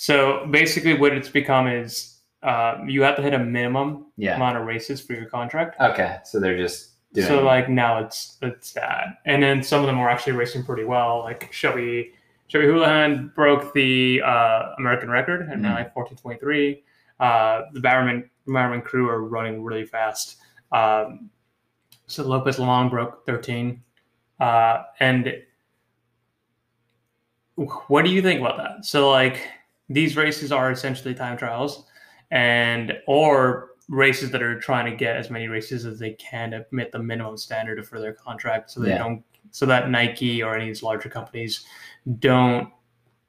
so 0.00 0.46
basically, 0.50 0.94
what 0.94 1.12
it's 1.12 1.28
become 1.28 1.66
is 1.68 2.16
uh, 2.42 2.78
you 2.86 3.02
have 3.02 3.16
to 3.16 3.22
hit 3.22 3.34
a 3.34 3.38
minimum 3.38 4.06
Yeah. 4.16 4.36
amount 4.36 4.56
of 4.56 4.64
races 4.64 4.98
for 4.98 5.12
your 5.12 5.26
contract. 5.26 5.78
Okay. 5.78 6.16
So 6.24 6.40
they're 6.40 6.56
just 6.56 6.92
doing. 7.12 7.26
So 7.26 7.42
like 7.42 7.68
now 7.68 7.98
it's 7.98 8.38
it's 8.40 8.72
that, 8.72 9.18
and 9.26 9.42
then 9.42 9.62
some 9.62 9.80
of 9.80 9.86
them 9.86 9.98
are 9.98 10.08
actually 10.08 10.32
racing 10.32 10.64
pretty 10.64 10.84
well. 10.84 11.18
Like 11.18 11.52
Shelby 11.52 12.14
Shelby 12.46 12.66
Houlihan 12.66 13.30
broke 13.36 13.74
the 13.74 14.22
uh, 14.24 14.72
American 14.78 15.10
record 15.10 15.42
and 15.50 15.62
ran 15.62 15.72
Mhm. 15.72 15.76
like 15.76 15.92
fourteen 15.92 16.16
twenty 16.16 16.38
three. 16.40 16.82
Uh, 17.20 17.64
the 17.74 17.80
Bowerman 17.80 18.30
Bowerman 18.46 18.80
crew 18.80 19.06
are 19.10 19.22
running 19.22 19.62
really 19.62 19.84
fast. 19.84 20.38
Um, 20.72 21.28
so 22.06 22.24
Lopez 22.26 22.56
Lomong 22.56 22.88
broke 22.88 23.26
thirteen, 23.26 23.82
uh, 24.40 24.84
and 24.98 25.30
what 27.88 28.04
do 28.06 28.10
you 28.10 28.22
think 28.22 28.40
about 28.40 28.56
that? 28.56 28.86
So 28.86 29.10
like 29.10 29.46
these 29.90 30.16
races 30.16 30.52
are 30.52 30.70
essentially 30.70 31.14
time 31.14 31.36
trials, 31.36 31.84
and 32.30 32.92
or 33.06 33.70
races 33.88 34.30
that 34.30 34.40
are 34.42 34.58
trying 34.60 34.88
to 34.88 34.96
get 34.96 35.16
as 35.16 35.30
many 35.30 35.48
races 35.48 35.84
as 35.84 35.98
they 35.98 36.12
can 36.12 36.52
to 36.52 36.64
meet 36.70 36.92
the 36.92 36.98
minimum 36.98 37.36
standard 37.36 37.84
for 37.86 37.98
their 38.00 38.12
contract, 38.12 38.70
so 38.70 38.80
they 38.80 38.90
Yeah. 38.90 38.98
don't, 38.98 39.24
so 39.50 39.66
that 39.66 39.90
Nike 39.90 40.42
or 40.42 40.54
any 40.54 40.64
of 40.64 40.68
these 40.68 40.82
larger 40.82 41.08
companies 41.08 41.66
don't 42.20 42.72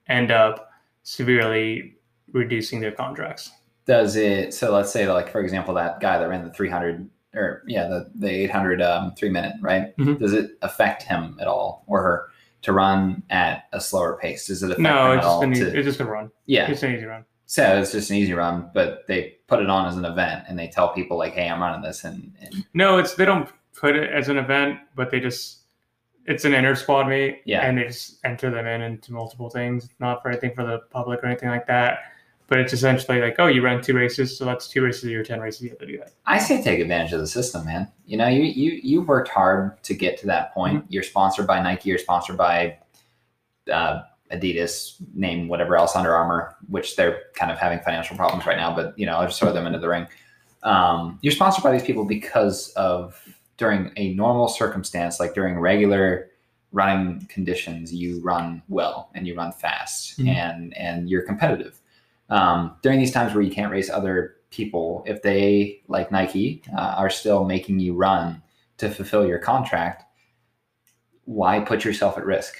end 0.08 0.30
up 0.32 0.70
severely 1.04 1.96
reducing 2.32 2.80
their 2.80 2.92
contracts. 2.92 3.52
does 3.86 4.16
it 4.16 4.54
so 4.54 4.72
let's 4.72 4.92
say 4.92 5.12
like 5.12 5.28
for 5.32 5.42
example 5.42 5.74
that 5.74 6.00
guy 6.00 6.20
that 6.20 6.30
ran 6.30 6.46
the 6.46 6.54
300 6.54 7.10
or 7.34 7.64
yeah 7.66 7.88
the, 7.88 8.10
the 8.14 8.30
800 8.30 8.80
um, 8.80 9.12
three 9.16 9.30
minute 9.30 9.56
right 9.60 9.98
Mhm. 9.98 10.20
does 10.20 10.34
it 10.34 10.52
affect 10.62 11.02
him 11.02 11.36
at 11.42 11.48
all 11.48 11.84
or 11.88 12.02
her 12.04 12.28
to 12.64 12.74
run 12.74 13.24
at 13.30 13.66
a 13.74 13.82
slower 13.82 14.18
pace 14.22 14.48
does 14.48 14.62
it 14.64 14.68
affect 14.72 14.80
No, 14.82 15.12
it's 15.14 15.26
just 15.26 15.44
an 15.44 15.52
easy, 15.54 15.64
to, 15.66 15.78
it's 15.78 15.86
just 15.86 16.00
a 16.00 16.06
run. 16.06 16.32
yeah 16.46 16.70
It's 16.70 16.84
an 16.84 16.94
easy 16.96 17.06
run. 17.06 17.26
so 17.46 17.80
it's 17.80 17.92
just 17.92 18.10
an 18.12 18.18
easy 18.18 18.34
run 18.34 18.70
but 18.74 19.06
they 19.08 19.38
put 19.48 19.60
it 19.62 19.70
on 19.70 19.88
as 19.88 19.96
an 19.98 20.06
event 20.06 20.46
and 20.48 20.58
they 20.58 20.68
tell 20.68 20.94
people 20.94 21.18
like 21.18 21.34
hey 21.34 21.50
i'm 21.50 21.62
running 21.62 21.82
this 21.82 22.04
and, 22.04 22.34
and 22.42 22.66
No, 22.74 22.98
it's 22.98 23.16
they 23.16 23.26
don't 23.26 23.50
put 23.74 23.96
it 23.96 24.12
as 24.12 24.30
an 24.30 24.38
event, 24.38 24.80
but 24.96 25.10
they 25.12 25.20
just 25.20 25.60
it's 26.28 26.46
an 26.46 26.54
inter 26.54 26.76
squad 26.76 27.08
meet, 27.08 27.42
Yeah. 27.46 27.62
and 27.66 27.78
they 27.78 27.86
just 27.86 28.20
enter 28.24 28.52
them 28.52 28.68
in 28.68 28.82
into 28.82 29.12
multiple 29.12 29.50
things, 29.50 29.90
not 30.00 30.22
for 30.22 30.30
anything 30.30 30.54
for 30.54 30.64
the 30.64 30.80
public 30.92 31.24
or 31.24 31.26
anything 31.28 31.50
like 31.50 31.66
that. 31.66 32.00
But 32.52 32.60
it's 32.60 32.74
essentially 32.74 33.22
like, 33.22 33.38
oh, 33.40 33.48
you 33.48 33.62
ran 33.62 33.82
two 33.82 33.94
races, 33.94 34.38
so 34.38 34.44
that's 34.44 34.68
two 34.68 34.82
races 34.84 35.06
of 35.06 35.10
your 35.10 35.24
ten 35.24 35.40
races. 35.40 35.62
You 35.62 35.70
have 35.70 35.80
to 35.80 35.86
do 35.86 35.98
that. 36.00 36.12
I 36.26 36.38
say 36.38 36.62
take 36.62 36.82
advantage 36.82 37.14
of 37.14 37.22
the 37.22 37.28
system, 37.28 37.64
man. 37.64 37.90
You 38.06 38.18
know, 38.18 38.28
you 38.28 38.42
you 38.42 38.78
you 38.84 39.02
worked 39.04 39.30
hard 39.30 39.82
to 39.84 39.94
get 39.94 40.18
to 40.18 40.28
that 40.28 40.54
point. 40.54 40.80
Mm-hmm. 40.80 40.88
You're 40.92 41.04
sponsored 41.04 41.48
by 41.48 41.62
Nike. 41.62 41.88
You're 41.88 41.98
sponsored 41.98 42.36
by 42.36 42.78
uh, 43.72 44.02
Adidas. 44.34 44.96
Name 45.14 45.48
whatever 45.48 45.78
else 45.78 45.96
Under 45.96 46.14
Armour, 46.14 46.58
which 46.68 46.98
they're 46.98 47.22
kind 47.36 47.54
of 47.54 47.58
having 47.58 47.80
financial 47.80 48.18
problems 48.18 48.46
right 48.46 48.58
now. 48.58 48.76
But 48.76 49.00
you 49.00 49.06
know, 49.06 49.14
I'll 49.16 49.28
just 49.28 49.40
throw 49.40 49.54
them 49.54 49.66
into 49.66 49.80
the 49.80 49.88
ring. 49.88 50.06
Um, 50.64 51.20
you're 51.22 51.32
sponsored 51.32 51.64
by 51.64 51.72
these 51.72 51.84
people 51.84 52.04
because 52.04 52.74
of 52.74 53.18
during 53.56 53.94
a 53.96 54.14
normal 54.16 54.50
circumstance, 54.50 55.22
like 55.22 55.34
during 55.34 55.58
regular 55.58 56.32
running 56.74 57.26
conditions, 57.28 57.94
you 57.94 58.20
run 58.22 58.62
well 58.68 59.10
and 59.16 59.26
you 59.26 59.36
run 59.38 59.54
fast 59.54 60.20
Mhm. 60.20 60.28
and 60.28 60.78
and 60.78 61.10
you're 61.10 61.22
competitive. 61.22 61.78
Um, 62.32 62.78
during 62.82 62.98
these 62.98 63.12
times 63.12 63.34
where 63.34 63.44
you 63.44 63.52
can't 63.52 63.72
race 63.72 63.90
other 63.90 64.38
people, 64.50 65.04
if 65.06 65.22
they 65.22 65.82
like 65.88 66.12
Nike 66.12 66.64
uh, 66.76 66.96
are 66.98 67.10
still 67.10 67.44
making 67.44 67.80
you 67.80 67.94
run 67.94 68.42
to 68.78 68.90
fulfill 68.90 69.28
your 69.28 69.38
contract, 69.38 70.04
why 71.26 71.60
put 71.60 71.86
yourself 71.86 72.18
at 72.18 72.26
risk? 72.26 72.56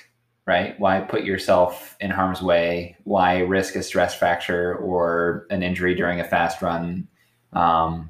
Right? 0.46 0.78
Why 0.80 1.00
put 1.00 1.24
yourself 1.24 1.96
in 2.02 2.12
harm's 2.12 2.42
way? 2.42 2.98
Why 3.06 3.40
risk 3.40 3.76
a 3.76 3.84
stress 3.84 4.14
fracture 4.14 4.76
or 4.76 5.48
an 5.50 5.64
injury 5.64 5.96
during 5.96 6.20
a 6.20 6.26
fast 6.26 6.62
run 6.62 7.08
um, 7.54 8.10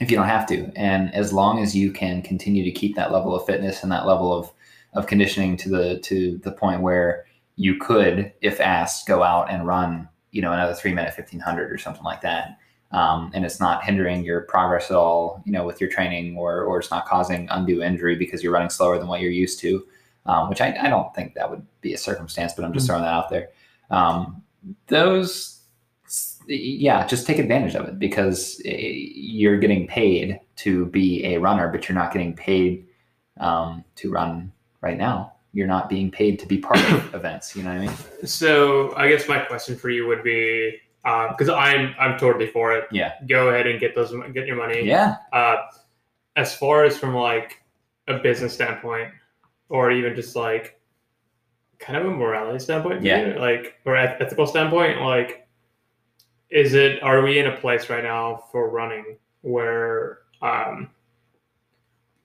if 0.00 0.10
you 0.10 0.16
don't 0.16 0.26
have 0.26 0.46
to? 0.48 0.70
And 0.76 1.14
as 1.14 1.32
long 1.32 1.62
as 1.62 1.74
you 1.74 1.92
can 1.92 2.20
continue 2.20 2.64
to 2.64 2.70
keep 2.70 2.96
that 2.96 3.12
level 3.12 3.34
of 3.34 3.46
fitness 3.46 3.82
and 3.82 3.90
that 3.90 4.06
level 4.06 4.32
of 4.32 4.52
of 4.94 5.06
conditioning 5.06 5.56
to 5.58 5.68
the 5.68 5.98
to 6.00 6.38
the 6.38 6.52
point 6.52 6.82
where 6.82 7.26
you 7.56 7.76
could, 7.76 8.32
if 8.40 8.60
asked, 8.60 9.06
go 9.06 9.22
out 9.22 9.50
and 9.50 9.66
run, 9.66 10.08
you 10.30 10.42
know, 10.42 10.52
another 10.52 10.74
three 10.74 10.92
minute 10.94 11.14
fifteen 11.14 11.40
hundred 11.40 11.72
or 11.72 11.78
something 11.78 12.04
like 12.04 12.20
that. 12.22 12.58
Um, 12.90 13.30
and 13.34 13.44
it's 13.44 13.60
not 13.60 13.84
hindering 13.84 14.24
your 14.24 14.42
progress 14.42 14.90
at 14.90 14.96
all, 14.96 15.42
you 15.44 15.52
know, 15.52 15.66
with 15.66 15.80
your 15.80 15.90
training, 15.90 16.36
or 16.36 16.62
or 16.62 16.78
it's 16.78 16.90
not 16.90 17.06
causing 17.06 17.48
undue 17.50 17.82
injury 17.82 18.16
because 18.16 18.42
you're 18.42 18.52
running 18.52 18.70
slower 18.70 18.98
than 18.98 19.08
what 19.08 19.20
you're 19.20 19.30
used 19.30 19.60
to. 19.60 19.86
Um, 20.26 20.50
which 20.50 20.60
I, 20.60 20.76
I 20.78 20.88
don't 20.90 21.14
think 21.14 21.34
that 21.34 21.48
would 21.50 21.66
be 21.80 21.94
a 21.94 21.98
circumstance, 21.98 22.52
but 22.52 22.64
I'm 22.64 22.74
just 22.74 22.86
throwing 22.86 23.02
that 23.02 23.14
out 23.14 23.30
there. 23.30 23.48
Um, 23.90 24.42
those, 24.88 25.60
yeah, 26.46 27.06
just 27.06 27.26
take 27.26 27.38
advantage 27.38 27.74
of 27.74 27.88
it 27.88 27.98
because 27.98 28.60
eh, 28.66 28.76
you're 28.76 29.58
getting 29.58 29.86
paid 29.86 30.38
to 30.56 30.84
be 30.86 31.24
a 31.24 31.38
runner, 31.38 31.68
but 31.68 31.88
you're 31.88 31.96
not 31.96 32.12
getting 32.12 32.34
paid 32.34 32.86
um, 33.40 33.84
to 33.96 34.10
run 34.10 34.52
right 34.82 34.98
now. 34.98 35.32
You're 35.58 35.66
not 35.66 35.88
being 35.88 36.08
paid 36.08 36.38
to 36.38 36.46
be 36.46 36.58
part 36.58 36.78
of 36.92 37.12
events. 37.20 37.56
You 37.56 37.64
know 37.64 37.70
what 37.72 37.80
I 37.82 37.86
mean? 37.86 38.26
So 38.26 38.94
I 38.96 39.08
guess 39.08 39.26
my 39.28 39.40
question 39.40 39.76
for 39.76 39.90
you 39.90 40.06
would 40.06 40.22
be 40.22 40.78
because 41.02 41.48
I'm 41.48 41.96
I'm 41.98 42.16
totally 42.16 42.46
for 42.46 42.72
it. 42.76 42.84
Yeah. 42.92 43.14
Go 43.28 43.48
ahead 43.48 43.66
and 43.66 43.80
get 43.80 43.96
those 43.96 44.12
get 44.32 44.46
your 44.46 44.54
money. 44.54 44.82
Yeah. 44.86 45.16
Uh, 45.32 45.56
as 46.36 46.54
far 46.54 46.84
as 46.84 46.96
from 46.96 47.12
like 47.16 47.60
a 48.06 48.18
business 48.18 48.54
standpoint, 48.54 49.10
or 49.68 49.90
even 49.90 50.14
just 50.14 50.36
like 50.36 50.80
kind 51.80 51.98
of 51.98 52.06
a 52.06 52.10
morality 52.16 52.60
standpoint, 52.60 53.02
Yeah. 53.02 53.24
maybe, 53.24 53.38
like 53.40 53.80
or 53.84 53.96
ethical 53.96 54.46
standpoint, 54.46 55.00
like 55.00 55.48
is 56.50 56.74
it 56.74 57.02
are 57.02 57.20
we 57.22 57.40
in 57.40 57.48
a 57.48 57.56
place 57.56 57.90
right 57.90 58.04
now 58.04 58.44
for 58.52 58.70
running 58.70 59.16
where 59.42 60.20
um 60.40 60.88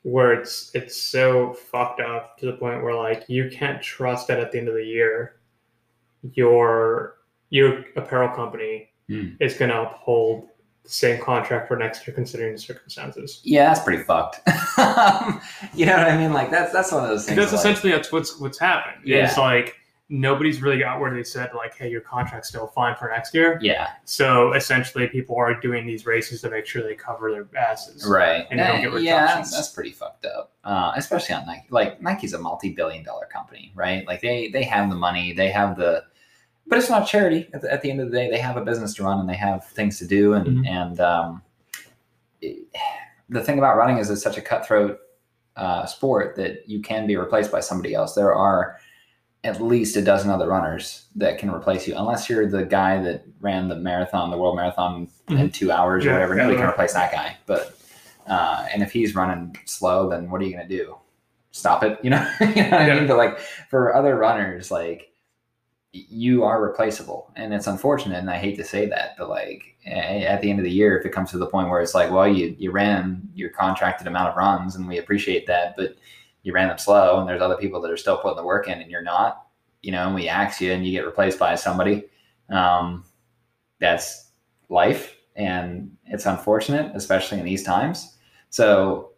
where 0.03 0.33
it's 0.33 0.69
it's 0.73 0.95
so 0.95 1.53
fucked 1.53 1.99
up 2.01 2.37
to 2.37 2.45
the 2.45 2.53
point 2.53 2.83
where 2.83 2.93
like 2.95 3.23
you 3.27 3.49
can't 3.49 3.81
trust 3.81 4.27
that 4.27 4.39
at 4.39 4.51
the 4.51 4.57
end 4.59 4.67
of 4.67 4.73
the 4.75 4.83
year 4.85 5.39
your 6.33 7.15
your 7.49 7.83
apparel 7.95 8.29
company 8.29 8.89
Hmm. 9.09 9.31
is 9.41 9.55
going 9.55 9.69
to 9.69 9.81
uphold 9.81 10.47
the 10.83 10.89
same 10.89 11.21
contract 11.21 11.67
for 11.67 11.75
next 11.75 12.07
year 12.07 12.15
considering 12.15 12.53
the 12.53 12.57
circumstances 12.57 13.41
Yeah, 13.43 13.65
that's 13.67 13.81
pretty 13.81 14.01
fucked. 14.03 14.39
you 15.73 15.85
know 15.85 15.97
what 15.97 16.07
I 16.07 16.17
mean? 16.17 16.31
Like 16.31 16.49
that's 16.49 16.71
that's 16.71 16.89
one 16.93 17.03
of 17.03 17.09
those 17.09 17.25
things. 17.25 17.35
because 17.35 17.51
like- 17.51 17.59
essentially 17.59 17.91
that's 17.91 18.13
what's 18.13 18.39
what's 18.39 18.57
happened 18.57 19.01
Yeah. 19.05 19.25
it's 19.27 19.37
like 19.37 19.75
nobody's 20.15 20.61
really 20.61 20.77
got 20.77 20.99
where 20.99 21.11
they 21.11 21.23
said 21.23 21.49
like 21.55 21.75
hey 21.75 21.89
your 21.89 21.99
contract's 22.01 22.47
still 22.47 22.67
fine 22.67 22.95
for 22.95 23.09
next 23.09 23.33
year 23.33 23.57
yeah, 23.63 23.89
so 24.05 24.53
essentially 24.53 25.07
people 25.07 25.35
are 25.35 25.59
doing 25.59 25.87
these 25.87 26.05
races 26.05 26.39
to 26.41 26.49
make 26.51 26.67
sure 26.67 26.83
they 26.83 26.93
cover 26.93 27.31
their 27.31 27.47
asses 27.59 28.05
right. 28.07 28.45
And 28.51 28.59
you 28.59 28.65
don't 28.65 28.81
get 28.93 29.01
yeah, 29.01 29.21
reductions. 29.23 29.51
that's 29.51 29.69
pretty 29.69 29.91
fucked 29.91 30.25
up. 30.25 30.51
Uh, 30.63 30.91
especially 30.95 31.33
on 31.35 31.45
Nike. 31.47 31.65
Like 31.71 31.99
Nike's 32.01 32.33
a 32.33 32.37
multi-billion-dollar 32.39 33.25
company, 33.33 33.71
right? 33.75 34.05
Like 34.07 34.21
they 34.21 34.49
they 34.49 34.63
have 34.63 34.89
the 34.89 34.95
money, 34.95 35.33
they 35.33 35.49
have 35.49 35.77
the, 35.77 36.03
but 36.67 36.77
it's 36.77 36.89
not 36.91 37.07
charity. 37.07 37.49
At 37.53 37.61
the, 37.61 37.73
at 37.73 37.81
the 37.81 37.89
end 37.89 37.99
of 37.99 38.11
the 38.11 38.15
day, 38.15 38.29
they 38.29 38.37
have 38.39 38.55
a 38.55 38.61
business 38.63 38.93
to 38.95 39.03
run 39.03 39.19
and 39.19 39.27
they 39.27 39.35
have 39.35 39.65
things 39.65 39.97
to 39.99 40.05
do, 40.07 40.33
and 40.33 40.45
Mhm. 40.45 40.67
and 40.67 40.99
um, 41.01 41.41
it- 42.41 42.67
the 43.29 43.41
thing 43.41 43.57
about 43.57 43.77
running 43.77 43.97
is 43.97 44.09
it's 44.11 44.21
such 44.21 44.37
a 44.37 44.41
cutthroat 44.41 44.99
uh, 45.55 45.85
sport 45.85 46.35
that 46.35 46.67
you 46.69 46.81
can 46.81 47.07
be 47.07 47.15
replaced 47.15 47.51
by 47.51 47.59
somebody 47.59 47.93
else. 47.95 48.13
There 48.13 48.33
are 48.35 48.77
at 49.43 49.61
least 49.61 49.97
a 49.97 50.01
dozen 50.01 50.29
other 50.29 50.47
runners 50.47 51.05
that 51.15 51.37
can 51.37 51.49
replace 51.49 51.87
you, 51.87 51.95
unless 51.97 52.29
you're 52.29 52.47
the 52.47 52.63
guy 52.63 53.01
that 53.03 53.25
ran 53.41 53.67
the 53.67 53.75
marathon, 53.75 54.31
the 54.31 54.37
world 54.37 54.55
marathon 54.55 55.07
in 55.27 55.51
two 55.51 55.71
hours 55.71 56.05
or 56.05 56.13
whatever. 56.13 56.35
yeah, 56.35 56.43
Nobody 56.43 56.59
can 56.59 56.69
replace 56.69 56.93
that 56.93 57.11
guy. 57.11 57.37
But 57.45 57.77
uh, 58.27 58.65
and 58.73 58.81
if 58.81 58.91
he's 58.93 59.15
running 59.15 59.55
slow, 59.65 60.09
then 60.09 60.29
what 60.29 60.41
are 60.41 60.45
you 60.45 60.53
going 60.55 60.67
to 60.67 60.77
do? 60.77 60.95
Stop 61.51 61.83
it? 61.83 61.99
You 62.01 62.11
know, 62.11 62.31
you 62.41 62.47
know 62.63 62.69
what 62.69 62.73
I 62.73 62.95
mean? 62.95 63.07
But 63.07 63.17
like 63.17 63.37
for 63.69 63.93
other 63.93 64.15
runners, 64.15 64.71
like 64.71 65.11
you 65.91 66.43
are 66.43 66.63
replaceable, 66.63 67.31
and 67.35 67.53
it's 67.53 67.67
unfortunate, 67.67 68.17
and 68.17 68.29
I 68.29 68.37
hate 68.37 68.55
to 68.57 68.63
say 68.63 68.87
that, 68.87 69.15
but 69.17 69.29
like 69.29 69.75
at 69.85 70.41
the 70.41 70.49
end 70.49 70.59
of 70.59 70.63
the 70.63 70.71
year, 70.71 70.97
if 70.97 71.05
it 71.05 71.11
comes 71.11 71.29
to 71.31 71.37
the 71.37 71.45
point 71.45 71.69
where 71.69 71.81
it's 71.81 71.93
like, 71.93 72.09
well, 72.09 72.27
you 72.27 72.55
you 72.57 72.71
ran 72.71 73.29
your 73.35 73.49
contracted 73.49 74.07
amount 74.07 74.29
of 74.29 74.37
runs, 74.37 74.75
and 74.75 74.87
we 74.87 74.97
appreciate 74.97 75.45
that, 75.47 75.75
but 75.75 75.95
you 76.43 76.53
ran 76.53 76.67
them 76.67 76.77
slow, 76.77 77.19
and 77.19 77.27
there's 77.27 77.41
other 77.41 77.57
people 77.57 77.81
that 77.81 77.91
are 77.91 77.97
still 77.97 78.17
putting 78.17 78.37
the 78.37 78.45
work 78.45 78.67
in, 78.67 78.79
and 78.79 78.91
you're 78.91 79.01
not. 79.01 79.47
You 79.81 79.91
know, 79.91 80.05
and 80.05 80.15
we 80.15 80.29
axe 80.29 80.61
you, 80.61 80.71
and 80.71 80.85
you 80.85 80.91
get 80.91 81.05
replaced 81.05 81.39
by 81.39 81.55
somebody. 81.55 82.05
Um, 82.49 83.03
that's 83.79 84.31
life, 84.69 85.15
and 85.35 85.91
it's 86.05 86.25
unfortunate, 86.25 86.91
especially 86.95 87.39
in 87.39 87.45
these 87.45 87.63
times. 87.63 88.17
So 88.49 89.11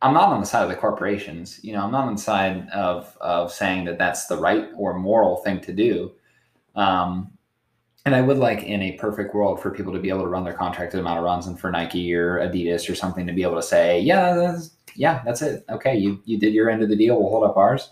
I'm 0.00 0.14
not 0.14 0.28
on 0.28 0.40
the 0.40 0.46
side 0.46 0.62
of 0.62 0.68
the 0.68 0.76
corporations. 0.76 1.60
You 1.62 1.72
know, 1.72 1.82
I'm 1.82 1.90
not 1.90 2.06
on 2.06 2.14
the 2.14 2.20
side 2.20 2.68
of 2.70 3.16
of 3.20 3.52
saying 3.52 3.84
that 3.86 3.98
that's 3.98 4.26
the 4.26 4.36
right 4.36 4.68
or 4.76 4.98
moral 4.98 5.38
thing 5.38 5.60
to 5.60 5.72
do. 5.72 6.12
Um, 6.74 7.32
and 8.06 8.14
I 8.14 8.22
would 8.22 8.38
like 8.38 8.62
in 8.62 8.80
a 8.80 8.92
perfect 8.92 9.34
world 9.34 9.60
for 9.60 9.70
people 9.70 9.92
to 9.92 9.98
be 9.98 10.08
able 10.08 10.22
to 10.22 10.28
run 10.28 10.44
their 10.44 10.54
contracted 10.54 11.00
amount 11.00 11.18
of 11.18 11.24
runs, 11.24 11.46
and 11.46 11.58
for 11.60 11.70
Nike 11.70 12.14
or 12.14 12.38
Adidas 12.38 12.88
or 12.88 12.94
something 12.94 13.26
to 13.26 13.32
be 13.34 13.42
able 13.42 13.56
to 13.56 13.62
say, 13.62 14.00
yeah, 14.00 14.34
that's, 14.34 14.70
yeah, 14.98 15.22
that's 15.24 15.42
it. 15.42 15.64
Okay, 15.70 15.96
you 15.96 16.20
you 16.24 16.38
did 16.38 16.52
your 16.52 16.68
end 16.68 16.82
of 16.82 16.88
the 16.88 16.96
deal. 16.96 17.18
We'll 17.18 17.30
hold 17.30 17.44
up 17.44 17.56
ours. 17.56 17.90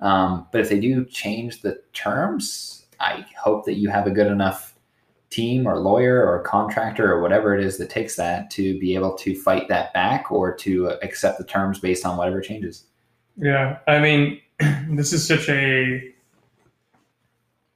Um, 0.00 0.48
but 0.50 0.60
if 0.60 0.68
they 0.68 0.80
do 0.80 1.04
change 1.04 1.62
the 1.62 1.80
terms, 1.92 2.86
I 2.98 3.24
hope 3.40 3.64
that 3.66 3.74
you 3.74 3.88
have 3.88 4.08
a 4.08 4.10
good 4.10 4.26
enough 4.26 4.74
team 5.30 5.66
or 5.66 5.78
lawyer 5.78 6.26
or 6.26 6.42
contractor 6.42 7.10
or 7.10 7.22
whatever 7.22 7.56
it 7.56 7.64
is 7.64 7.78
that 7.78 7.88
takes 7.88 8.16
that 8.16 8.50
to 8.50 8.78
be 8.80 8.94
able 8.94 9.14
to 9.14 9.34
fight 9.34 9.68
that 9.68 9.94
back 9.94 10.30
or 10.32 10.54
to 10.56 10.88
accept 11.02 11.38
the 11.38 11.44
terms 11.44 11.78
based 11.78 12.04
on 12.04 12.16
whatever 12.16 12.40
changes. 12.40 12.84
Yeah, 13.36 13.78
I 13.86 14.00
mean, 14.00 14.40
this 14.90 15.12
is 15.12 15.26
such 15.26 15.48
a 15.48 16.12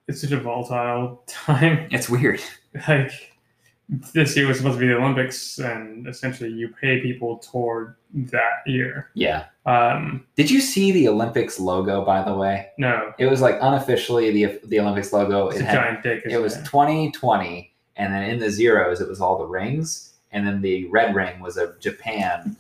it's 0.09 0.21
such 0.21 0.33
a 0.33 0.41
volatile 0.41 1.23
time. 1.29 1.87
It's 1.93 2.11
weird. 2.11 2.41
Like 2.89 3.36
this 3.89 4.37
year 4.37 4.47
was 4.49 4.57
supposed 4.59 4.77
to 4.77 4.81
be 4.81 4.89
the 4.89 4.97
Olympics, 4.97 5.59
and 5.59 6.07
essentially 6.09 6.51
you 6.51 6.69
pay 6.81 7.01
people 7.01 7.39
toward 7.39 7.95
that 8.15 8.63
year. 8.67 9.11
Yeah. 9.15 9.45
Um, 9.65 10.25
Did 10.37 10.51
you 10.51 10.61
see 10.61 10.91
the 10.93 11.09
Olympics 11.09 11.61
logo 11.61 12.05
by 12.05 12.23
the 12.23 12.35
way? 12.35 12.69
no, 12.79 13.13
It 13.19 13.27
was 13.27 13.41
like 13.41 13.57
unofficially 13.61 14.31
the 14.33 14.59
the 14.67 14.81
Olympics 14.81 15.13
logo. 15.13 15.49
it's 15.49 15.59
It 15.59 15.63
a 15.63 15.67
had 15.67 15.75
giant 15.75 16.03
dick. 16.03 16.23
it 16.27 16.39
was 16.39 16.55
2020 16.65 17.73
and 17.97 18.13
then 18.13 18.23
in 18.25 18.39
the 18.39 18.51
zeros 18.51 19.01
it 19.01 19.09
was 19.09 19.21
all 19.21 19.39
the 19.39 19.47
rings 19.47 20.15
and 20.33 20.47
then 20.47 20.61
the 20.61 20.87
red 20.89 21.15
ring 21.15 21.41
was 21.41 21.57
of 21.57 21.79
japan 21.81 22.55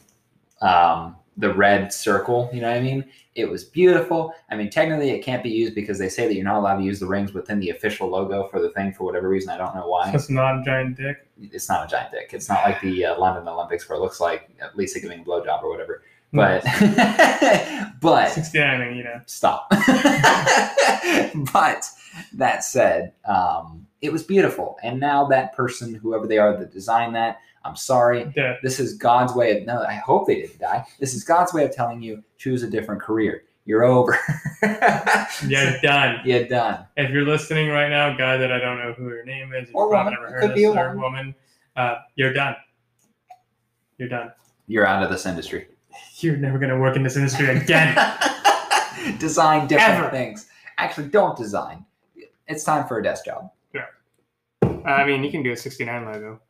um, 0.62 1.14
the 1.38 1.52
red 1.52 1.92
circle 1.92 2.48
you 2.52 2.60
know 2.60 2.68
what 2.70 2.76
i 2.76 2.80
mean 2.80 3.04
it 3.34 3.48
was 3.48 3.64
beautiful 3.64 4.32
i 4.50 4.56
mean 4.56 4.70
technically 4.70 5.10
it 5.10 5.22
can't 5.22 5.42
be 5.42 5.50
used 5.50 5.74
because 5.74 5.98
they 5.98 6.08
say 6.08 6.26
that 6.26 6.34
you're 6.34 6.44
not 6.44 6.56
allowed 6.56 6.78
to 6.78 6.84
use 6.84 6.98
the 6.98 7.06
rings 7.06 7.32
within 7.34 7.60
the 7.60 7.70
official 7.70 8.08
logo 8.08 8.48
for 8.48 8.60
the 8.60 8.70
thing 8.70 8.92
for 8.92 9.04
whatever 9.04 9.28
reason 9.28 9.50
i 9.50 9.56
don't 9.56 9.74
know 9.74 9.86
why 9.86 10.10
It's 10.12 10.30
not 10.30 10.60
a 10.60 10.62
giant 10.64 10.96
dick. 10.96 11.26
it's 11.40 11.68
not 11.68 11.84
a 11.86 11.88
giant 11.88 12.12
dick 12.12 12.30
it's 12.32 12.48
not 12.48 12.64
like 12.64 12.80
the 12.80 13.04
uh, 13.06 13.18
london 13.18 13.46
olympics 13.48 13.88
where 13.88 13.98
it 13.98 14.00
looks 14.00 14.20
like 14.20 14.50
lisa 14.74 15.00
giving 15.00 15.20
a 15.20 15.24
blowjob 15.24 15.62
or 15.62 15.70
whatever 15.70 16.02
but 16.32 16.64
but 18.00 18.30
69, 18.30 18.96
you 18.96 19.04
know. 19.04 19.20
stop. 19.26 19.68
but 21.52 21.88
that 22.34 22.64
said, 22.64 23.12
um, 23.24 23.86
it 24.02 24.12
was 24.12 24.22
beautiful. 24.22 24.76
And 24.82 25.00
now 25.00 25.24
that 25.26 25.54
person, 25.54 25.94
whoever 25.94 26.26
they 26.26 26.38
are 26.38 26.56
that 26.56 26.72
designed 26.72 27.14
that, 27.14 27.38
I'm 27.66 27.76
sorry. 27.76 28.24
Dead. 28.34 28.58
This 28.62 28.78
is 28.80 28.94
God's 28.94 29.34
way 29.34 29.58
of 29.60 29.66
no, 29.66 29.82
I 29.82 29.94
hope 29.94 30.26
they 30.26 30.36
didn't 30.36 30.58
die. 30.60 30.84
This 31.00 31.14
is 31.14 31.24
God's 31.24 31.52
way 31.52 31.64
of 31.64 31.74
telling 31.74 32.00
you 32.02 32.22
choose 32.38 32.62
a 32.62 32.70
different 32.70 33.02
career. 33.02 33.42
You're 33.64 33.82
over. 33.84 34.16
You're 35.48 35.80
done. 35.82 36.20
You're 36.24 36.46
done. 36.46 36.86
If 36.96 37.10
you're 37.10 37.24
listening 37.26 37.68
right 37.70 37.88
now, 37.88 38.16
guy 38.16 38.36
that 38.36 38.52
I 38.52 38.60
don't 38.60 38.78
know 38.78 38.92
who 38.92 39.08
your 39.08 39.24
name 39.24 39.52
is, 39.52 39.68
Or 39.72 39.86
you've 39.86 39.90
probably 39.90 40.12
woman. 40.12 40.12
never 40.14 40.26
It 40.26 40.30
heard 40.30 40.40
could 40.42 40.50
of 40.50 40.56
be 40.56 40.64
a 40.64 40.68
this, 40.68 40.76
or 40.78 40.88
woman. 40.90 41.00
woman, 41.02 41.34
uh, 41.74 41.94
you're 42.14 42.32
done. 42.32 42.54
You're 43.98 44.08
done. 44.08 44.30
You're 44.68 44.86
out 44.86 45.02
of 45.02 45.10
this 45.10 45.26
industry. 45.26 45.66
You're 46.18 46.36
never 46.36 46.58
going 46.58 46.70
to 46.70 46.78
work 46.78 46.94
in 46.96 47.02
this 47.02 47.16
industry 47.16 47.48
again. 47.48 47.96
design 49.18 49.66
different 49.66 49.94
Ever. 49.98 50.10
things. 50.10 50.48
Actually, 50.78 51.08
don't 51.08 51.36
design. 51.36 51.84
It's 52.46 52.62
time 52.64 52.86
for 52.86 52.98
a 52.98 53.02
desk 53.02 53.24
job. 53.24 53.50
Yeah. 53.74 53.86
I 54.84 55.04
mean, 55.04 55.24
you 55.24 55.30
can 55.30 55.42
do 55.42 55.52
a 55.52 55.56
69 55.56 56.04
logo. 56.04 56.40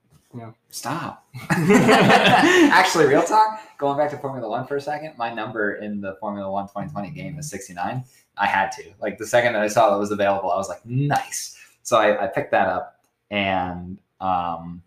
Stop. 0.71 1.27
Actually, 1.51 3.07
real 3.07 3.23
talk, 3.23 3.61
going 3.79 3.97
back 3.97 4.11
to 4.11 4.19
Formula 4.19 4.49
One 4.49 4.67
for 4.67 4.77
a 4.77 4.81
second, 4.81 5.17
my 5.17 5.33
number 5.33 5.77
in 5.77 6.01
the 6.01 6.17
Formula 6.21 6.51
One 6.51 6.67
2020 6.67 7.11
game 7.11 7.39
is 7.39 7.49
69. 7.49 8.05
I 8.37 8.47
had 8.47 8.71
to. 8.73 8.85
Like 9.01 9.19
the 9.19 9.27
second 9.27 9.55
that 9.55 9.63
I 9.63 9.69
saw 9.69 9.91
that 9.91 9.99
was 9.99 10.11
available, 10.11 10.51
I 10.51 10.57
was 10.57 10.69
like, 10.69 10.85
nice. 10.85 11.57
So 11.83 11.97
I, 11.97 12.25
I 12.25 12.27
picked 12.27 12.51
that 12.51 12.69
up. 12.69 13.01
And 13.31 13.99
um, 14.21 14.83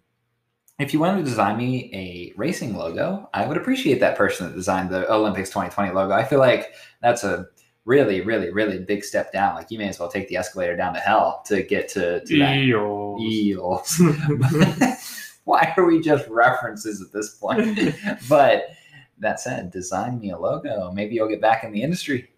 if 0.78 0.94
you 0.94 1.00
wanted 1.00 1.18
to 1.18 1.24
design 1.24 1.58
me 1.58 1.90
a 1.94 2.34
racing 2.38 2.76
logo, 2.76 3.30
I 3.34 3.48
would 3.48 3.58
appreciate 3.58 4.00
that 4.00 4.18
person 4.18 4.48
that 4.48 4.56
designed 4.56 4.90
the 4.90 5.12
Olympics 5.12 5.50
2020 5.50 5.94
logo. 5.94 6.14
I 6.14 6.24
feel 6.24 6.40
like 6.40 6.74
that's 7.02 7.24
a 7.24 7.48
really, 7.86 8.22
really, 8.22 8.52
really 8.52 8.80
big 8.80 9.04
step 9.04 9.34
down. 9.34 9.56
Like 9.56 9.72
you 9.72 9.80
may 9.80 9.90
as 9.90 10.00
well 10.00 10.10
take 10.10 10.28
the 10.28 10.38
escalator 10.38 10.76
down 10.76 10.94
to 10.94 11.00
hell 11.00 11.42
to 11.48 11.64
get 11.64 11.90
to, 11.90 12.24
to 12.24 12.40
that. 12.40 12.58
Eels. 12.58 13.22
Eels. 13.22 14.02
Why 15.50 15.74
are 15.78 15.84
we 15.86 16.00
just 16.00 16.28
references 16.28 17.02
at 17.02 17.12
this 17.12 17.36
point? 17.36 17.80
but 18.30 18.70
that 19.18 19.40
said, 19.40 19.72
design 19.72 20.20
me 20.20 20.30
a 20.30 20.38
logo. 20.38 20.92
Maybe 20.92 21.16
you'll 21.16 21.28
get 21.28 21.42
back 21.42 21.64
in 21.64 21.72
the 21.72 21.82
industry. 21.82 22.30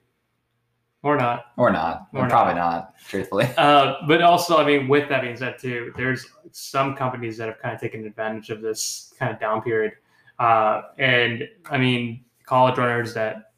or 1.03 1.18
not. 1.18 1.47
Or 1.57 1.72
not. 1.72 2.07
Or 2.14 2.30
Probably 2.30 2.53
not, 2.53 2.95
truthfully. 3.09 3.49
Uh, 3.57 3.95
but 4.07 4.22
also, 4.22 4.57
I 4.57 4.66
mean, 4.66 4.88
with 4.88 5.09
that 5.09 5.22
being 5.24 5.36
said, 5.36 5.59
too, 5.59 5.91
there's 5.97 6.26
some 6.53 6.95
companies 6.95 7.36
that 7.38 7.49
have 7.49 7.59
kind 7.59 7.76
of 7.76 7.82
taken 7.82 8.05
advantage 8.05 8.49
of 8.49 8.62
this 8.62 9.14
kind 9.20 9.34
of 9.34 9.39
down 9.41 9.62
period. 9.62 9.91
Uh, 10.39 10.84
and 10.97 11.47
I 11.70 11.78
mean, 11.78 12.24
college 12.45 12.78
runners 12.78 13.14
that 13.16 13.51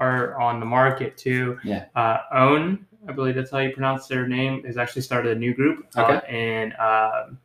are 0.00 0.38
on 0.38 0.60
the 0.60 0.66
market 0.66 1.16
too. 1.16 1.58
Yeah. 1.64 1.86
Uh, 1.96 2.18
On, 2.32 2.86
I 3.08 3.12
believe 3.12 3.36
that's 3.36 3.50
how 3.52 3.58
you 3.58 3.72
pronounce 3.72 4.06
their 4.06 4.28
name, 4.28 4.64
has 4.64 4.76
actually 4.76 5.02
started 5.02 5.34
a 5.34 5.40
new 5.40 5.54
group. 5.54 5.86
Uh, 5.96 6.02
Okay. 6.02 6.26
and 6.28 6.74
um, 6.74 7.38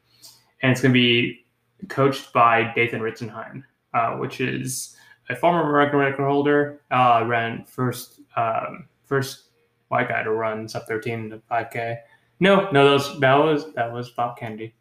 and 0.61 0.71
it's 0.71 0.81
going 0.81 0.91
to 0.93 0.99
be 0.99 1.42
coached 1.89 2.33
by 2.33 2.71
Dathan 2.75 3.01
Ritzenheim, 3.01 3.63
uh, 3.93 4.17
which 4.17 4.41
is 4.41 4.95
a 5.29 5.35
former 5.35 5.69
American 5.69 5.99
record 5.99 6.25
holder. 6.25 6.81
Uh, 6.91 7.23
ran 7.25 7.65
first 7.65 8.19
um, 8.35 8.87
first 9.03 9.49
white 9.89 10.09
guy 10.09 10.23
to 10.23 10.31
run 10.31 10.67
sub 10.67 10.85
13 10.87 11.13
in 11.13 11.29
the 11.29 11.41
5K. 11.51 11.97
No, 12.39 12.69
no, 12.71 12.85
that 12.85 12.93
was 12.93 13.19
that 13.19 13.35
was 13.35 13.73
that 13.73 13.93
was 13.93 14.09
Bob 14.09 14.37
Kennedy. 14.37 14.75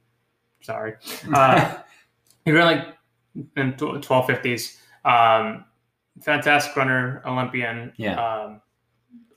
Sorry, 0.63 0.95
uh, 1.35 1.79
he 2.45 2.53
ran 2.53 2.67
like 2.67 2.87
in 3.57 3.75
twelve 3.75 4.27
fifties. 4.27 4.79
Um, 5.05 5.65
fantastic 6.21 6.75
runner, 6.77 7.23
Olympian. 7.27 7.93
Yeah. 7.97 8.21
Um, 8.21 8.61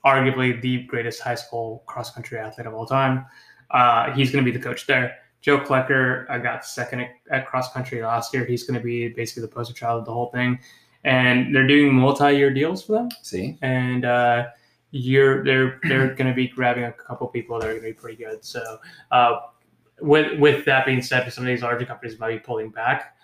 arguably 0.04 0.60
the 0.62 0.84
greatest 0.84 1.20
high 1.20 1.34
school 1.34 1.82
cross 1.86 2.12
country 2.12 2.38
athlete 2.38 2.66
of 2.66 2.74
all 2.74 2.86
time. 2.86 3.26
Uh, 3.72 4.12
he's 4.12 4.30
going 4.30 4.44
to 4.44 4.50
be 4.50 4.56
the 4.56 4.62
coach 4.62 4.86
there. 4.86 5.16
Joe 5.46 5.60
Klecker 5.60 6.28
uh, 6.28 6.38
got 6.38 6.66
second 6.66 7.02
at, 7.02 7.10
at 7.30 7.46
cross 7.46 7.72
country 7.72 8.02
last 8.02 8.34
year. 8.34 8.44
He's 8.44 8.64
going 8.64 8.80
to 8.80 8.84
be 8.84 9.10
basically 9.10 9.42
the 9.42 9.48
poster 9.48 9.72
child 9.72 10.00
of 10.00 10.04
the 10.04 10.12
whole 10.12 10.30
thing. 10.32 10.58
And 11.04 11.54
they're 11.54 11.68
doing 11.68 11.94
multi 11.94 12.36
year 12.36 12.52
deals 12.52 12.82
for 12.82 12.94
them 12.94 13.10
See? 13.22 13.56
and 13.62 14.04
uh, 14.04 14.46
you're 14.90 15.44
they're 15.44 15.78
they're 15.84 16.14
going 16.14 16.26
to 16.28 16.34
be 16.34 16.48
grabbing 16.48 16.82
a 16.82 16.92
couple 16.92 17.28
people 17.28 17.60
that 17.60 17.68
are 17.68 17.74
going 17.74 17.82
to 17.82 17.88
be 17.90 17.92
pretty 17.92 18.24
good. 18.24 18.44
So, 18.44 18.78
uh, 19.12 19.36
with 20.00 20.36
with 20.40 20.64
that 20.64 20.84
being 20.84 21.00
said, 21.00 21.32
some 21.32 21.44
of 21.44 21.48
these 21.48 21.62
larger 21.62 21.86
companies 21.86 22.18
might 22.18 22.32
be 22.32 22.38
pulling 22.40 22.70
back. 22.70 23.16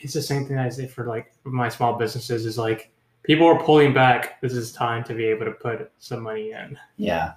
It's 0.00 0.14
the 0.14 0.22
same 0.22 0.46
thing 0.46 0.58
I 0.58 0.68
say 0.68 0.88
for 0.88 1.06
like 1.06 1.32
my 1.44 1.68
small 1.68 1.96
businesses 1.96 2.44
is 2.44 2.58
like 2.58 2.90
people 3.22 3.46
are 3.46 3.62
pulling 3.62 3.94
back. 3.94 4.40
This 4.40 4.54
is 4.54 4.72
time 4.72 5.04
to 5.04 5.14
be 5.14 5.26
able 5.26 5.44
to 5.44 5.52
put 5.52 5.92
some 5.98 6.24
money 6.24 6.50
in. 6.50 6.76
Yeah. 6.96 7.34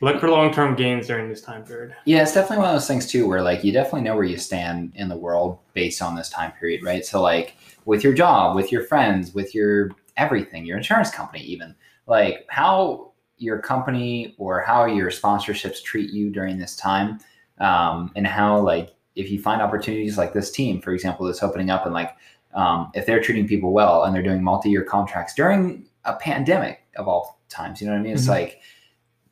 Look 0.00 0.20
for 0.20 0.28
long 0.28 0.52
term 0.52 0.74
gains 0.74 1.06
during 1.06 1.28
this 1.28 1.40
time 1.40 1.64
period. 1.64 1.94
Yeah, 2.04 2.22
it's 2.22 2.34
definitely 2.34 2.58
one 2.58 2.68
of 2.68 2.74
those 2.74 2.88
things 2.88 3.06
too 3.06 3.26
where 3.28 3.42
like 3.42 3.64
you 3.64 3.72
definitely 3.72 4.02
know 4.02 4.14
where 4.16 4.24
you 4.24 4.36
stand 4.36 4.92
in 4.96 5.08
the 5.08 5.16
world 5.16 5.58
based 5.72 6.02
on 6.02 6.14
this 6.14 6.28
time 6.28 6.52
period, 6.52 6.82
right? 6.82 7.04
So 7.06 7.22
like 7.22 7.56
with 7.84 8.02
your 8.02 8.12
job, 8.12 8.56
with 8.56 8.72
your 8.72 8.84
friends, 8.84 9.34
with 9.34 9.54
your 9.54 9.92
everything, 10.16 10.66
your 10.66 10.76
insurance 10.76 11.10
company 11.10 11.42
even, 11.44 11.74
like 12.06 12.44
how 12.48 13.12
your 13.38 13.58
company 13.58 14.34
or 14.38 14.60
how 14.60 14.84
your 14.84 15.10
sponsorships 15.10 15.82
treat 15.82 16.10
you 16.10 16.30
during 16.30 16.58
this 16.58 16.76
time 16.76 17.18
um, 17.58 18.10
and 18.14 18.26
how 18.26 18.60
like 18.60 18.94
if 19.16 19.30
you 19.30 19.40
find 19.40 19.62
opportunities 19.62 20.18
like 20.18 20.32
this 20.32 20.50
team, 20.50 20.80
for 20.80 20.92
example, 20.92 21.26
that's 21.26 21.42
opening 21.42 21.70
up 21.70 21.84
and 21.84 21.94
like 21.94 22.10
um, 22.54 22.90
if 22.94 23.06
they're 23.06 23.22
treating 23.22 23.46
people 23.46 23.72
well 23.72 24.04
and 24.04 24.14
they're 24.14 24.22
doing 24.22 24.42
multi-year 24.42 24.82
contracts 24.84 25.34
during 25.34 25.86
a 26.04 26.14
pandemic 26.16 26.80
of 26.96 27.08
all 27.08 27.40
times, 27.48 27.80
you 27.80 27.86
know 27.86 27.92
what 27.94 28.00
I 28.00 28.02
mean? 28.02 28.14
It's 28.14 28.26
Mhm. 28.26 28.28
like 28.28 28.60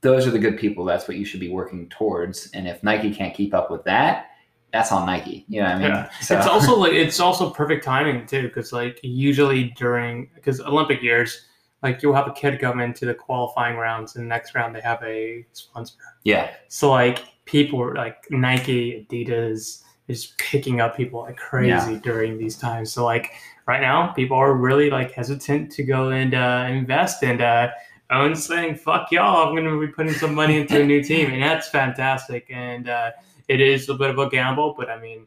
those 0.03 0.27
are 0.27 0.31
the 0.31 0.39
good 0.39 0.59
people. 0.59 0.85
That's 0.85 1.09
what 1.09 1.17
you 1.17 1.25
should 1.25 1.41
be 1.41 1.49
working 1.49 1.89
towards. 1.89 2.51
And 2.53 2.69
if 2.69 2.83
Nike 2.83 3.15
can't 3.15 3.35
keep 3.35 3.55
up 3.55 3.71
with 3.71 3.85
that, 3.85 4.27
that's 4.73 4.91
on 4.91 5.07
Nike. 5.07 5.45
You 5.49 5.61
know 5.61 5.67
what 5.69 5.77
I 5.77 5.79
mean? 5.79 5.89
Yeah. 5.91 6.11
So, 6.21 6.37
It's 6.39 6.47
also 6.47 6.77
like 6.77 6.93
it's 6.93 7.21
also 7.21 7.51
perfect 7.51 7.85
timing 7.85 8.27
too, 8.27 8.43
because 8.43 8.73
like 8.73 8.99
usually 9.03 9.73
during 9.77 10.31
because 10.35 10.61
Olympic 10.61 11.03
years, 11.03 11.47
like 11.83 12.03
you'll 12.03 12.15
have 12.15 12.27
a 12.27 12.33
kid 12.33 12.61
come 12.61 12.81
into 12.81 13.07
the 13.07 13.15
qualifying 13.15 13.77
rounds, 13.77 14.17
and 14.17 14.25
the 14.25 14.29
next 14.29 14.55
round 14.55 14.75
they 14.75 14.81
have 14.81 15.03
a 15.03 15.47
sponsor. 15.53 15.95
yeah, 16.25 16.51
So 16.69 16.91
like 16.91 17.25
people 17.45 17.95
like 17.95 18.25
Nike, 18.31 19.07
Adidas, 19.11 19.83
is 20.09 20.33
picking 20.39 20.81
up 20.81 20.97
people 20.97 21.21
like 21.21 21.37
crazy 21.37 21.97
during 21.99 22.39
these 22.39 22.57
times. 22.57 22.93
So 22.93 23.05
like 23.05 23.33
right 23.67 23.81
now, 23.81 24.09
people 24.13 24.37
are 24.37 24.55
really 24.55 24.91
like 24.91 25.13
hesitant 25.13 25.71
to 25.73 25.85
go 25.85 26.11
and 26.11 26.35
uh, 26.35 26.67
invest 26.69 27.23
and 27.23 27.41
uh, 27.41 27.69
On 28.11 28.37
saying, 28.37 28.77
"Fuck 28.77 29.11
y'all, 29.11 29.49
I'm 29.49 29.55
going 29.55 29.65
to 29.65 29.81
be 29.81 29.93
putting 29.93 30.13
some 30.13 30.35
money 30.35 30.61
into 30.61 30.81
a 30.81 30.85
new 30.85 31.03
team," 31.03 31.31
and 31.31 31.43
that's 31.43 31.69
fantastic. 31.69 32.47
And 32.51 32.89
uh, 32.89 33.13
it 33.49 33.61
is 33.61 33.89
a 33.89 33.95
bit 33.95 34.11
of 34.11 34.19
a 34.19 34.29
gamble, 34.29 34.75
but 34.77 34.91
I 34.91 35.01
mean, 35.01 35.27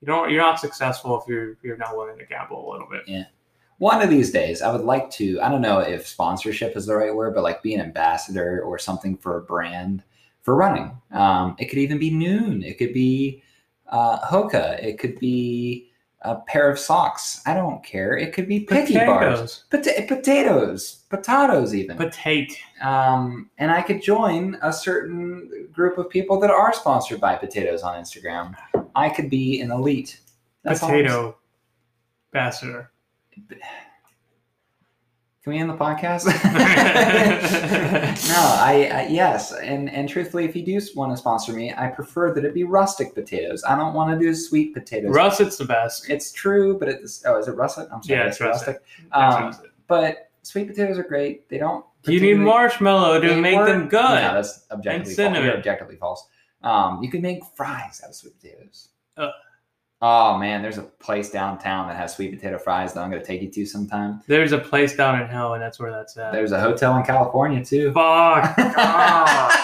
you 0.00 0.06
don't 0.06 0.30
you're 0.30 0.42
not 0.42 0.60
successful 0.60 1.20
if 1.20 1.28
you're 1.28 1.56
you're 1.62 1.76
not 1.76 1.96
willing 1.96 2.18
to 2.18 2.24
gamble 2.24 2.70
a 2.70 2.72
little 2.72 2.88
bit. 2.88 3.02
Yeah. 3.06 3.24
One 3.78 4.02
of 4.02 4.10
these 4.10 4.30
days, 4.30 4.60
I 4.60 4.70
would 4.70 4.84
like 4.84 5.10
to. 5.12 5.40
I 5.40 5.48
don't 5.48 5.62
know 5.62 5.78
if 5.80 6.06
sponsorship 6.06 6.76
is 6.76 6.86
the 6.86 6.94
right 6.94 7.14
word, 7.14 7.34
but 7.34 7.42
like 7.42 7.62
be 7.62 7.74
an 7.74 7.80
ambassador 7.80 8.62
or 8.62 8.78
something 8.78 9.16
for 9.16 9.38
a 9.38 9.42
brand 9.42 10.02
for 10.42 10.54
running. 10.54 10.96
Um, 11.12 11.56
it 11.58 11.66
could 11.66 11.78
even 11.78 11.98
be 11.98 12.10
Noon. 12.10 12.62
It 12.62 12.78
could 12.78 12.92
be 12.92 13.42
uh, 13.88 14.20
Hoka. 14.20 14.82
It 14.82 14.98
could 14.98 15.18
be 15.18 15.89
a 16.22 16.36
pair 16.36 16.70
of 16.70 16.78
socks. 16.78 17.40
I 17.46 17.54
don't 17.54 17.82
care. 17.82 18.16
It 18.16 18.32
could 18.34 18.46
be 18.46 18.60
picky 18.60 18.94
bars, 18.94 19.64
Potatoes, 19.70 20.04
Pota- 20.04 20.08
potatoes, 20.08 20.94
potatoes, 21.08 21.74
even. 21.74 21.96
potato. 21.96 22.54
um, 22.82 23.50
and 23.58 23.70
I 23.70 23.80
could 23.82 24.02
join 24.02 24.58
a 24.62 24.72
certain 24.72 25.68
group 25.72 25.96
of 25.98 26.10
people 26.10 26.38
that 26.40 26.50
are 26.50 26.72
sponsored 26.74 27.20
by 27.20 27.36
potatoes 27.36 27.82
on 27.82 28.00
Instagram. 28.02 28.54
I 28.94 29.08
could 29.08 29.30
be 29.30 29.60
an 29.62 29.70
elite. 29.70 30.20
That's 30.62 30.80
potato 30.80 31.36
ambassador. 32.34 32.90
Can 35.50 35.56
we 35.56 35.62
end 35.62 35.70
the 35.70 35.84
podcast? 35.84 36.26
no, 38.28 38.38
I, 38.38 38.88
I 38.92 39.06
yes, 39.08 39.52
and 39.52 39.90
and 39.90 40.08
truthfully, 40.08 40.44
if 40.44 40.54
you 40.54 40.64
do 40.64 40.80
want 40.94 41.10
to 41.10 41.16
sponsor 41.16 41.52
me, 41.52 41.74
I 41.76 41.88
prefer 41.88 42.32
that 42.34 42.44
it 42.44 42.54
be 42.54 42.62
rustic 42.62 43.16
potatoes. 43.16 43.64
I 43.64 43.74
don't 43.74 43.92
want 43.92 44.16
to 44.16 44.24
do 44.24 44.32
sweet 44.32 44.74
potatoes. 44.74 45.12
Russet's 45.12 45.58
the 45.58 45.64
best. 45.64 46.08
It's 46.08 46.30
true, 46.30 46.78
but 46.78 46.88
it's 46.88 47.24
oh, 47.26 47.36
is 47.36 47.48
it 47.48 47.56
russet? 47.56 47.88
I'm 47.92 48.00
sorry, 48.00 48.20
Yeah, 48.20 48.26
it's 48.26 48.40
rustic. 48.40 48.80
Um, 49.10 49.52
but 49.88 50.30
sweet 50.42 50.68
potatoes 50.68 50.98
are 50.98 51.02
great. 51.02 51.48
They 51.48 51.58
don't. 51.58 51.84
You 52.04 52.20
need 52.20 52.34
marshmallow 52.34 53.20
to 53.20 53.40
make 53.40 53.58
them 53.58 53.88
good. 53.88 53.98
Yeah, 53.98 54.34
that's 54.34 54.66
objectively 54.70 55.06
false. 55.06 55.16
cinnamon. 55.16 55.46
You're 55.46 55.56
objectively 55.56 55.96
false. 55.96 56.28
Um, 56.62 57.02
you 57.02 57.10
can 57.10 57.22
make 57.22 57.42
fries 57.56 58.02
out 58.04 58.10
of 58.10 58.14
sweet 58.14 58.40
potatoes. 58.40 58.90
Ugh. 59.16 59.32
Oh 60.02 60.38
man, 60.38 60.62
there's 60.62 60.78
a 60.78 60.82
place 60.82 61.30
downtown 61.30 61.86
that 61.88 61.96
has 61.96 62.14
sweet 62.14 62.34
potato 62.34 62.58
fries 62.58 62.94
that 62.94 63.00
I'm 63.00 63.10
going 63.10 63.20
to 63.20 63.26
take 63.26 63.42
you 63.42 63.50
to 63.50 63.66
sometime. 63.66 64.22
There's 64.26 64.52
a 64.52 64.58
place 64.58 64.96
down 64.96 65.20
in 65.20 65.28
hell, 65.28 65.52
and 65.52 65.62
that's 65.62 65.78
where 65.78 65.90
that's 65.90 66.16
at. 66.16 66.32
There's 66.32 66.52
a 66.52 66.60
hotel 66.60 66.96
in 66.96 67.04
California 67.04 67.62
too. 67.62 67.92
Fuck. 67.92 68.56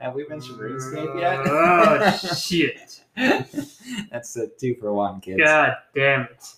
Have 0.00 0.14
we 0.14 0.26
mentioned 0.26 0.58
RuneScape 0.58 1.20
yet? 1.20 1.40
oh 1.46 2.34
shit! 2.36 3.04
That's 4.10 4.36
a 4.36 4.46
two 4.46 4.76
for 4.76 4.92
one, 4.92 5.20
kids. 5.20 5.42
God 5.44 5.74
damn 5.94 6.22
it! 6.22 6.54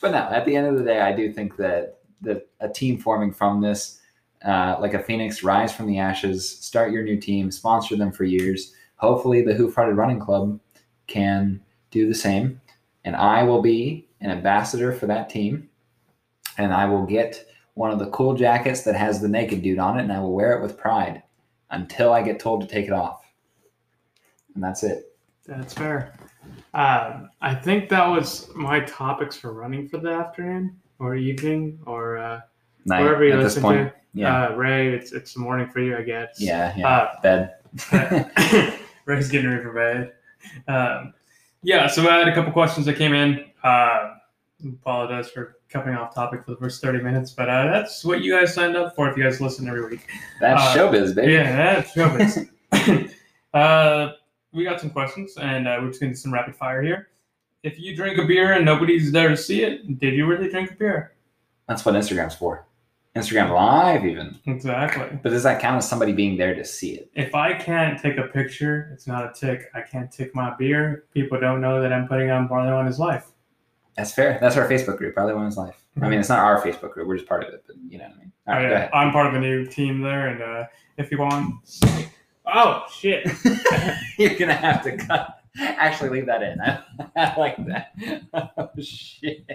But 0.00 0.12
no, 0.12 0.18
at 0.18 0.46
the 0.46 0.56
end 0.56 0.68
of 0.68 0.78
the 0.78 0.84
day, 0.84 1.00
I 1.00 1.14
do 1.14 1.30
think 1.30 1.56
that 1.58 1.98
that 2.22 2.48
a 2.60 2.68
team 2.68 2.98
forming 2.98 3.32
from 3.32 3.60
this, 3.60 4.00
uh, 4.44 4.76
like 4.80 4.94
a 4.94 4.98
phoenix, 5.02 5.42
rise 5.42 5.74
from 5.74 5.86
the 5.86 5.98
ashes, 5.98 6.48
start 6.48 6.90
your 6.90 7.04
new 7.04 7.20
team, 7.20 7.50
sponsor 7.50 7.96
them 7.96 8.10
for 8.10 8.24
years. 8.24 8.72
Hopefully, 8.96 9.42
the 9.42 9.52
Hoof 9.52 9.74
Hearted 9.74 9.96
Running 9.96 10.18
Club 10.18 10.58
can 11.06 11.60
do 11.90 12.06
the 12.08 12.14
same, 12.14 12.60
and 13.04 13.14
I 13.16 13.42
will 13.42 13.62
be 13.62 14.08
an 14.20 14.30
ambassador 14.30 14.92
for 14.92 15.06
that 15.06 15.28
team, 15.28 15.68
and 16.58 16.72
I 16.72 16.86
will 16.86 17.04
get 17.06 17.46
one 17.74 17.90
of 17.90 17.98
the 17.98 18.10
cool 18.10 18.34
jackets 18.34 18.82
that 18.82 18.94
has 18.94 19.20
the 19.20 19.28
naked 19.28 19.62
dude 19.62 19.78
on 19.78 19.98
it, 19.98 20.02
and 20.02 20.12
I 20.12 20.20
will 20.20 20.32
wear 20.32 20.56
it 20.56 20.62
with 20.62 20.78
pride 20.78 21.22
until 21.70 22.12
I 22.12 22.22
get 22.22 22.38
told 22.38 22.60
to 22.60 22.66
take 22.66 22.86
it 22.86 22.92
off, 22.92 23.24
and 24.54 24.62
that's 24.62 24.82
it. 24.82 25.12
That's 25.46 25.74
fair. 25.74 26.14
Um, 26.72 27.30
I 27.40 27.54
think 27.54 27.88
that 27.90 28.06
was 28.06 28.48
my 28.54 28.80
topics 28.80 29.36
for 29.36 29.52
running 29.52 29.88
for 29.88 29.98
the 29.98 30.10
afternoon 30.10 30.76
or 30.98 31.16
evening 31.16 31.78
or 31.86 32.16
uh, 32.18 32.40
Night 32.86 33.02
wherever 33.02 33.24
you 33.24 33.36
listen 33.36 33.62
to. 33.62 33.92
Yeah, 34.12 34.44
Uh, 34.46 34.54
Ray, 34.54 34.94
it's 34.94 35.12
it's 35.12 35.34
the 35.34 35.40
morning 35.40 35.68
for 35.68 35.80
you, 35.80 35.96
I 35.96 36.02
guess. 36.02 36.36
yeah, 36.38 36.72
yeah. 36.76 36.88
Uh, 36.88 37.20
Bed. 37.20 37.54
Ray's 39.06 39.28
getting 39.30 39.50
ready 39.50 39.62
for 39.62 39.72
bed. 39.72 40.12
Um, 40.68 41.14
yeah, 41.62 41.86
so 41.86 42.08
I 42.08 42.18
had 42.18 42.28
a 42.28 42.34
couple 42.34 42.52
questions 42.52 42.86
that 42.86 42.96
came 42.96 43.14
in. 43.14 43.46
Uh, 43.62 44.14
apologize 44.64 45.30
for 45.30 45.58
coming 45.68 45.94
off 45.94 46.14
topic 46.14 46.44
for 46.44 46.52
the 46.52 46.56
first 46.56 46.80
30 46.82 47.02
minutes, 47.02 47.32
but 47.32 47.48
uh, 47.48 47.64
that's 47.64 48.04
what 48.04 48.22
you 48.22 48.32
guys 48.32 48.54
signed 48.54 48.76
up 48.76 48.94
for 48.94 49.08
if 49.08 49.16
you 49.16 49.22
guys 49.22 49.40
listen 49.40 49.66
every 49.68 49.88
week. 49.88 50.06
That's 50.40 50.62
uh, 50.62 50.76
showbiz, 50.76 51.14
baby. 51.14 51.32
Yeah, 51.32 51.74
that's 51.74 51.92
showbiz. 51.92 53.10
uh, 53.54 54.12
we 54.52 54.64
got 54.64 54.80
some 54.80 54.90
questions, 54.90 55.36
and 55.36 55.66
uh, 55.66 55.78
we're 55.80 55.88
just 55.88 56.00
going 56.00 56.12
to 56.12 56.16
do 56.16 56.20
some 56.20 56.32
rapid 56.32 56.54
fire 56.54 56.82
here. 56.82 57.08
If 57.62 57.78
you 57.78 57.96
drink 57.96 58.18
a 58.18 58.24
beer 58.24 58.52
and 58.52 58.64
nobody's 58.64 59.10
there 59.10 59.30
to 59.30 59.36
see 59.36 59.62
it, 59.62 59.98
did 59.98 60.14
you 60.14 60.26
really 60.26 60.50
drink 60.50 60.70
a 60.70 60.74
beer? 60.74 61.12
That's 61.66 61.84
what 61.84 61.94
Instagram's 61.94 62.34
for. 62.34 62.66
Instagram 63.16 63.52
Live, 63.54 64.04
even. 64.04 64.36
Exactly. 64.46 65.18
But 65.22 65.30
does 65.30 65.44
that 65.44 65.60
count 65.60 65.76
as 65.76 65.88
somebody 65.88 66.12
being 66.12 66.36
there 66.36 66.54
to 66.54 66.64
see 66.64 66.94
it? 66.94 67.10
If 67.14 67.34
I 67.34 67.52
can't 67.54 68.00
take 68.00 68.16
a 68.18 68.24
picture, 68.24 68.90
it's 68.92 69.06
not 69.06 69.24
a 69.24 69.32
tick. 69.32 69.70
I 69.74 69.82
can't 69.82 70.10
tick 70.10 70.34
my 70.34 70.54
beer. 70.56 71.04
People 71.14 71.38
don't 71.38 71.60
know 71.60 71.80
that 71.80 71.92
I'm 71.92 72.08
putting 72.08 72.30
on 72.30 72.48
Barley 72.48 72.70
on 72.72 72.86
his 72.86 72.98
life. 72.98 73.26
That's 73.96 74.12
fair. 74.12 74.38
That's 74.40 74.56
our 74.56 74.68
Facebook 74.68 74.96
group, 74.98 75.14
Probably 75.14 75.34
Women's 75.34 75.56
Life. 75.56 75.76
I 76.02 76.08
mean, 76.08 76.18
it's 76.18 76.28
not 76.28 76.40
our 76.40 76.60
Facebook 76.60 76.90
group. 76.90 77.06
We're 77.06 77.16
just 77.16 77.28
part 77.28 77.44
of 77.44 77.54
it, 77.54 77.62
but 77.68 77.76
you 77.88 77.98
know 77.98 78.04
what 78.06 78.14
I 78.14 78.18
mean. 78.18 78.32
All 78.48 78.54
right, 78.56 78.64
Oh, 78.66 78.68
yeah. 78.70 78.90
I'm 78.92 79.12
part 79.12 79.28
of 79.28 79.34
a 79.34 79.38
new 79.38 79.64
team 79.64 80.00
there, 80.00 80.26
and 80.26 80.42
uh, 80.42 80.64
if 80.98 81.12
you 81.12 81.18
want, 81.18 81.54
oh 82.52 82.84
shit, 82.92 83.28
You're 84.18 84.34
gonna 84.34 84.54
have 84.54 84.82
to 84.82 84.96
cut. 84.96 85.38
Actually, 85.60 86.10
leave 86.10 86.26
that 86.26 86.42
in. 86.42 86.60
I, 86.60 86.80
I 87.16 87.38
like 87.38 87.56
that. 87.66 87.92
Oh 88.58 88.68
shit. 88.82 89.46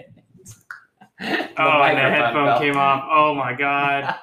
oh, 1.58 1.82
and 1.82 1.98
the 1.98 2.00
headphone 2.00 2.58
came 2.60 2.76
off. 2.76 3.04
Oh 3.10 3.34
my 3.34 3.52
god, 3.52 4.14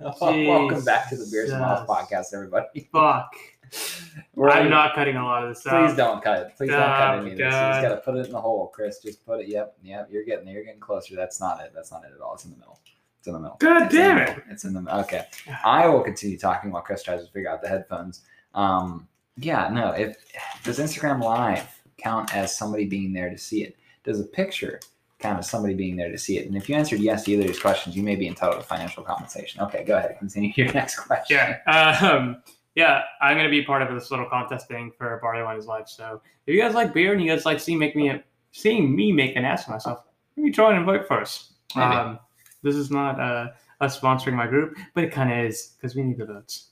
Welcome 0.20 0.84
back 0.84 1.08
to 1.08 1.16
the 1.16 1.26
Beers 1.30 1.50
and 1.50 1.60
Miles 1.60 1.88
podcast, 1.88 2.26
everybody. 2.32 2.88
fuck! 2.92 3.34
We're 4.36 4.50
I'm 4.50 4.70
not 4.70 4.94
cutting 4.94 5.16
a 5.16 5.24
lot 5.24 5.42
of 5.42 5.48
this 5.54 5.66
out. 5.66 5.84
Please 5.88 5.96
don't 5.96 6.22
cut 6.22 6.38
it. 6.46 6.56
Please 6.56 6.70
don't 6.70 6.78
cut 6.80 7.14
Oh, 7.16 7.20
any 7.20 7.32
of 7.32 7.38
this. 7.38 7.44
You 7.46 7.50
just 7.50 7.82
gotta 7.82 7.96
put 8.04 8.16
it 8.16 8.26
in 8.26 8.32
the 8.32 8.40
hole, 8.40 8.68
Cris. 8.68 9.00
Just 9.02 9.26
put 9.26 9.40
it. 9.40 9.48
Yep, 9.48 9.76
yep. 9.82 10.08
You're 10.12 10.22
getting 10.24 10.44
there. 10.44 10.54
You're 10.54 10.64
getting 10.64 10.78
closer. 10.80 11.16
That's 11.16 11.40
not 11.40 11.60
it. 11.60 11.72
That's 11.74 11.90
not 11.90 12.04
it 12.04 12.12
at 12.14 12.20
all. 12.20 12.34
It's 12.34 12.44
in 12.44 12.52
the 12.52 12.56
middle. 12.58 12.78
It's 13.18 13.26
in 13.26 13.32
the 13.32 13.40
middle. 13.40 13.56
God 13.58 13.82
It's 13.86 13.94
damn 13.94 14.16
middle. 14.18 14.34
it. 14.36 14.42
It's 14.48 14.64
in 14.64 14.74
the 14.74 14.80
middle. 14.82 15.00
Okay. 15.00 15.26
I 15.64 15.88
will 15.88 16.02
continue 16.02 16.38
talking 16.38 16.70
while 16.70 16.82
Cris 16.82 17.02
tries 17.02 17.26
to 17.26 17.32
figure 17.32 17.50
out 17.50 17.60
the 17.62 17.68
headphones. 17.68 18.22
Um, 18.54 19.08
yeah, 19.36 19.68
no. 19.70 19.90
If 19.90 20.16
does 20.62 20.78
Instagram 20.78 21.20
Live 21.20 21.66
count 21.98 22.34
as 22.36 22.56
somebody 22.56 22.84
being 22.86 23.12
there 23.12 23.30
to 23.30 23.36
see 23.38 23.64
it? 23.64 23.76
Does 24.04 24.20
a 24.20 24.24
picture 24.24 24.78
count 25.18 25.38
of 25.38 25.44
somebody 25.44 25.74
being 25.74 25.96
there 25.96 26.10
to 26.10 26.18
see 26.18 26.38
it? 26.38 26.46
And 26.46 26.56
if 26.56 26.68
you 26.68 26.74
answered 26.74 27.00
yes 27.00 27.24
to 27.24 27.32
either 27.32 27.42
of 27.42 27.48
these 27.48 27.60
questions, 27.60 27.96
you 27.96 28.02
may 28.02 28.16
be 28.16 28.26
entitled 28.26 28.60
to 28.60 28.66
financial 28.66 29.02
compensation. 29.02 29.60
Okay, 29.62 29.84
go 29.84 29.96
ahead. 29.96 30.16
Continue 30.18 30.52
your 30.56 30.72
next 30.72 30.98
question. 30.98 31.36
Yeah, 31.36 32.00
um, 32.00 32.42
yeah. 32.74 33.02
I'm 33.20 33.36
gonna 33.36 33.48
be 33.48 33.62
part 33.62 33.82
of 33.82 33.94
this 33.94 34.10
little 34.10 34.26
contest 34.26 34.68
thing 34.68 34.92
for 34.96 35.18
Barley 35.22 35.42
Wine 35.42 35.58
is 35.58 35.66
Life. 35.66 35.88
So 35.88 36.20
if 36.46 36.54
you 36.54 36.60
guys 36.60 36.74
like 36.74 36.92
beer 36.92 37.12
and 37.12 37.22
you 37.22 37.30
guys 37.30 37.44
like 37.44 37.60
seeing 37.60 37.78
make 37.78 37.96
me 37.96 38.10
a, 38.10 38.22
seeing 38.52 38.94
me 38.94 39.12
make 39.12 39.36
an 39.36 39.44
ass 39.44 39.64
of 39.64 39.70
myself, 39.70 40.04
let 40.36 40.44
me 40.44 40.50
try 40.50 40.76
and 40.76 40.84
vote 40.84 41.06
first. 41.08 41.52
Um, 41.74 42.18
this 42.62 42.74
is 42.74 42.90
not 42.90 43.20
uh, 43.20 43.48
us 43.80 43.98
sponsoring 43.98 44.34
my 44.34 44.46
group, 44.46 44.76
but 44.94 45.04
it 45.04 45.12
kind 45.12 45.32
of 45.32 45.38
is 45.50 45.74
because 45.76 45.94
we 45.94 46.02
need 46.02 46.18
the 46.18 46.26
votes. 46.26 46.68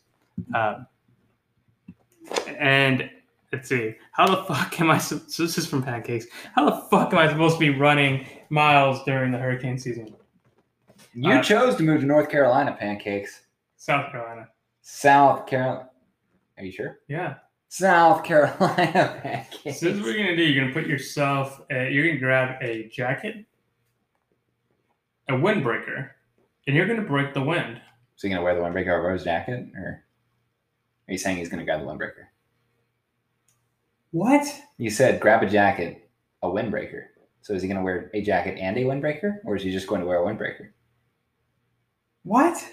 Um, 0.54 0.86
and 2.58 3.10
let's 3.54 3.68
see, 3.68 3.94
how 4.12 4.26
the 4.26 4.42
fuck 4.44 4.80
am 4.80 4.90
I? 4.90 4.98
So 4.98 5.16
this 5.16 5.56
is 5.58 5.66
from 5.66 5.82
Pancakes. 5.82 6.26
How 6.54 6.68
the 6.68 6.76
fuck 6.90 7.12
am 7.12 7.18
I 7.18 7.28
supposed 7.28 7.54
to 7.54 7.60
be 7.60 7.70
running 7.70 8.26
miles 8.50 9.02
during 9.04 9.32
the 9.32 9.38
hurricane 9.38 9.78
season? 9.78 10.14
You 11.14 11.32
Uh, 11.34 11.42
chose 11.42 11.76
to 11.76 11.82
move 11.82 12.00
to 12.00 12.06
North 12.06 12.28
Carolina, 12.28 12.76
pancakes. 12.78 13.42
South 13.76 14.10
Carolina. 14.10 14.48
South 14.82 15.46
Carolina. 15.46 15.88
Are 16.58 16.64
you 16.64 16.72
sure? 16.72 16.98
Yeah. 17.08 17.34
South 17.68 18.24
Carolina 18.24 19.18
pancakes. 19.22 19.80
So 19.80 19.86
this 19.86 19.96
is 19.96 20.00
what 20.00 20.14
you're 20.14 20.24
gonna 20.24 20.36
do. 20.36 20.42
You're 20.42 20.62
gonna 20.64 20.74
put 20.74 20.86
yourself. 20.88 21.60
Uh, 21.72 21.80
you're 21.82 22.06
gonna 22.06 22.18
grab 22.18 22.56
a 22.62 22.88
jacket, 22.88 23.44
a 25.28 25.32
windbreaker, 25.32 26.10
and 26.66 26.76
you're 26.76 26.86
gonna 26.86 27.02
break 27.02 27.34
the 27.34 27.42
wind. 27.42 27.80
So 28.16 28.26
you're 28.28 28.36
gonna 28.36 28.44
wear 28.44 28.54
the 28.54 28.60
windbreaker 28.60 28.96
over 28.98 29.12
his 29.12 29.24
jacket, 29.24 29.66
or 29.76 30.04
are 31.08 31.12
you 31.12 31.18
saying 31.18 31.36
he's 31.38 31.48
gonna 31.48 31.64
grab 31.64 31.80
the 31.80 31.86
windbreaker? 31.86 32.26
What? 34.14 34.46
You 34.78 34.90
said 34.90 35.18
grab 35.18 35.42
a 35.42 35.50
jacket, 35.50 36.08
a 36.40 36.46
windbreaker. 36.46 37.06
So 37.40 37.52
is 37.52 37.62
he 37.62 37.68
gonna 37.68 37.82
wear 37.82 38.12
a 38.14 38.22
jacket 38.22 38.60
and 38.60 38.76
a 38.76 38.84
windbreaker, 38.84 39.38
or 39.44 39.56
is 39.56 39.64
he 39.64 39.72
just 39.72 39.88
going 39.88 40.02
to 40.02 40.06
wear 40.06 40.22
a 40.22 40.24
windbreaker? 40.24 40.68
What? 42.22 42.64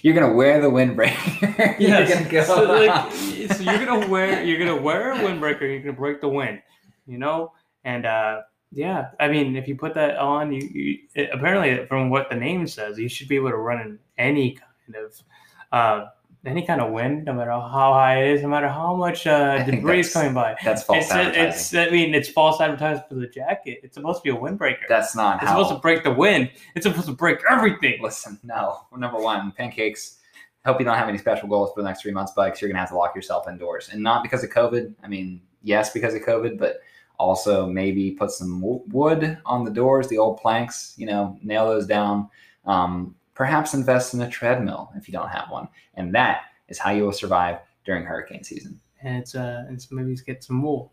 You're 0.00 0.14
gonna 0.14 0.34
wear 0.34 0.60
the 0.60 0.68
windbreaker. 0.68 1.78
you're 1.78 2.08
gonna 2.08 2.28
go. 2.28 2.42
So, 2.42 2.64
like, 2.64 3.12
so 3.12 3.62
you're 3.62 3.86
gonna 3.86 4.08
wear 4.08 4.42
you're 4.42 4.58
gonna 4.58 4.82
wear 4.82 5.12
a 5.12 5.18
windbreaker. 5.18 5.60
You're 5.60 5.78
gonna 5.78 5.92
break 5.92 6.20
the 6.20 6.28
wind. 6.28 6.62
You 7.06 7.18
know, 7.18 7.52
and 7.84 8.04
uh, 8.04 8.40
yeah, 8.72 9.10
I 9.20 9.28
mean, 9.28 9.54
if 9.54 9.68
you 9.68 9.76
put 9.76 9.94
that 9.94 10.16
on, 10.16 10.52
you, 10.52 10.68
you 10.74 10.98
it, 11.14 11.30
apparently 11.32 11.86
from 11.86 12.10
what 12.10 12.28
the 12.28 12.34
name 12.34 12.66
says, 12.66 12.98
you 12.98 13.08
should 13.08 13.28
be 13.28 13.36
able 13.36 13.50
to 13.50 13.56
run 13.56 13.80
in 13.80 13.98
any 14.18 14.56
kind 14.56 14.96
of 14.96 15.22
uh, 15.70 16.06
any 16.44 16.66
kind 16.66 16.80
of 16.80 16.92
wind, 16.92 17.24
no 17.24 17.32
matter 17.32 17.52
how 17.52 17.92
high 17.92 18.22
it 18.24 18.30
is, 18.34 18.42
no 18.42 18.48
matter 18.48 18.68
how 18.68 18.96
much 18.96 19.26
uh, 19.26 19.62
debris 19.64 20.00
is 20.00 20.12
coming 20.12 20.34
by. 20.34 20.56
That's 20.64 20.82
false 20.82 21.04
It's, 21.04 21.12
advertising. 21.12 21.48
it's, 21.48 21.74
I 21.74 21.90
mean, 21.90 22.14
it's 22.14 22.28
false 22.28 22.60
advertising 22.60 23.04
for 23.08 23.14
the 23.14 23.28
jacket. 23.28 23.80
It's 23.84 23.94
supposed 23.94 24.22
to 24.22 24.32
be 24.32 24.36
a 24.36 24.40
windbreaker. 24.40 24.88
That's 24.88 25.14
not 25.14 25.36
it's 25.36 25.44
how. 25.50 25.58
supposed 25.58 25.76
to 25.76 25.80
break 25.80 26.02
the 26.02 26.12
wind. 26.12 26.50
It's 26.74 26.84
supposed 26.84 27.06
to 27.06 27.12
break 27.12 27.38
everything. 27.48 28.02
Listen, 28.02 28.40
no. 28.42 28.80
Number 28.96 29.18
one, 29.20 29.52
pancakes. 29.52 30.18
Hope 30.64 30.78
you 30.78 30.84
don't 30.84 30.96
have 30.96 31.08
any 31.08 31.18
special 31.18 31.48
goals 31.48 31.72
for 31.74 31.82
the 31.82 31.88
next 31.88 32.02
three 32.02 32.12
months, 32.12 32.32
Bucks. 32.32 32.60
You're 32.60 32.70
gonna 32.70 32.80
have 32.80 32.90
to 32.90 32.96
lock 32.96 33.14
yourself 33.16 33.48
indoors, 33.48 33.90
and 33.92 34.00
not 34.02 34.22
because 34.22 34.44
of 34.44 34.50
COVID. 34.50 34.94
I 35.02 35.08
mean, 35.08 35.40
yes, 35.62 35.90
because 35.92 36.14
of 36.14 36.22
COVID, 36.22 36.56
but 36.58 36.80
also 37.18 37.66
maybe 37.66 38.12
put 38.12 38.30
some 38.30 38.60
wood 38.60 39.38
on 39.44 39.64
the 39.64 39.70
doors, 39.70 40.06
the 40.08 40.18
old 40.18 40.38
planks. 40.38 40.94
You 40.96 41.06
know, 41.06 41.36
nail 41.42 41.66
those 41.66 41.86
down. 41.86 42.28
Um, 42.64 43.16
perhaps 43.34 43.74
invest 43.74 44.14
in 44.14 44.22
a 44.22 44.28
treadmill 44.28 44.90
if 44.96 45.08
you 45.08 45.12
don't 45.12 45.28
have 45.28 45.50
one, 45.50 45.68
and 45.94 46.14
that 46.14 46.42
is 46.68 46.78
how 46.78 46.90
you 46.90 47.04
will 47.04 47.12
survive 47.12 47.58
during 47.84 48.04
hurricane 48.04 48.44
season. 48.44 48.80
And 49.02 49.18
it's 49.18 49.34
uh, 49.34 49.64
it's 49.70 49.90
maybe 49.90 50.14
get 50.26 50.44
some 50.44 50.62
wool. 50.62 50.92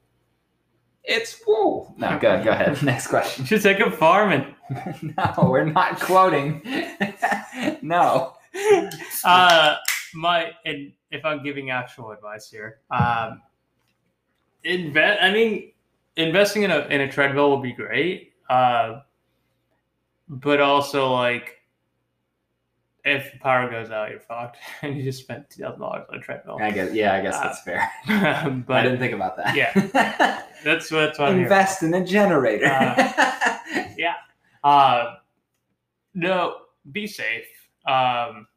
It's 1.04 1.42
wool. 1.46 1.94
No, 1.98 2.20
go 2.20 2.44
go 2.44 2.52
ahead. 2.52 2.82
Next 2.84 3.08
question. 3.08 3.44
You 3.44 3.48
should 3.48 3.62
take 3.62 3.82
up 3.82 3.94
farming. 3.94 4.56
no, 5.02 5.50
we're 5.50 5.66
not 5.66 6.00
quoting. 6.00 6.62
no. 7.82 8.34
uh 9.24 9.76
my 10.14 10.52
and 10.66 10.92
if 11.12 11.24
i'm 11.24 11.44
giving 11.44 11.70
actual 11.70 12.12
advice 12.12 12.50
here 12.50 12.80
um 12.90 13.42
invest 14.64 15.22
i 15.22 15.32
mean 15.32 15.72
investing 16.16 16.64
in 16.64 16.72
a 16.72 16.80
in 16.88 17.02
a 17.02 17.12
treadmill 17.12 17.50
will 17.50 17.62
be 17.62 17.72
great 17.72 18.34
uh 18.50 19.02
but 20.28 20.60
also 20.60 21.14
like 21.14 21.59
if 23.06 23.32
the 23.32 23.40
power 23.40 23.70
goes 23.70 23.92
out 23.92 24.10
you're 24.10 24.20
fucked 24.20 24.58
and 24.82 24.98
you 24.98 25.04
just 25.04 25.22
spent 25.24 25.50
$2000 25.50 25.80
on 25.82 26.04
a 26.12 26.20
treadmill 26.20 26.58
I 26.62 26.72
guess. 26.72 26.94
Yeah, 26.94 27.14
I 27.14 27.22
guess 27.22 27.36
Uh, 27.36 27.44
that's 27.44 27.62
fair. 27.62 27.90
But 28.68 28.78
I 28.78 28.84
didn't 28.84 29.00
think 29.00 29.14
about 29.14 29.38
that. 29.38 29.56
Yeah. 29.56 29.72
that's 30.64 30.92
what 30.92 31.00
that's 31.00 31.20
what. 31.20 31.32
Invest 31.34 31.84
in 31.84 31.94
a 31.94 32.06
generator. 32.06 32.66
Yeah. 33.98 34.16
Uh, 34.64 35.16
no, 36.14 36.56
be 36.92 37.08
safe. 37.08 37.46
Um, 37.88 38.48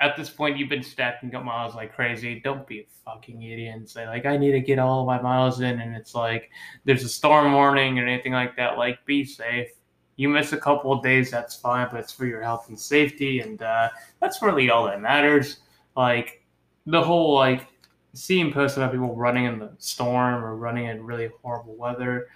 at 0.00 0.16
this 0.16 0.30
point, 0.30 0.58
you've 0.58 0.68
been 0.68 0.82
stacking 0.82 1.34
up 1.34 1.44
miles 1.44 1.74
like 1.74 1.94
crazy. 1.94 2.40
Don't 2.40 2.66
be 2.66 2.80
a 2.80 2.86
fucking 3.04 3.42
idiot 3.42 3.76
and 3.76 3.88
say 3.88 4.06
like, 4.06 4.26
I 4.26 4.36
need 4.36 4.52
to 4.52 4.60
get 4.60 4.78
all 4.78 5.06
my 5.06 5.20
miles 5.20 5.60
in, 5.60 5.80
and 5.80 5.94
it's 5.96 6.14
like 6.14 6.50
there's 6.84 7.04
a 7.04 7.08
storm 7.08 7.52
warning 7.52 7.98
or 7.98 8.06
anything 8.06 8.32
like 8.32 8.56
that. 8.56 8.78
Like, 8.78 9.04
be 9.06 9.24
safe. 9.24 9.68
You 10.16 10.28
miss 10.28 10.52
a 10.52 10.58
couple 10.58 10.92
of 10.92 11.02
days, 11.02 11.30
that's 11.30 11.56
fine, 11.56 11.88
but 11.90 12.00
it's 12.00 12.12
for 12.12 12.26
your 12.26 12.42
health 12.42 12.68
and 12.68 12.78
safety, 12.78 13.40
and 13.40 13.62
uh, 13.62 13.88
that's 14.20 14.42
really 14.42 14.70
all 14.70 14.84
that 14.84 15.00
matters. 15.00 15.60
Like 15.96 16.42
the 16.86 17.02
whole 17.02 17.34
like 17.34 17.66
seeing 18.14 18.52
posts 18.52 18.76
about 18.76 18.92
people 18.92 19.14
running 19.14 19.46
in 19.46 19.58
the 19.58 19.72
storm 19.78 20.44
or 20.44 20.56
running 20.56 20.86
in 20.86 21.04
really 21.04 21.30
horrible 21.42 21.76
weather. 21.76 22.28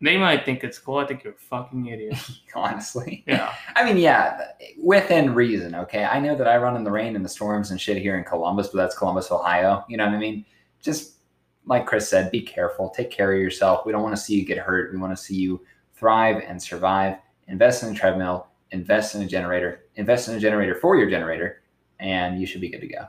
They 0.00 0.18
might 0.18 0.44
think 0.44 0.64
it's 0.64 0.78
cool. 0.78 0.98
I 0.98 1.06
think 1.06 1.22
you're 1.22 1.34
a 1.34 1.36
fucking 1.36 1.86
idiot. 1.86 2.18
Honestly. 2.54 3.22
Yeah. 3.26 3.54
I 3.76 3.84
mean, 3.84 3.96
yeah, 3.96 4.48
within 4.76 5.32
reason, 5.32 5.76
okay? 5.76 6.04
I 6.04 6.18
know 6.18 6.34
that 6.34 6.48
I 6.48 6.56
run 6.56 6.76
in 6.76 6.82
the 6.82 6.90
rain 6.90 7.14
and 7.14 7.24
the 7.24 7.28
storms 7.28 7.70
and 7.70 7.80
shit 7.80 7.98
here 7.98 8.18
in 8.18 8.24
Columbus, 8.24 8.68
but 8.68 8.78
that's 8.78 8.98
Columbus, 8.98 9.30
Ohio. 9.30 9.84
You 9.88 9.96
know 9.96 10.06
what 10.06 10.14
I 10.14 10.18
mean? 10.18 10.44
Just 10.82 11.18
like 11.66 11.86
Cris 11.86 12.08
said, 12.08 12.32
be 12.32 12.42
careful. 12.42 12.90
Take 12.90 13.12
care 13.12 13.32
of 13.32 13.40
yourself. 13.40 13.86
We 13.86 13.92
don't 13.92 14.02
want 14.02 14.16
to 14.16 14.20
see 14.20 14.34
you 14.34 14.44
get 14.44 14.58
hurt. 14.58 14.92
We 14.92 14.98
want 14.98 15.16
to 15.16 15.22
see 15.22 15.36
you 15.36 15.64
thrive 16.02 16.42
and 16.48 16.60
survive. 16.60 17.16
Invest 17.46 17.84
in 17.84 17.92
a 17.92 17.94
treadmill, 17.94 18.48
invest 18.72 19.14
in 19.14 19.22
a 19.22 19.26
generator, 19.26 19.84
invest 19.94 20.28
in 20.28 20.34
a 20.34 20.40
generator 20.40 20.74
for 20.74 20.96
your 20.96 21.08
generator, 21.08 21.62
and 22.00 22.40
you 22.40 22.46
should 22.46 22.60
be 22.60 22.68
good 22.68 22.80
to 22.80 22.88
go. 22.88 23.06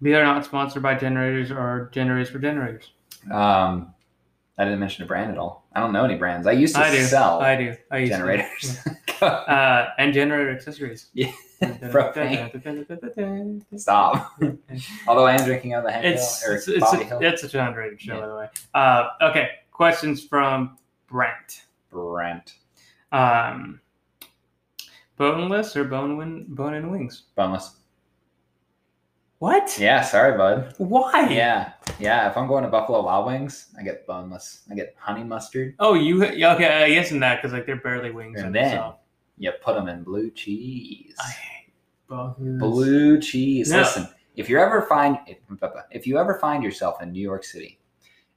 We 0.00 0.14
are 0.14 0.22
not 0.22 0.44
sponsored 0.44 0.84
by 0.84 0.94
generators 0.94 1.50
or 1.50 1.90
generators 1.92 2.30
for 2.30 2.38
generators. 2.38 2.92
Um, 3.32 3.92
I 4.56 4.62
didn't 4.64 4.78
mention 4.78 5.02
a 5.02 5.06
brand 5.08 5.32
at 5.32 5.38
all. 5.38 5.66
I 5.72 5.80
don't 5.80 5.92
know 5.92 6.04
any 6.04 6.14
brands. 6.14 6.46
I 6.46 6.52
used 6.52 6.76
to 6.76 6.82
I 6.82 6.92
do. 6.92 7.02
sell 7.02 7.40
I 7.40 7.56
do. 7.56 7.76
I 7.90 7.98
used 7.98 8.12
to. 8.12 8.18
generators. 8.18 8.78
Uh, 9.20 9.88
and 9.98 10.14
generator 10.14 10.52
accessories. 10.52 11.08
Yeah. 11.12 11.32
Stop. 13.76 14.30
Although 15.08 15.26
I 15.26 15.32
am 15.32 15.44
drinking 15.44 15.72
out 15.72 15.78
of 15.78 15.84
the 15.86 15.90
hand 15.92 16.06
It's 16.06 16.46
it's, 16.46 16.68
it's, 16.68 16.92
a, 16.92 17.18
it's 17.20 17.42
such 17.42 17.54
an 17.54 17.66
underrated 17.66 18.00
show, 18.00 18.14
Yeah. 18.14 18.20
by 18.20 18.26
the 18.28 18.36
way. 18.36 18.48
Uh, 18.74 19.08
okay, 19.22 19.48
questions 19.72 20.24
from 20.24 20.78
Brent. 21.08 21.64
Brent. 21.90 22.54
Um, 23.12 23.80
boneless 25.16 25.76
or 25.76 25.84
bone 25.84 26.16
win, 26.16 26.46
bone 26.48 26.74
and 26.74 26.90
wings? 26.90 27.24
Boneless. 27.36 27.76
What? 29.38 29.78
Yeah, 29.78 30.02
sorry, 30.02 30.36
bud. 30.36 30.74
Why? 30.78 31.28
Yeah, 31.30 31.72
yeah. 32.00 32.28
If 32.28 32.36
I'm 32.36 32.48
going 32.48 32.64
to 32.64 32.70
Buffalo 32.70 33.02
Wild 33.04 33.26
Wings, 33.26 33.68
I 33.78 33.84
get 33.84 34.04
boneless. 34.04 34.62
I 34.68 34.74
get 34.74 34.96
honey 34.98 35.22
mustard. 35.22 35.76
Oh, 35.78 35.94
you 35.94 36.26
yeah, 36.32 36.54
okay? 36.54 36.84
I 36.84 36.90
guess 36.90 37.12
in 37.12 37.20
that 37.20 37.36
because 37.36 37.52
like 37.52 37.64
they're 37.64 37.76
barely 37.76 38.10
wings. 38.10 38.40
And 38.40 38.52
then 38.52 38.66
itself. 38.66 38.96
You 39.38 39.52
put 39.62 39.76
them 39.76 39.86
in 39.86 40.02
blue 40.02 40.32
cheese. 40.32 41.14
I 41.20 41.30
hate 41.30 41.72
both. 42.08 42.36
Blue 42.38 43.20
cheese. 43.20 43.70
No. 43.70 43.78
Listen, 43.78 44.08
if 44.34 44.48
you 44.48 44.58
ever 44.58 44.82
find 44.82 45.18
if 45.92 46.06
you 46.06 46.18
ever 46.18 46.34
find 46.40 46.64
yourself 46.64 47.00
in 47.00 47.12
New 47.12 47.22
York 47.22 47.44
City 47.44 47.77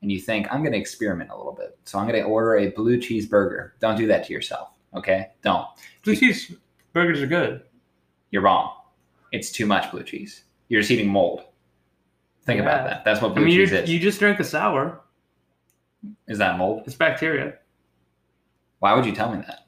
and 0.01 0.11
you 0.11 0.19
think 0.19 0.47
I'm 0.51 0.61
going 0.61 0.73
to 0.73 0.79
experiment 0.79 1.29
a 1.31 1.37
little 1.37 1.53
bit, 1.53 1.77
so 1.85 1.99
I'm 1.99 2.07
going 2.07 2.21
to 2.21 2.27
order 2.27 2.57
a 2.57 2.71
blue 2.71 2.97
cheeseburger. 2.97 3.71
Don't 3.79 3.97
do 3.97 4.07
that 4.07 4.25
to 4.25 4.33
yourself. 4.33 4.69
Okay, 4.95 5.27
don't. 5.43 5.65
Blue 6.03 6.15
cheese 6.15 6.53
burgers 6.93 7.21
are 7.21 7.27
good. 7.27 7.63
You're 8.31 8.41
wrong. 8.41 8.73
It's 9.31 9.51
too 9.51 9.65
much 9.65 9.91
blue 9.91 10.03
cheese. 10.03 10.43
You're 10.67 10.81
just 10.81 10.91
eating 10.91 11.09
mold. 11.09 11.43
Think 12.43 12.59
about 12.59 12.85
that. 12.87 13.05
That's 13.05 13.21
what 13.21 13.31
I 13.31 13.35
blue 13.35 13.45
mean, 13.45 13.55
cheese 13.55 13.71
is. 13.71 13.89
you 13.89 13.99
just 13.99 14.19
drink 14.19 14.39
a 14.39 14.43
sour. 14.43 15.01
is 16.27 16.39
that 16.39 16.57
mold? 16.57 16.83
It's 16.85 16.95
bacteria. 16.95 17.53
Why 18.79 18.93
would 18.93 19.05
you 19.05 19.13
tell 19.13 19.31
me 19.33 19.43
that? 19.45 19.67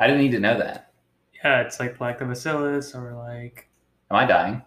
I 0.00 0.06
didn't 0.08 0.22
need 0.22 0.32
to 0.32 0.40
know 0.40 0.58
that. 0.58 0.92
Yeah, 1.44 1.60
it's 1.60 1.78
like 1.78 1.98
lactobacillus 1.98 2.94
or 2.94 3.14
like 3.14 3.68
Am 4.10 4.16
I 4.16 4.26
dying? 4.26 4.62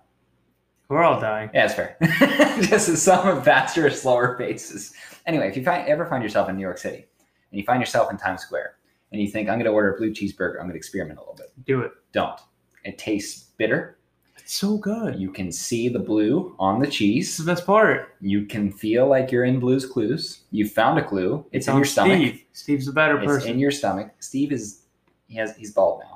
We're 0.90 1.04
all 1.04 1.20
dying. 1.20 1.50
Yeah, 1.54 1.66
it's 1.66 1.74
fair. 1.74 1.98
Just 2.62 2.90
at 2.90 2.98
some 2.98 3.42
faster 3.42 3.88
or 3.88 3.90
slower 3.90 4.38
paces. 4.38 4.94
Anyway, 5.26 5.48
if 5.48 5.58
you 5.58 5.64
find, 5.64 5.88
ever 5.88 6.06
find 6.06 6.22
yourself 6.24 6.50
in 6.50 6.56
New 6.56 6.62
York 6.62 6.78
City 6.78 7.06
and 7.52 7.60
you 7.60 7.64
find 7.64 7.82
yourself 7.82 8.12
in 8.12 8.18
Times 8.18 8.42
Square 8.42 8.76
and 9.12 9.22
you 9.22 9.28
think, 9.28 9.50
I'm 9.50 9.56
going 9.56 9.66
to 9.66 9.72
order 9.72 9.94
a 9.94 9.98
blue 9.98 10.12
cheeseburger, 10.12 10.56
I'm 10.56 10.64
going 10.64 10.72
to 10.72 10.78
experiment 10.78 11.20
a 11.20 11.22
little 11.22 11.36
bit. 11.36 11.52
Do 11.66 11.82
it. 11.82 11.92
Don't. 12.12 12.40
It 12.84 12.98
tastes 12.98 13.52
bitter. 13.58 13.98
It's 14.38 14.54
so 14.54 14.78
good. 14.78 15.20
You 15.20 15.32
can 15.32 15.52
see 15.52 15.90
the 15.90 15.98
blue 15.98 16.56
on 16.60 16.80
the 16.80 16.86
cheese. 16.86 17.36
the 17.38 17.46
best 17.46 17.66
part. 17.66 18.16
You 18.22 18.46
can 18.46 18.72
feel 18.72 19.08
like 19.08 19.32
you're 19.32 19.46
in 19.46 19.60
Blue's 19.60 19.88
Clues. 19.88 20.42
You 20.52 20.70
found 20.70 21.00
a 21.00 21.04
clue. 21.04 21.44
It's, 21.52 21.68
in 21.68 21.74
on 21.74 21.80
your 21.80 21.86
stomach. 21.86 22.18
Steve. 22.18 22.44
Steve's 22.52 22.86
the 22.86 22.92
better 22.92 23.16
person. 23.16 23.30
It's 23.30 23.38
person. 23.38 23.52
in 23.54 23.60
your 23.60 23.72
stomach. 23.72 24.12
Steve 24.20 24.52
is 24.52 24.82
he 25.28 25.36
has 25.38 25.56
he's 25.58 25.74
bald 25.74 26.02
now, 26.04 26.15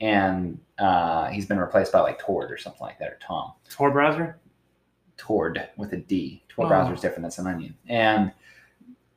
and 0.00 0.58
uh, 0.78 1.28
he's 1.28 1.46
been 1.46 1.58
replaced 1.58 1.92
by 1.92 2.00
like 2.00 2.18
Tord 2.18 2.50
or 2.50 2.56
something 2.58 2.80
like 2.80 2.98
that, 2.98 3.08
or 3.08 3.18
Tom. 3.20 3.52
Tor 3.68 3.90
browser. 3.90 4.38
Tord 5.16 5.68
with 5.76 5.92
a 5.92 5.98
D. 5.98 6.42
Tord 6.48 6.66
Oh. 6.66 6.68
browser 6.68 6.94
is 6.94 7.00
different. 7.00 7.22
That's 7.24 7.38
an 7.38 7.46
onion. 7.46 7.74
And 7.88 8.32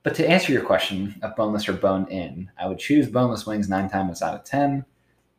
but 0.03 0.13
to 0.15 0.29
answer 0.29 0.51
your 0.51 0.63
question 0.63 1.15
of 1.21 1.33
boneless 1.37 1.69
or 1.69 1.73
bone 1.73 2.05
in, 2.09 2.51
I 2.59 2.67
would 2.67 2.77
choose 2.79 3.07
boneless 3.09 3.45
wings 3.45 3.69
nine 3.69 3.89
times 3.89 4.21
out 4.21 4.35
of 4.35 4.43
ten. 4.43 4.83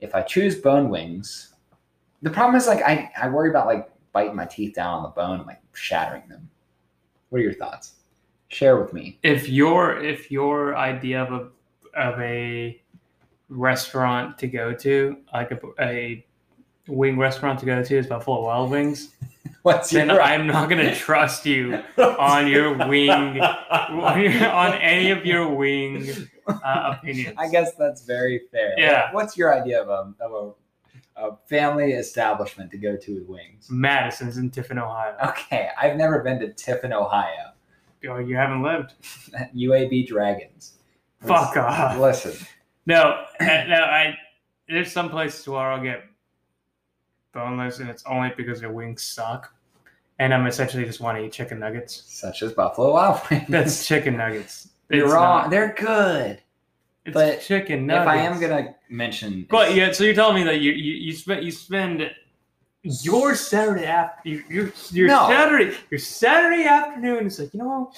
If 0.01 0.15
I 0.15 0.23
choose 0.23 0.57
bone 0.61 0.89
wings, 0.89 1.55
the 2.23 2.31
problem 2.31 2.57
is 2.57 2.67
like 2.67 2.83
I, 2.83 3.11
I 3.21 3.29
worry 3.29 3.51
about 3.51 3.67
like 3.67 3.91
biting 4.13 4.35
my 4.35 4.47
teeth 4.47 4.75
down 4.75 4.95
on 4.99 5.03
the 5.03 5.09
bone 5.11 5.39
and 5.41 5.47
like 5.47 5.61
shattering 5.75 6.23
them. 6.29 6.49
What 7.29 7.41
are 7.41 7.43
your 7.45 7.53
thoughts? 7.55 7.97
Share 8.49 8.81
with 8.81 8.93
me. 8.95 9.19
If 9.23 9.49
your 9.49 10.03
if 10.03 10.31
your 10.31 10.77
idea 10.77 11.23
of 11.23 11.33
a 11.33 11.49
of 12.01 12.19
a 12.21 12.81
restaurant 13.55 14.39
to 14.39 14.47
go 14.47 14.75
to, 14.75 15.17
like 15.33 15.51
a, 15.51 15.61
a 15.81 16.27
wing 16.89 17.19
restaurant 17.19 17.61
to 17.61 17.67
go 17.67 17.83
to, 17.83 17.97
is 17.97 18.07
Buffalo 18.07 18.43
Wild 18.43 18.71
Wings, 18.71 19.15
What's 19.63 19.91
then 19.91 20.09
your 20.09 20.21
I'm 20.21 20.47
not 20.47 20.69
gonna 20.69 20.95
trust 21.07 21.47
you 21.47 21.83
on 21.99 22.49
your 22.49 22.77
wing 22.87 23.41
on 23.81 24.75
any 24.75 25.11
of 25.11 25.25
your 25.25 25.49
wing 25.49 26.11
uh, 26.47 26.97
opinions. 26.99 27.35
I 27.39 27.49
guess 27.49 27.75
that's 27.75 28.05
very 28.05 28.43
fair. 28.53 28.75
Yeah. 28.77 29.11
What's 29.13 29.39
your 29.39 29.59
idea 29.59 29.83
of 29.83 29.89
a, 29.89 30.15
of 30.23 30.55
a, 31.17 31.29
a 31.29 31.37
family 31.49 31.93
establishment 31.93 32.71
to 32.73 32.77
go 32.77 32.95
to 32.95 33.15
with 33.15 33.27
wings? 33.27 33.69
Madison's 33.71 34.37
in 34.37 34.51
Tiffin, 34.51 34.79
Ohio. 34.79 35.17
Okay, 35.29 35.71
I've 35.81 35.97
never 35.97 36.23
been 36.23 36.39
to 36.41 36.53
Tiffin, 36.53 36.93
Ohio. 36.93 37.53
Oh, 38.07 38.19
you 38.19 38.37
haven't 38.37 38.63
lived. 38.63 38.93
UAB 39.57 40.07
Dragons. 40.07 40.75
Fuck 41.23 41.57
off. 41.57 41.99
Listen, 41.99 42.35
No, 42.87 43.25
no. 43.41 43.47
I 43.47 44.17
there's 44.69 44.93
some 44.93 45.11
places 45.11 45.47
where 45.49 45.61
I'll 45.73 45.83
get 45.83 46.05
boneless, 47.33 47.79
and 47.81 47.89
it's 47.91 48.05
only 48.07 48.33
because 48.37 48.61
their 48.61 48.73
wings 48.73 49.03
suck, 49.03 49.53
and 50.19 50.33
I'm 50.33 50.47
essentially 50.47 50.85
just 50.85 51.01
want 51.01 51.19
to 51.19 51.25
eat 51.25 51.33
chicken 51.33 51.59
nuggets. 51.59 52.03
such 52.07 52.43
as 52.43 52.53
Buffalo 52.53 52.93
Wild 52.93 53.21
Wings. 53.31 53.45
That's 53.49 53.87
chicken 53.87 54.17
nuggets. 54.17 54.69
You're 54.91 55.05
It's 55.07 55.13
wrong. 55.15 55.43
not. 55.43 55.51
They're 55.51 55.75
good. 55.79 56.41
It's 57.07 57.15
but 57.15 57.41
chicken 57.41 57.87
nuggets. 57.87 58.03
If. 58.05 58.09
I 58.09 58.17
am 58.19 58.41
gonna 58.41 58.75
mention, 58.89 59.47
but 59.51 59.75
yeah, 59.75 59.93
so 59.93 60.05
you're 60.05 60.15
telling 60.15 60.37
me 60.37 60.45
that 60.45 60.61
you 60.61 60.73
you, 60.73 60.93
you 60.95 61.13
spend 61.13 61.45
you 61.45 61.51
spend 61.51 62.11
your 62.83 63.35
Saturday 63.35 63.85
after 63.87 64.29
your 64.29 64.43
your, 64.49 64.73
your 64.93 65.09
No. 65.09 65.27
Saturday 65.29 65.77
your 65.91 65.99
Saturday 65.99 66.65
afternoon 66.65 67.27
is 67.27 67.39
like, 67.39 67.53
you 67.55 67.59
know, 67.61 67.93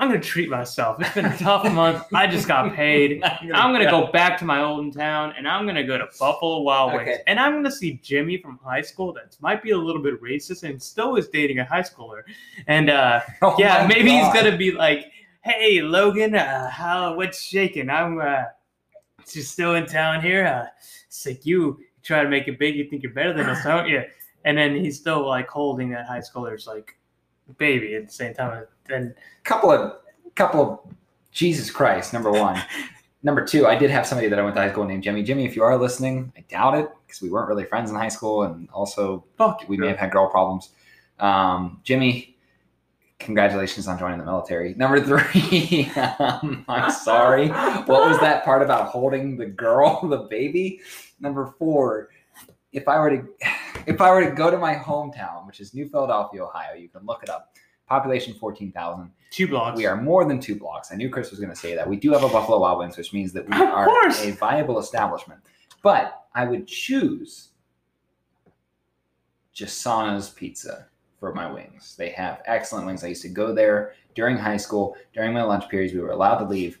I'm 0.00 0.06
gonna 0.08 0.20
treat 0.20 0.48
myself. 0.48 1.00
It's 1.00 1.12
been 1.12 1.24
a 1.24 1.36
tough 1.36 1.70
month. 1.72 2.04
I 2.14 2.28
just 2.28 2.46
got 2.46 2.72
paid. 2.76 3.20
I'm 3.24 3.72
gonna 3.72 3.90
go 3.90 4.12
back 4.12 4.38
to 4.38 4.44
my 4.44 4.62
old 4.62 4.96
town 4.96 5.34
and 5.36 5.46
I'm 5.48 5.66
gonna 5.66 5.82
go 5.84 5.98
to 5.98 6.06
Buffalo 6.20 6.60
Wild 6.60 6.92
Wings 6.92 7.02
Okay. 7.08 7.22
and 7.26 7.40
I'm 7.40 7.54
gonna 7.54 7.70
see 7.72 7.94
Jimmy 8.02 8.36
from 8.36 8.60
high 8.62 8.80
school 8.80 9.12
that 9.14 9.36
might 9.40 9.60
be 9.60 9.72
a 9.72 9.76
little 9.76 10.00
bit 10.00 10.22
racist 10.22 10.62
and 10.62 10.80
still 10.80 11.16
is 11.16 11.28
dating 11.28 11.58
a 11.58 11.64
high 11.64 11.82
schooler. 11.82 12.22
And 12.68 12.90
uh 12.90 13.20
Oh 13.42 13.56
yeah, 13.58 13.86
maybe 13.88 14.10
God. 14.10 14.32
he's 14.32 14.42
gonna 14.42 14.56
be 14.56 14.70
like, 14.70 15.06
"Hey, 15.42 15.82
Logan, 15.82 16.36
uh, 16.36 16.70
how 16.70 17.14
what's 17.16 17.42
shaking? 17.42 17.90
I'm 17.90 18.20
uh, 18.20 18.44
just 19.28 19.50
still 19.50 19.74
in 19.74 19.86
town 19.86 20.22
here. 20.22 20.46
Uh, 20.46 20.66
it's 21.08 21.26
like 21.26 21.44
you 21.44 21.80
try 22.04 22.22
to 22.22 22.28
make 22.28 22.46
it 22.46 22.58
big, 22.58 22.76
you 22.76 22.88
think 22.88 23.02
you're 23.02 23.12
better 23.12 23.32
than 23.32 23.46
us, 23.46 23.64
don't 23.64 23.88
you?" 23.88 24.04
And 24.44 24.56
then 24.56 24.76
he's 24.76 24.96
still 24.96 25.26
like 25.26 25.48
holding 25.48 25.90
that 25.90 26.06
high 26.06 26.20
schooler's 26.20 26.66
like 26.68 26.94
baby 27.54 27.94
at 27.94 28.06
the 28.06 28.12
same 28.12 28.34
time. 28.34 28.66
And 28.90 29.14
couple 29.44 29.70
of 29.70 29.96
couple 30.34 30.60
of 30.60 30.94
Jesus 31.32 31.70
Christ. 31.70 32.12
Number 32.12 32.30
one. 32.30 32.62
Number 33.24 33.44
two, 33.44 33.66
I 33.66 33.74
did 33.74 33.90
have 33.90 34.06
somebody 34.06 34.28
that 34.28 34.38
I 34.38 34.42
went 34.42 34.54
to 34.54 34.62
high 34.62 34.70
school 34.70 34.84
named 34.84 35.02
Jimmy. 35.02 35.24
Jimmy, 35.24 35.44
if 35.44 35.56
you 35.56 35.64
are 35.64 35.76
listening, 35.76 36.32
I 36.36 36.44
doubt 36.48 36.78
it 36.78 36.88
because 37.04 37.20
we 37.20 37.30
weren't 37.30 37.48
really 37.48 37.64
friends 37.64 37.90
in 37.90 37.96
high 37.96 38.08
school, 38.08 38.44
and 38.44 38.70
also 38.70 39.24
fuck, 39.36 39.64
we 39.68 39.76
may 39.76 39.88
have 39.88 39.96
had 39.96 40.12
girl 40.12 40.30
problems. 40.30 40.70
Um, 41.18 41.80
Jimmy, 41.82 42.36
congratulations 43.18 43.88
on 43.88 43.98
joining 43.98 44.18
the 44.18 44.24
military. 44.24 44.74
Number 44.74 45.00
three, 45.00 45.90
um, 45.96 46.64
I'm 46.68 46.92
sorry. 46.92 47.48
What 47.48 48.08
was 48.08 48.20
that 48.20 48.44
part 48.44 48.62
about 48.62 48.88
holding 48.88 49.36
the 49.36 49.46
girl, 49.46 50.00
the 50.08 50.18
baby? 50.18 50.80
Number 51.20 51.54
four, 51.58 52.10
if 52.72 52.86
I 52.86 52.98
were 53.00 53.10
to, 53.10 53.28
if 53.88 54.00
I 54.00 54.10
were 54.10 54.24
to 54.24 54.30
go 54.30 54.50
to 54.50 54.58
my 54.58 54.74
hometown, 54.74 55.46
which 55.46 55.60
is 55.60 55.74
New 55.74 55.88
Philadelphia, 55.88 56.44
Ohio, 56.44 56.74
you 56.74 56.88
can 56.88 57.04
look 57.06 57.22
it 57.22 57.30
up. 57.30 57.54
Population 57.88 58.34
fourteen 58.34 58.70
thousand. 58.70 59.10
two 59.30 59.48
blocks. 59.48 59.76
We 59.78 59.86
are 59.86 59.96
more 59.96 60.26
than 60.26 60.38
two 60.40 60.54
blocks. 60.56 60.92
I 60.92 60.96
knew 60.96 61.08
Cris 61.08 61.30
was 61.30 61.40
going 61.40 61.50
to 61.50 61.56
say 61.56 61.74
that. 61.74 61.88
We 61.88 61.96
do 61.96 62.12
have 62.12 62.22
a 62.22 62.28
Buffalo 62.28 62.58
Wild 62.60 62.78
Wings, 62.80 62.98
which 62.98 63.14
means 63.14 63.32
that 63.32 63.48
we 63.48 63.54
Of 63.54 63.62
are 63.62 63.86
course. 63.86 64.22
a 64.24 64.32
viable 64.32 64.78
establishment. 64.78 65.40
But 65.82 66.24
I 66.34 66.44
would 66.44 66.66
choose 66.66 67.48
Jasana's 69.54 70.30
Pizza 70.30 70.88
for 71.18 71.32
my 71.34 71.50
wings. 71.50 71.96
They 71.96 72.10
have 72.10 72.42
excellent 72.44 72.86
wings. 72.86 73.02
I 73.02 73.08
used 73.08 73.22
to 73.22 73.28
go 73.28 73.54
there 73.54 73.94
during 74.14 74.36
high 74.36 74.58
school. 74.58 74.94
During 75.14 75.32
my 75.32 75.42
lunch 75.42 75.68
periods, 75.68 75.94
we 75.94 76.00
were 76.00 76.10
allowed 76.10 76.38
to 76.38 76.44
leave. 76.44 76.78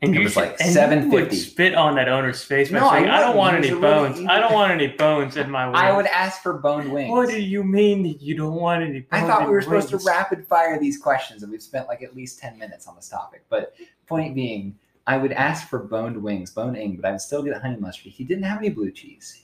And 0.00 0.14
It 0.14 0.18
you 0.18 0.24
was 0.24 0.34
should- 0.34 0.40
like 0.42 0.60
you 0.60 0.66
would 0.66 1.30
$7.50. 1.30 1.34
Spit 1.34 1.74
on 1.74 1.96
that 1.96 2.08
owner's 2.08 2.44
face. 2.44 2.70
No, 2.70 2.86
I 2.88 2.98
saying, 3.00 3.10
I, 3.10 3.20
don't 3.20 3.36
want 3.36 3.56
any 3.56 3.70
bones. 3.70 4.24
I 4.28 4.38
don't 4.38 4.52
want 4.52 4.70
any 4.70 4.86
bones 4.86 5.36
in 5.36 5.50
my 5.50 5.66
wings. 5.66 5.78
I 5.80 5.90
would 5.90 6.06
ask 6.06 6.40
for 6.40 6.52
boned 6.54 6.92
wings. 6.92 7.10
What 7.10 7.28
do 7.28 7.40
you 7.42 7.64
mean 7.64 8.16
you 8.20 8.36
don't 8.36 8.54
want 8.54 8.84
any? 8.84 9.00
Bones? 9.00 9.06
I 9.10 9.20
thought 9.22 9.46
we 9.46 9.50
were 9.52 9.60
supposed 9.62 9.88
to 9.88 9.98
rapid 10.06 10.46
fire 10.46 10.78
these 10.78 10.98
questions, 10.98 11.42
and 11.42 11.50
we've 11.50 11.62
spent 11.62 11.88
like 11.88 12.02
at 12.02 12.14
least 12.14 12.38
10 12.38 12.56
minutes 12.58 12.86
on 12.86 12.94
this 12.94 13.08
topic. 13.08 13.42
But 13.48 13.74
point 14.06 14.36
being, 14.36 14.78
I 15.08 15.16
would 15.16 15.32
ask 15.32 15.68
for 15.68 15.80
boned 15.80 16.22
wings, 16.22 16.52
bone 16.52 16.76
ing, 16.76 16.94
but 16.96 17.04
I 17.08 17.10
would 17.10 17.20
still 17.20 17.42
get 17.42 17.60
honey 17.60 17.76
mustard. 17.78 18.12
He 18.12 18.22
didn't 18.22 18.44
have 18.44 18.58
any 18.58 18.68
blue 18.68 18.92
cheese. 18.92 19.42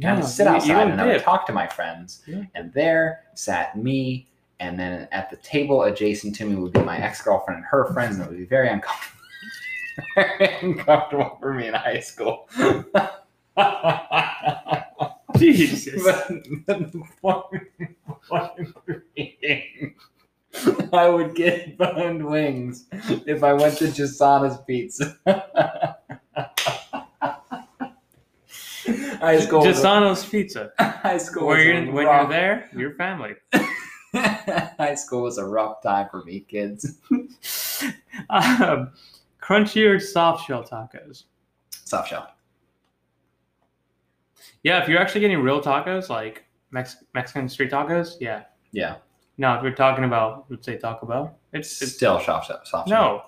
And 0.00 0.06
I 0.10 0.12
would 0.14 0.20
No, 0.20 0.26
sit 0.26 0.44
you- 0.44 0.50
you 0.52 0.56
outside 0.56 0.68
don't 0.74 0.90
and 0.92 1.00
I 1.02 1.06
would 1.06 1.22
talk 1.22 1.46
to 1.48 1.52
my 1.52 1.66
friends, 1.66 2.22
Yeah. 2.26 2.42
and 2.54 2.72
there 2.72 3.24
sat 3.34 3.76
me, 3.76 4.26
and 4.58 4.78
then 4.80 5.06
at 5.12 5.28
the 5.28 5.36
table 5.36 5.82
adjacent 5.82 6.34
to 6.36 6.46
me 6.46 6.54
would 6.56 6.72
be 6.72 6.80
my 6.80 6.96
ex 6.98 7.20
girlfriend 7.20 7.58
and 7.58 7.66
her 7.66 7.92
friends, 7.92 8.16
and 8.16 8.24
it 8.24 8.30
would 8.30 8.38
be 8.38 8.46
very 8.46 8.70
uncomfortable. 8.70 9.12
uncomfortable 10.62 11.36
for 11.40 11.54
me 11.54 11.68
in 11.68 11.74
high 11.74 12.00
school. 12.00 12.48
Jesus. 15.36 16.02
But, 16.04 16.28
but 16.66 16.92
the 16.92 17.02
point- 17.20 17.62
point 18.28 18.72
being, 19.14 19.94
I 20.92 21.08
would 21.08 21.34
get 21.34 21.76
boned 21.76 22.24
wings 22.24 22.86
if 23.26 23.42
I 23.42 23.52
went 23.52 23.76
to 23.78 23.84
Jasana's 23.86 24.58
Pizza. 24.66 25.16
high 29.20 29.40
school. 29.40 29.62
Gisano's 29.62 30.24
Pizza. 30.24 30.72
high 30.78 31.18
school. 31.18 31.46
Where 31.46 31.62
you're, 31.62 31.92
when 31.92 32.04
you're 32.06 32.28
there, 32.28 32.70
your 32.74 32.94
family. 32.94 33.34
high 34.14 34.94
school 34.94 35.22
was 35.22 35.38
a 35.38 35.44
rough 35.44 35.82
time 35.82 36.08
for 36.10 36.22
me, 36.24 36.40
kids. 36.40 36.96
um, 38.30 38.92
crunchy 39.46 39.86
or 39.88 40.00
soft 40.00 40.46
shell 40.46 40.64
tacos? 40.64 41.24
Soft 41.70 42.08
shell. 42.10 42.28
Yeah, 44.62 44.82
if 44.82 44.88
you're 44.88 45.00
actually 45.00 45.20
getting 45.20 45.38
real 45.40 45.60
tacos, 45.62 46.08
like 46.08 46.44
Mex- 46.70 47.04
Mexican 47.14 47.48
street 47.48 47.70
tacos, 47.70 48.14
yeah. 48.20 48.44
Yeah. 48.72 48.96
No, 49.38 49.54
if 49.54 49.62
you're 49.62 49.72
talking 49.72 50.04
about, 50.04 50.46
let's 50.48 50.64
say 50.66 50.76
Taco 50.78 51.06
Bell, 51.06 51.38
it's, 51.52 51.80
it's 51.82 51.92
Still 51.92 52.18
soft 52.20 52.46
shell. 52.48 52.60
Soft 52.64 52.88
shell. 52.88 52.98
no, 52.98 53.22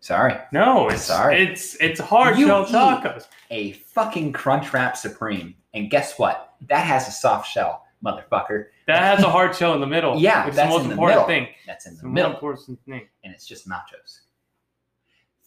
Sorry. 0.00 0.34
no, 0.52 0.88
it's 0.88 1.02
Sorry. 1.02 1.40
it's 1.42 1.76
it's 1.76 2.00
hard 2.00 2.36
You 2.38 2.46
shell 2.48 2.66
tacos. 2.66 3.26
A 3.50 3.72
fucking 3.72 4.32
Crunch 4.32 4.72
Wrap 4.72 4.96
Supreme. 4.96 5.54
And 5.72 5.88
guess 5.90 6.18
what? 6.18 6.54
That 6.68 6.84
has 6.84 7.06
a 7.06 7.12
soft 7.12 7.48
shell, 7.48 7.84
motherfucker. 8.04 8.66
That 8.88 9.02
has 9.16 9.24
a 9.24 9.30
hard 9.30 9.54
shell 9.54 9.74
in 9.74 9.80
the 9.80 9.86
middle. 9.86 10.16
Yeah, 10.20 10.48
is 10.48 10.56
that's 10.56 10.68
the 10.68 10.74
most 10.74 10.82
in 10.82 10.88
the 10.88 10.94
important 10.94 11.20
middle. 11.20 11.26
thing. 11.26 11.54
That's 11.66 11.86
in 11.86 11.92
It's 11.92 12.00
the 12.02 12.08
the 12.08 12.12
most 12.12 12.34
important 12.34 12.80
thing. 12.86 13.08
and 13.24 13.32
it's 13.32 13.46
just 13.46 13.68
nachos. 13.68 14.20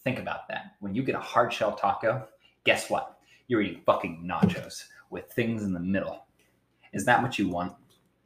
Think 0.04 0.18
about 0.18 0.46
that. 0.48 0.74
When 0.80 0.94
you 0.94 1.02
get 1.02 1.14
a 1.14 1.20
hard 1.20 1.52
shell 1.52 1.72
taco, 1.72 2.28
guess 2.64 2.90
what? 2.90 3.18
You're 3.48 3.62
eating 3.62 3.82
fucking 3.86 4.22
nachos 4.24 4.84
with 5.10 5.30
things 5.32 5.62
in 5.62 5.72
the 5.72 5.80
middle. 5.80 6.26
Is 6.92 7.04
that 7.06 7.22
what 7.22 7.38
you 7.38 7.48
want? 7.48 7.72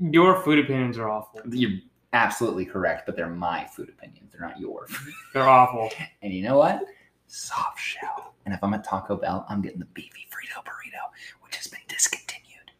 Your 0.01 0.43
food 0.43 0.59
opinions 0.59 0.99
are 0.99 1.09
awful. 1.09 1.41
You're 1.51 1.79
absolutely 2.13 2.65
correct, 2.65 3.07
but 3.07 3.17
they're 3.17 3.29
my 3.29 3.65
food 3.67 3.89
opinions. 3.89 4.33
They're 4.33 4.47
not 4.47 4.59
yours. 4.61 4.91
They're 5.35 5.49
awful. 5.49 5.91
and 6.23 6.33
you 6.33 6.43
know 6.43 6.59
what? 6.59 6.83
Soft 7.27 7.81
shell. 7.81 8.35
And 8.45 8.55
if 8.55 8.63
I'm 8.63 8.73
at 8.75 8.85
Taco 8.85 9.17
Bell, 9.17 9.45
I'm 9.49 9.61
getting 9.61 9.79
the 9.79 9.85
beefy 9.87 10.27
Frito 10.31 10.63
burrito, 10.65 11.11
which 11.45 11.57
has 11.57 11.67
been 11.67 11.81
discontinued. 11.89 12.71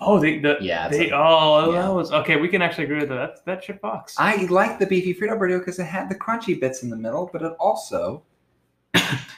Oh, 0.00 0.20
they, 0.20 0.38
the, 0.38 0.58
Yeah, 0.60 0.88
they, 0.88 1.04
like- 1.04 1.12
oh, 1.12 1.54
oh 1.66 1.72
yeah. 1.72 1.82
that 1.82 1.92
was 1.94 2.12
okay. 2.12 2.36
We 2.36 2.48
can 2.48 2.60
actually 2.62 2.84
agree 2.84 3.00
with 3.00 3.08
that. 3.08 3.14
That, 3.16 3.44
that 3.46 3.64
shit 3.64 3.80
box. 3.80 4.14
I 4.18 4.44
like 4.46 4.78
the 4.78 4.86
beefy 4.86 5.14
Frito 5.14 5.38
burrito 5.38 5.58
because 5.60 5.78
it 5.78 5.84
had 5.86 6.08
the 6.08 6.14
crunchy 6.14 6.60
bits 6.60 6.82
in 6.82 6.90
the 6.90 6.96
middle, 6.96 7.30
but 7.32 7.42
it 7.42 7.52
also 7.58 8.22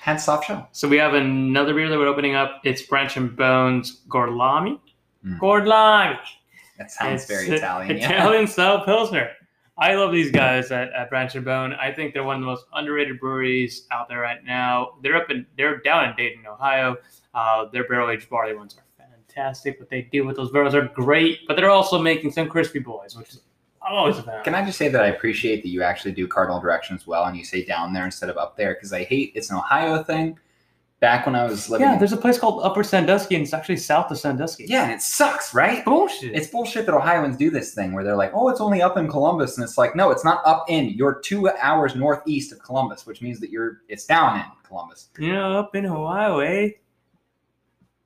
had 0.01 0.17
soft 0.17 0.47
shell. 0.47 0.69
So 0.73 0.89
we 0.89 0.97
have 0.97 1.15
another 1.15 1.75
beer 1.75 1.89
that 1.89 1.99
we're 1.99 2.07
opening 2.07 2.35
up. 2.35 2.61
It's 2.65 2.83
Branch 2.83 3.17
and 3.17 3.35
Bones 3.37 4.01
Gorlami. 4.09 4.79
Mm. 5.27 5.39
Gorlami. 5.39 6.19
That 6.79 6.91
sounds 6.91 7.23
It's 7.23 7.31
very 7.31 7.49
a- 7.51 7.55
Italian. 7.55 7.99
yeah. 7.99 8.11
Italian 8.13 8.47
style 8.55 8.85
pilsner. 8.85 9.31
I 9.79 9.95
love 9.95 10.13
these 10.13 10.31
guys 10.31 10.71
at, 10.73 10.93
at 10.93 11.09
Branch 11.09 11.35
and 11.35 11.45
Bone. 11.45 11.73
I 11.75 11.91
think 11.91 12.13
they're 12.13 12.25
one 12.25 12.37
of 12.37 12.41
the 12.43 12.47
most 12.47 12.67
underrated 12.75 13.19
breweries 13.19 13.87
out 13.91 14.09
there 14.09 14.21
right 14.21 14.45
now. 14.45 14.93
They're 15.03 15.17
up 15.17 15.31
in 15.31 15.47
they're 15.57 15.79
down 15.79 16.11
in 16.11 16.17
Dayton, 16.17 16.47
Ohio. 16.47 16.97
Uh, 17.33 17.67
their 17.73 17.89
barrel 17.89 18.11
aged 18.11 18.29
barley 18.29 18.55
ones 18.55 18.77
are 18.77 18.85
fantastic. 19.07 19.79
What 19.81 19.89
they 19.89 20.03
do 20.03 20.27
with 20.27 20.37
those 20.37 20.51
barrels 20.51 20.75
are 20.75 20.89
great, 20.89 21.41
but 21.49 21.57
they're 21.57 21.71
also 21.71 21.99
making 21.99 22.33
some 22.33 22.47
crispy 22.49 22.79
boys, 22.81 23.17
which 23.17 23.31
is 23.31 23.41
I'm 23.83 23.95
always 23.95 24.19
a 24.19 24.23
fan. 24.23 24.45
Can 24.45 24.55
I 24.55 24.65
just 24.65 24.77
say 24.79 24.89
that 24.89 25.03
I 25.03 25.07
appreciate 25.09 25.63
that 25.63 25.69
you 25.69 25.83
actually 25.83 26.13
do 26.13 26.29
cardinal 26.29 26.61
directions 26.61 27.07
well 27.07 27.25
and 27.25 27.37
you 27.37 27.45
say 27.45 27.65
down 27.65 27.93
there 27.93 28.05
instead 28.05 28.29
of 28.29 28.37
up 28.37 28.57
there 28.57 28.75
because 28.75 28.93
I 28.93 29.05
hate 29.05 29.33
it's 29.35 29.51
an 29.51 29.57
Ohio 29.57 30.03
thing. 30.03 30.39
Back 31.01 31.25
when 31.25 31.35
I 31.35 31.45
was 31.45 31.71
living, 31.71 31.87
yeah, 31.89 31.97
there's 31.97 32.13
a 32.13 32.17
place 32.19 32.39
called 32.39 32.63
Upper 32.63 32.83
Sandusky, 32.85 33.35
and 33.35 33.43
it's 33.43 33.55
actually 33.55 33.79
south 33.79 34.11
of 34.11 34.19
Sandusky. 34.19 34.67
yeah, 34.69 34.83
and 34.83 34.93
it 34.93 35.01
sucks, 35.01 35.55
right? 35.55 35.83
bullshit. 35.83 36.35
It's 36.35 36.49
bullshit 36.49 36.85
that 36.85 36.95
Ohioans 36.95 37.39
do 37.39 37.49
this 37.49 37.73
thing 37.73 37.95
where 37.95 38.05
they're 38.05 38.17
like, 38.19 38.33
"Oh, 38.35 38.51
it's 38.51 38.61
only 38.61 38.83
up 38.83 38.99
in 38.99 39.09
Columbus," 39.09 39.57
and 39.57 39.65
it's 39.65 39.79
like, 39.79 39.97
no, 39.97 40.11
it's 40.11 40.27
not 40.27 40.43
up 40.45 40.67
in. 40.69 40.91
You're 40.91 41.19
two 41.21 41.49
hours 41.49 41.95
northeast 41.95 42.53
of 42.53 42.63
Columbus, 42.63 43.07
which 43.07 43.23
means 43.23 43.41
that 43.41 43.49
you're 43.49 43.81
it's 43.89 44.05
down 44.05 44.41
in 44.41 44.45
Columbus. 44.63 45.09
you 45.19 45.33
know, 45.33 45.59
up 45.59 45.75
in 45.75 45.87
Ohio, 45.87 46.41
eh? 46.41 46.69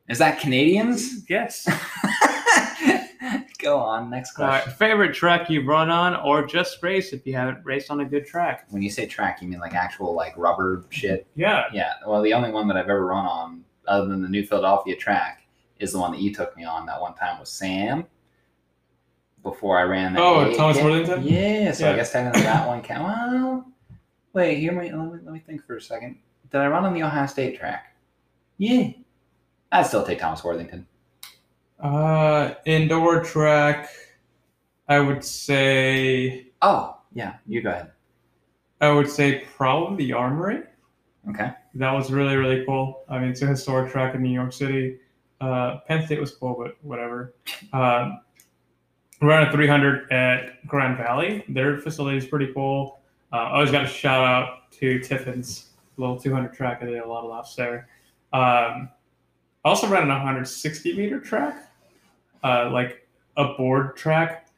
Is 0.09 0.19
that 0.19 0.39
Canadians? 0.39 1.29
Yes. 1.29 1.69
Go 3.65 3.79
on, 3.79 4.11
next 4.11 4.39
All 4.39 4.45
right, 4.47 4.63
question. 4.63 4.79
favorite 4.79 5.15
track 5.15 5.49
you've 5.49 5.67
run 5.67 5.89
on, 5.89 6.15
or 6.17 6.45
just 6.45 6.83
race 6.83 7.15
if 7.15 7.27
you 7.27 7.35
haven't 7.35 7.65
raced 7.65 7.91
on 7.91 8.01
a 8.01 8.05
good 8.05 8.27
track? 8.27 8.67
When 8.69 8.83
you 8.83 8.91
say 8.91 9.07
track, 9.07 9.41
you 9.41 9.49
mean 9.49 9.59
like 9.59 9.73
actual 9.75 10.15
like 10.15 10.35
rubber 10.37 10.85
shit? 10.91 11.27
Yeah. 11.35 11.65
Yeah. 11.73 11.95
Well, 12.07 12.21
the 12.21 12.35
only 12.35 12.51
one 12.51 12.69
that 12.69 12.77
I've 12.77 12.91
ever 12.91 13.07
run 13.07 13.25
on, 13.25 13.65
other 13.89 14.07
than 14.07 14.21
the 14.21 14.29
New 14.29 14.45
Philadelphia 14.45 14.95
track, 14.97 15.47
is 15.79 15.93
the 15.93 15.99
one 15.99 16.13
that 16.13 16.21
you 16.21 16.33
took 16.35 16.55
me 16.59 16.65
on 16.65 16.85
that 16.87 17.01
one 17.01 17.15
time 17.15 17.39
with 17.41 17.49
Sam. 17.49 18.05
Before 19.43 19.79
I 19.79 19.83
ran 19.85 20.13
that. 20.13 20.23
Oh, 20.23 20.45
eight- 20.47 20.57
Thomas 20.59 20.77
yeah, 20.77 20.85
Worthington? 20.85 21.23
Yeah. 21.25 21.73
So 21.73 21.87
I 21.87 21.91
Yeah. 21.91 21.97
guess 21.97 22.13
technically 22.13 22.43
that 22.43 22.67
one 22.69 22.83
count. 22.83 23.03
Well, 23.05 23.67
wait. 24.35 24.59
Hear 24.59 24.73
me. 24.73 24.93
Let 24.93 25.07
me 25.11 25.19
let 25.25 25.33
me 25.33 25.39
think 25.41 25.65
for 25.67 25.77
a 25.77 25.81
second. 25.81 26.19
Did 26.51 26.61
I 26.61 26.67
run 26.69 26.85
on 26.85 26.93
the 26.93 27.03
Ohio 27.03 27.27
State 27.27 27.59
track? 27.59 27.97
Yeah. 28.59 28.91
I'd 29.73 29.87
still 29.87 30.05
take 30.05 30.19
Thomas 30.19 30.45
Worthington. 30.45 30.87
Uh, 31.81 32.55
indoor 32.67 33.23
track, 33.23 33.89
I 34.89 35.01
would 35.01 35.25
say, 35.25 36.49
Oh, 36.63 36.99
yeah. 37.13 37.35
You 37.47 37.61
go 37.63 37.71
ahead. 37.71 37.91
I 38.81 38.91
would 38.91 39.09
say 39.09 39.45
probably 39.57 40.07
the 40.07 40.13
Armory. 40.15 40.63
Okay. 41.31 41.51
That 41.75 41.93
was 41.93 42.11
really 42.13 42.37
really 42.37 42.65
cool. 42.65 43.03
I 43.09 43.19
mean, 43.19 43.31
it's 43.31 43.43
a 43.43 43.47
historic 43.47 43.91
track 43.91 44.15
in 44.15 44.23
New 44.23 44.33
York 44.33 44.53
City. 44.53 44.99
Uh, 45.41 45.79
Penn 45.89 46.05
State 46.07 46.21
was 46.21 46.33
cool, 46.33 46.55
but 46.59 46.77
whatever. 46.83 47.35
Um, 47.73 48.21
running 49.21 49.51
300 49.51 50.13
at 50.13 50.67
Grand 50.67 50.97
Valley. 50.97 51.45
Their 51.49 51.79
facility 51.79 52.19
is 52.19 52.27
pretty 52.27 52.53
cool. 52.53 53.01
Uh, 53.33 53.37
I 53.37 53.55
always 53.55 53.71
got 53.71 53.85
a 53.85 53.89
shout 53.89 54.25
out 54.25 54.71
to 54.73 55.01
Tiffin's 55.01 55.71
little 55.97 56.19
200 56.19 56.53
track. 56.53 56.81
I 56.83 56.87
did 56.87 56.99
a 56.99 57.09
lot 57.09 57.25
of 57.25 57.31
laps 57.31 57.55
there. 57.57 57.89
Um, 58.33 58.89
I 59.65 59.71
also 59.71 59.89
ran 59.89 60.11
a 60.11 60.15
160 60.15 60.97
meter 60.97 61.19
track, 61.21 61.73
uh, 62.43 62.71
like 62.71 63.09
a 63.37 63.55
board 63.55 63.97
track 63.97 64.49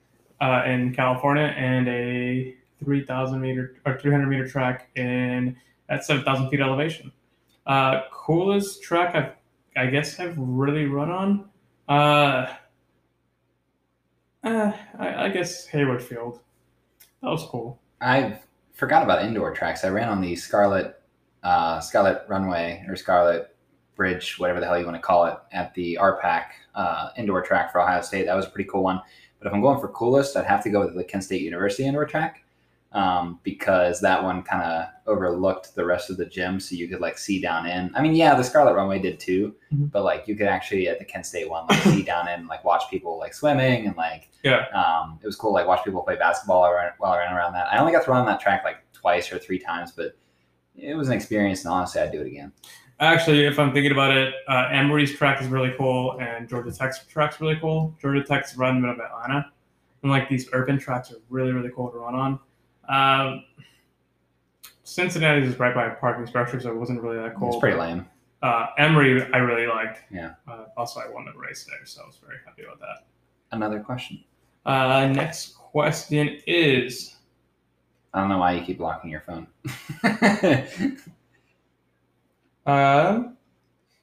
uh, 0.40 0.64
in 0.66 0.92
California, 0.94 1.54
and 1.57 1.88
a 1.88 2.54
3,000 2.82 3.40
meter 3.40 3.76
or 3.86 3.98
300 3.98 4.26
meter 4.26 4.48
track 4.48 4.90
in 4.96 5.57
at 5.88 6.04
7,000 6.04 6.50
feet 6.50 6.61
elevation. 6.61 7.12
Uh, 7.66 8.02
coolest 8.12 8.82
track 8.82 9.14
I've, 9.14 9.32
I 9.76 9.90
guess 9.90 10.18
I've 10.18 10.36
really 10.36 10.86
run 10.86 11.11
on. 11.11 11.50
Uh, 11.88 12.52
uh, 14.42 14.72
I, 14.98 15.26
I 15.26 15.28
guess 15.28 15.66
Hayward 15.66 16.02
Field. 16.02 16.40
That 17.22 17.30
was 17.30 17.44
cool. 17.44 17.80
I 18.00 18.40
forgot 18.74 19.02
about 19.02 19.24
indoor 19.24 19.52
tracks. 19.54 19.84
I 19.84 19.88
ran 19.88 20.09
on 20.09 20.20
the 20.20 20.36
Scarlet 20.36 21.00
uh, 21.42 21.80
Scarlet 21.80 22.24
Runway 22.28 22.84
or 22.88 22.96
Scarlet 22.96 23.55
Bridge, 23.97 24.38
whatever 24.38 24.61
the 24.61 24.66
hell 24.66 24.78
you 24.78 24.84
want 24.84 24.97
to 24.97 25.03
call 25.03 25.24
it, 25.24 25.36
at 25.53 25.74
the 25.74 25.99
RPAC 26.01 26.44
uh, 26.74 27.09
indoor 27.16 27.42
track 27.42 27.72
for 27.72 27.80
Ohio 27.80 28.03
State. 28.03 28.26
That 28.26 28.34
was 28.36 28.47
a 28.47 28.51
pretty 28.51 28.68
cool 28.70 28.82
one. 28.84 29.01
But 29.38 29.49
if 29.49 29.55
I'm 29.55 29.61
going 29.62 29.80
for 29.80 29.88
coolest, 29.88 30.36
I'd 30.36 30.44
have 30.44 30.62
to 30.64 30.70
go 30.70 30.84
with 30.84 30.94
the 30.94 31.05
Kent 31.05 31.24
State 31.24 31.42
University 31.42 31.84
indoor 31.86 32.05
track 32.07 32.42
um, 32.92 33.38
because 33.42 34.01
that 34.01 34.22
one 34.22 34.42
kind 34.42 34.62
of 34.62 34.86
overlooked 35.07 35.74
the 35.74 35.84
rest 35.84 36.09
of 36.11 36.16
the 36.16 36.24
gym, 36.26 36.59
so 36.61 36.74
you 36.74 36.88
could 36.88 37.01
like 37.01 37.18
see 37.18 37.40
down 37.40 37.66
in. 37.66 37.90
I 37.94 38.03
mean, 38.03 38.14
yeah, 38.14 38.34
the 38.34 38.42
Scarlet 38.42 38.74
Runway 38.74 38.99
did 38.99 39.18
too, 39.20 39.55
Mhm. 39.74 39.90
but 39.90 40.05
like 40.05 40.26
you 40.28 40.36
could 40.36 40.47
actually 40.47 40.88
at 40.88 40.99
the 40.99 41.05
Kent 41.05 41.26
State 41.26 41.49
one 41.51 41.66
like 41.68 41.80
see 41.82 42.03
down 42.03 42.28
in 42.28 42.47
like 42.47 42.64
watch 42.64 42.84
people 42.90 43.18
like 43.18 43.34
swimming 43.34 43.86
and 43.86 43.97
like 43.97 44.30
Yeah. 44.42 44.66
um, 44.74 45.18
it 45.22 45.26
was 45.26 45.36
cool 45.36 45.53
like 45.53 45.66
watch 45.66 45.84
people 45.84 46.03
play 46.03 46.16
basketball 46.16 46.62
while 46.99 47.12
I 47.12 47.18
ran 47.18 47.32
around 47.34 47.53
that. 47.55 47.66
I 47.72 47.78
only 47.78 47.92
got 47.92 48.05
to 48.05 48.11
run 48.11 48.20
on 48.20 48.26
that 48.26 48.40
track 48.40 48.64
like 48.64 48.76
twice 48.92 49.30
or 49.32 49.38
three 49.38 49.59
times, 49.59 49.92
but 49.92 50.16
it 50.76 50.94
was 50.94 51.09
an 51.09 51.14
experience, 51.14 51.64
and 51.64 51.72
honestly, 51.72 52.01
I'd 52.01 52.12
do 52.12 52.20
it 52.22 52.26
again. 52.26 52.53
Actually, 52.99 53.44
if 53.44 53.59
I'm 53.59 53.72
thinking 53.72 53.92
about 53.92 54.16
it, 54.16 54.34
uh, 54.49 54.68
Emory's 54.70 55.14
track 55.14 55.42
is 55.42 55.49
really 55.49 55.74
cool, 55.76 56.18
and 56.18 56.49
Georgia 56.49 56.72
Tech's 56.72 57.05
track's 57.05 57.40
really 57.40 57.57
cool. 57.57 57.94
Georgia 58.01 58.22
Tech's 58.22 58.57
run 58.57 58.76
in 58.76 58.82
the 58.82 58.88
middle 58.88 59.05
of 59.05 59.11
Atlanta, 59.11 59.53
and 60.03 60.11
like 60.11 60.28
these 60.30 60.49
urban 60.53 60.78
tracks 60.78 61.12
are 61.12 61.16
really 61.28 61.53
really 61.53 61.70
cool 61.74 61.90
to 61.90 61.99
run 61.99 62.14
on. 62.14 62.38
Um, 62.88 63.44
Cincinnati's 64.84 65.49
is 65.49 65.59
right 65.59 65.74
by 65.74 65.86
a 65.86 65.94
parking 65.97 66.26
structure, 66.26 66.59
so 66.59 66.70
it 66.70 66.76
wasn't 66.76 67.03
really 67.03 67.18
that 67.18 67.34
cool. 67.36 67.51
It's 67.51 67.59
pretty 67.59 67.78
lame. 67.78 68.07
Uh, 68.42 68.68
Emory, 68.78 69.22
I 69.32 69.38
really 69.38 69.66
liked. 69.66 70.03
Yeah. 70.11 70.34
Uh, 70.49 70.66
also, 70.76 71.01
I 71.01 71.09
won 71.11 71.24
the 71.24 71.38
race 71.38 71.64
there, 71.64 71.84
so 71.84 72.03
I 72.03 72.07
was 72.07 72.18
very 72.24 72.38
happy 72.47 72.62
about 72.62 72.78
that. 72.80 73.07
Another 73.53 73.80
question. 73.80 74.22
Uh, 74.64 75.07
next 75.12 75.57
question 75.57 76.40
is 76.47 77.16
I 78.14 78.20
don't 78.20 78.30
know 78.30 78.38
why 78.38 78.53
you 78.53 78.64
keep 78.64 78.78
blocking 78.78 79.11
your 79.11 79.22
phone. 79.26 79.47
um, 82.66 83.36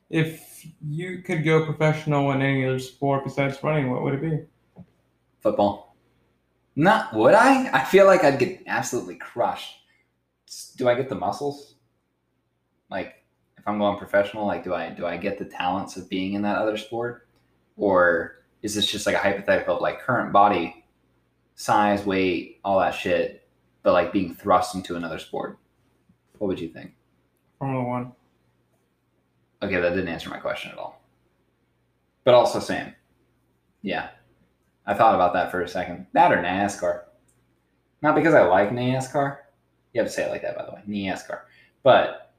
if 0.09 0.65
you 0.81 1.21
could 1.21 1.43
go 1.43 1.65
professional 1.65 2.31
in 2.31 2.41
any 2.41 2.65
other 2.65 2.79
sport 2.79 3.23
besides 3.23 3.61
running, 3.63 3.91
what 3.91 4.03
would 4.03 4.13
it 4.13 4.21
be? 4.21 4.83
Football. 5.41 5.95
Not 6.75 7.13
would 7.13 7.33
I? 7.33 7.69
I 7.71 7.83
feel 7.83 8.05
like 8.05 8.23
I'd 8.23 8.39
get 8.39 8.63
absolutely 8.65 9.15
crushed. 9.15 9.77
Do 10.77 10.89
I 10.89 10.95
get 10.95 11.09
the 11.09 11.15
muscles? 11.15 11.75
Like 12.89 13.23
if 13.57 13.67
I'm 13.67 13.77
going 13.77 13.97
professional, 13.97 14.45
like 14.45 14.63
do 14.63 14.73
I 14.73 14.89
do 14.89 15.05
I 15.05 15.17
get 15.17 15.37
the 15.37 15.45
talents 15.45 15.97
of 15.97 16.09
being 16.09 16.33
in 16.33 16.41
that 16.43 16.57
other 16.57 16.77
sport? 16.77 17.27
Or 17.75 18.43
is 18.61 18.75
this 18.75 18.89
just 18.89 19.05
like 19.05 19.15
a 19.15 19.19
hypothetical 19.19 19.75
of 19.75 19.81
like 19.81 19.99
current 19.99 20.31
body 20.31 20.85
size, 21.55 22.05
weight, 22.05 22.59
all 22.63 22.79
that 22.79 22.95
shit, 22.95 23.47
but 23.83 23.93
like 23.93 24.11
being 24.11 24.33
thrust 24.33 24.73
into 24.75 24.95
another 24.95 25.19
sport? 25.19 25.59
What 26.37 26.47
would 26.47 26.59
you 26.59 26.69
think? 26.69 26.93
Formula 27.59 27.83
One. 27.83 28.11
Okay, 29.63 29.79
that 29.79 29.89
didn't 29.91 30.07
answer 30.09 30.29
my 30.29 30.37
question 30.39 30.71
at 30.71 30.77
all. 30.77 31.01
But 32.23 32.33
also 32.33 32.59
same. 32.59 32.93
Yeah. 33.81 34.09
I 34.85 34.93
thought 34.93 35.15
about 35.15 35.33
that 35.33 35.51
for 35.51 35.61
a 35.61 35.67
second. 35.67 36.05
That 36.13 36.31
or 36.31 36.37
NASCAR. 36.37 37.03
Not 38.01 38.15
because 38.15 38.33
I 38.33 38.41
like 38.43 38.71
NASCAR. 38.71 39.37
You 39.93 40.01
have 40.01 40.07
to 40.07 40.13
say 40.13 40.25
it 40.25 40.29
like 40.31 40.41
that, 40.41 40.57
by 40.57 40.65
the 40.65 40.71
way. 40.73 40.81
NASCAR. 40.87 41.41
But 41.83 42.33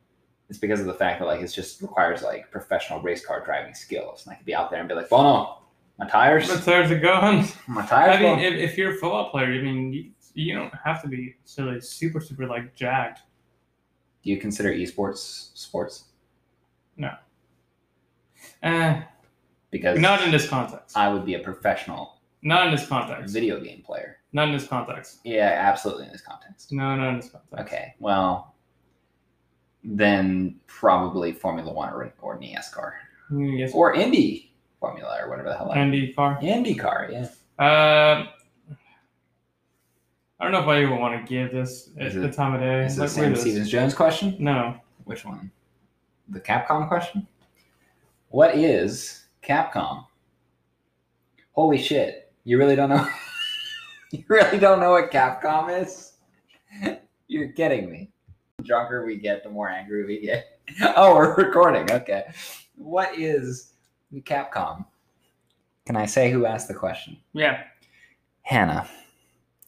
it's 0.50 0.58
because 0.58 0.80
of 0.80 0.86
the 0.86 0.94
fact 0.94 1.20
that 1.20 1.26
like 1.26 1.40
it 1.40 1.48
just 1.48 1.80
requires 1.80 2.22
like 2.22 2.50
professional 2.50 3.00
race 3.00 3.24
car 3.24 3.42
driving 3.44 3.74
skills. 3.74 4.24
And 4.26 4.32
I 4.34 4.36
could 4.36 4.46
be 4.46 4.54
out 4.54 4.70
there 4.70 4.80
and 4.80 4.88
be 4.88 4.94
like, 4.94 5.10
well 5.10 5.22
no, 5.22 5.58
my 5.98 6.06
tires, 6.08 6.48
My 6.48 6.56
tires 6.56 6.90
are 6.90 6.98
going. 6.98 7.46
my 7.68 7.86
tires. 7.86 8.16
I 8.16 8.20
mean, 8.20 8.38
if, 8.40 8.54
if 8.72 8.76
you're 8.78 8.92
a 8.92 8.96
football 8.96 9.30
player, 9.30 9.46
I 9.46 9.62
mean, 9.62 9.92
you, 9.92 10.10
you 10.34 10.54
don't 10.54 10.72
have 10.84 11.00
to 11.02 11.08
be 11.08 11.36
silly, 11.44 11.80
super, 11.80 12.20
super 12.20 12.46
like 12.46 12.74
jacked. 12.74 13.20
do 14.22 14.30
you 14.30 14.36
consider 14.38 14.70
esports 14.72 15.50
sports? 15.56 16.06
Eh, 18.62 19.02
Because 19.70 19.98
not 19.98 20.22
in 20.22 20.30
this 20.30 20.48
context. 20.48 20.96
I 20.96 21.12
would 21.12 21.24
be 21.26 21.34
a 21.34 21.38
professional 21.40 22.20
Not 22.42 22.66
in 22.66 22.72
this 22.72 22.86
context. 22.86 23.32
video 23.34 23.60
game 23.60 23.82
player. 23.82 24.18
Not 24.32 24.48
in 24.48 24.54
this 24.54 24.66
context. 24.66 25.20
Yeah, 25.24 25.48
absolutely 25.62 26.06
in 26.06 26.12
this 26.12 26.20
context. 26.22 26.72
No, 26.72 26.94
not 26.96 27.08
in 27.10 27.16
this 27.16 27.30
context. 27.30 27.54
Okay, 27.72 27.94
well, 28.00 28.54
then 29.82 30.60
probably 30.66 31.32
Formula 31.32 31.72
One 31.72 31.92
or, 31.92 32.12
or 32.20 32.38
NASCAR 32.38 32.92
Mm, 33.30 33.58
Yes. 33.58 33.72
or 33.74 33.94
Indy 33.94 34.52
Formula 34.80 35.18
or 35.22 35.30
whatever 35.30 35.48
the 35.50 35.56
hell. 35.56 35.68
that- 35.68 35.76
Andy 35.78 36.12
car. 36.12 36.38
IndyCar, 36.42 37.10
yeah. 37.10 37.22
Um, 37.58 38.28
I 40.38 40.42
don't 40.44 40.52
know 40.52 40.60
if 40.60 40.68
I 40.68 40.82
even 40.82 40.98
want 40.98 41.24
to 41.26 41.26
give 41.32 41.52
this 41.52 41.90
at 41.98 42.08
Is 42.08 42.14
the 42.16 42.30
time 42.30 42.54
of 42.54 42.60
day. 42.60 42.84
Is 42.84 42.98
it 42.98 43.00
Like, 43.00 43.10
Sam. 43.10 43.34
Stevens 43.36 43.70
Jones 43.70 43.94
question? 43.94 44.36
No. 44.38 44.76
Which 45.04 45.24
one? 45.24 45.50
The 46.28 46.40
Capcom 46.40 46.88
question? 46.88 47.26
What 48.28 48.54
is 48.56 49.26
Capcom? 49.42 50.06
Holy 51.52 51.78
shit! 51.78 52.32
You 52.44 52.58
really 52.58 52.76
don't 52.76 52.88
know? 52.88 53.08
you 54.10 54.24
really 54.28 54.58
don't 54.58 54.80
know 54.80 54.92
what 54.92 55.10
Capcom 55.10 55.82
is? 55.82 56.14
You're 57.28 57.52
kidding 57.52 57.90
me. 57.90 58.10
The 58.58 58.64
drunker 58.64 59.04
we 59.04 59.16
get, 59.16 59.42
the 59.44 59.50
more 59.50 59.68
angry 59.68 60.04
we 60.04 60.20
get. 60.20 60.50
Oh, 60.96 61.14
we're 61.14 61.36
recording. 61.36 61.90
Okay. 61.90 62.24
What 62.76 63.18
is 63.18 63.74
Capcom? 64.20 64.86
Can 65.84 65.94
I 65.94 66.06
say 66.06 66.30
who 66.30 66.46
asked 66.46 66.68
the 66.68 66.74
question? 66.74 67.18
Yeah. 67.34 67.64
Hannah, 68.42 68.88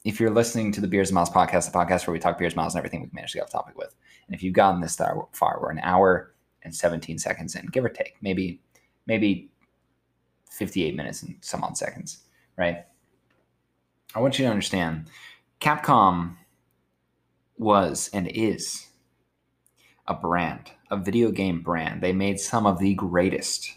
if 0.04 0.18
you're 0.18 0.30
listening 0.30 0.72
to 0.72 0.80
the 0.80 0.86
Beers 0.86 1.10
and 1.10 1.16
Miles 1.16 1.28
podcast, 1.28 1.70
the 1.70 1.76
podcast 1.76 2.06
where 2.06 2.12
we 2.12 2.18
talk 2.18 2.38
beers, 2.38 2.56
miles, 2.56 2.74
and 2.74 2.78
everything 2.78 3.02
we've 3.02 3.12
managed 3.12 3.32
to 3.32 3.38
get 3.38 3.44
off 3.44 3.50
topic 3.50 3.76
with, 3.76 3.94
and 4.26 4.34
if 4.34 4.42
you've 4.42 4.54
gotten 4.54 4.80
this 4.80 4.96
far, 4.96 5.28
far, 5.32 5.58
we're 5.60 5.70
an 5.70 5.80
hour 5.80 6.32
and 6.66 6.74
17 6.74 7.18
seconds 7.18 7.54
in, 7.54 7.64
give 7.66 7.84
or 7.84 7.88
take, 7.88 8.16
maybe, 8.20 8.60
maybe 9.06 9.48
58 10.50 10.94
minutes 10.94 11.22
and 11.22 11.36
some 11.40 11.64
odd 11.64 11.78
seconds, 11.78 12.18
right? 12.58 12.84
I 14.14 14.20
want 14.20 14.38
you 14.38 14.44
to 14.44 14.50
understand, 14.50 15.08
Capcom 15.60 16.36
was 17.56 18.10
and 18.12 18.28
is 18.28 18.88
a 20.06 20.14
brand, 20.14 20.72
a 20.90 20.96
video 20.96 21.30
game 21.30 21.62
brand. 21.62 22.02
They 22.02 22.12
made 22.12 22.38
some 22.38 22.66
of 22.66 22.78
the 22.78 22.94
greatest 22.94 23.72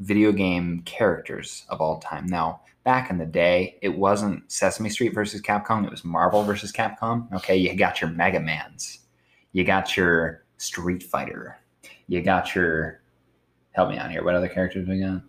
video 0.00 0.32
game 0.32 0.82
characters 0.84 1.64
of 1.68 1.80
all 1.80 1.98
time. 1.98 2.26
Now, 2.26 2.62
back 2.84 3.10
in 3.10 3.18
the 3.18 3.26
day, 3.26 3.78
it 3.82 3.96
wasn't 3.96 4.50
Sesame 4.50 4.90
Street 4.90 5.14
versus 5.14 5.40
Capcom, 5.40 5.84
it 5.84 5.90
was 5.90 6.04
Marvel 6.04 6.42
versus 6.42 6.72
Capcom. 6.72 7.32
Okay, 7.32 7.56
you 7.56 7.74
got 7.76 8.00
your 8.00 8.10
Mega 8.10 8.40
Mans, 8.40 9.00
you 9.52 9.64
got 9.64 9.96
your 9.96 10.44
Street 10.56 11.02
Fighter, 11.02 11.58
you 12.12 12.20
got 12.20 12.54
your 12.54 13.00
help 13.70 13.88
me 13.88 13.96
out 13.96 14.10
here. 14.10 14.22
What 14.22 14.34
other 14.34 14.48
characters 14.48 14.86
we 14.86 15.00
got? 15.00 15.22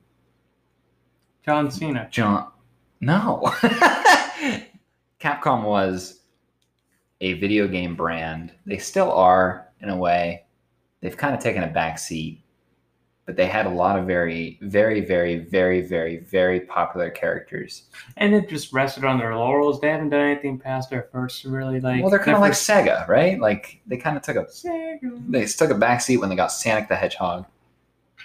John 1.45 1.71
Cena. 1.71 2.09
John. 2.11 2.51
No. 2.99 3.41
Capcom 5.21 5.63
was 5.63 6.19
a 7.21 7.33
video 7.35 7.69
game 7.69 7.95
brand. 7.95 8.51
They 8.65 8.79
still 8.79 9.09
are, 9.13 9.69
in 9.79 9.87
a 9.87 9.95
way. 9.95 10.43
They've 10.99 11.15
kind 11.15 11.33
of 11.33 11.41
taken 11.41 11.63
a 11.63 11.67
back 11.67 11.97
seat, 11.97 12.42
but 13.25 13.37
they 13.37 13.45
had 13.47 13.65
a 13.65 13.69
lot 13.69 13.97
of 13.97 14.05
very, 14.05 14.59
very, 14.61 14.99
very, 14.99 15.37
very, 15.39 15.81
very, 15.81 16.17
very 16.17 16.59
popular 16.59 17.09
characters. 17.09 17.83
And 18.17 18.33
they 18.33 18.41
just 18.41 18.73
rested 18.73 19.05
on 19.05 19.17
their 19.17 19.35
laurels. 19.35 19.79
They 19.79 19.89
haven't 19.89 20.09
done 20.09 20.19
anything 20.21 20.59
past 20.59 20.89
their 20.89 21.07
first 21.11 21.45
really 21.45 21.79
like. 21.79 22.01
well, 22.01 22.09
they're 22.09 22.19
kind 22.19 22.35
of 22.35 22.41
like 22.41 22.51
first- 22.51 22.69
Sega, 22.69 23.07
right? 23.07 23.39
Like 23.39 23.79
they 23.87 23.97
kind 23.97 24.17
of 24.17 24.23
took 24.23 24.35
a 24.35 24.43
Sega. 24.45 25.23
they 25.29 25.45
took 25.45 25.69
a 25.69 25.75
back 25.75 26.01
seat 26.01 26.17
when 26.17 26.29
they 26.29 26.35
got 26.35 26.51
Sonic 26.51 26.89
the 26.89 26.95
Hedgehog, 26.95 27.45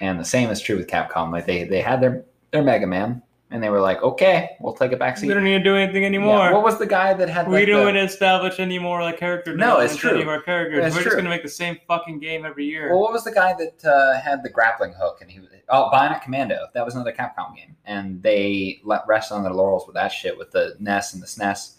and 0.01 0.19
the 0.19 0.25
same 0.25 0.51
is 0.51 0.61
true 0.61 0.77
with 0.77 0.89
Capcom. 0.89 1.31
Like 1.31 1.47
they 1.47 1.65
they 1.65 1.81
had 1.81 2.01
their 2.01 2.25
their 2.51 2.63
Mega 2.63 2.87
Man, 2.87 3.23
and 3.51 3.63
they 3.63 3.71
were 3.71 3.81
like, 3.81 4.03
"Okay, 4.03 4.51
we'll 4.61 4.75
take 4.75 4.93
a 4.93 4.97
back 4.97 5.21
We 5.23 5.29
don't 5.29 5.43
need 5.45 5.59
to 5.59 5.65
do 5.65 5.75
anything 5.75 6.05
anymore. 6.05 6.37
Yeah, 6.39 6.53
What 6.53 6.63
was 6.65 6.79
the 6.79 6.87
guy 6.87 7.15
that 7.15 7.29
had? 7.31 7.49
we 7.49 7.55
like, 7.61 7.67
don't 7.67 7.79
the- 7.79 7.85
want 7.85 7.97
to 7.97 8.03
establish 8.03 8.61
any 8.61 8.79
more 8.79 9.01
like 9.03 9.19
character 9.19 9.57
No, 9.57 9.79
it's 9.81 9.97
for 9.97 10.09
any 10.11 10.23
true. 10.23 10.43
characters. 10.43 10.85
It's 10.85 10.95
We're 10.97 11.03
true. 11.03 11.11
just 11.11 11.17
gonna 11.17 11.31
make 11.31 11.43
the 11.43 11.49
same 11.49 11.79
fucking 11.89 12.19
game 12.19 12.45
every 12.45 12.67
year. 12.67 12.91
Well, 12.91 13.01
what 13.01 13.13
was 13.13 13.25
the 13.25 13.33
guy 13.33 13.55
that 13.55 13.85
uh, 13.85 14.21
had 14.21 14.43
the 14.43 14.51
grappling 14.51 14.93
hook 14.93 15.19
and 15.23 15.31
he 15.31 15.41
was 15.41 15.49
oh 15.71 15.91
Bionic 15.93 16.23
Commando? 16.23 16.67
That 16.75 16.85
was 16.85 16.95
another 16.95 17.13
Capcom 17.13 17.57
game, 17.57 17.75
and 17.87 18.23
they 18.23 18.81
let 18.85 19.03
rest 19.09 19.33
on 19.33 19.43
their 19.43 19.53
laurels 19.55 19.87
with 19.87 19.95
that 19.95 20.09
shit 20.09 20.37
with 20.37 20.51
the 20.51 20.77
NES 20.79 21.15
and 21.15 21.23
the 21.23 21.27
SNES, 21.27 21.77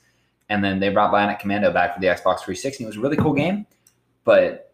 and 0.50 0.64
then 0.64 0.80
they 0.80 0.90
brought 0.90 1.14
Bionic 1.14 1.40
Commando 1.40 1.72
back 1.72 1.94
for 1.94 2.00
the 2.02 2.08
Xbox 2.08 2.40
360. 2.40 2.84
It 2.84 2.88
was 2.88 2.98
a 2.98 3.00
really 3.00 3.18
cool 3.18 3.34
game, 3.34 3.68
but 4.24 4.74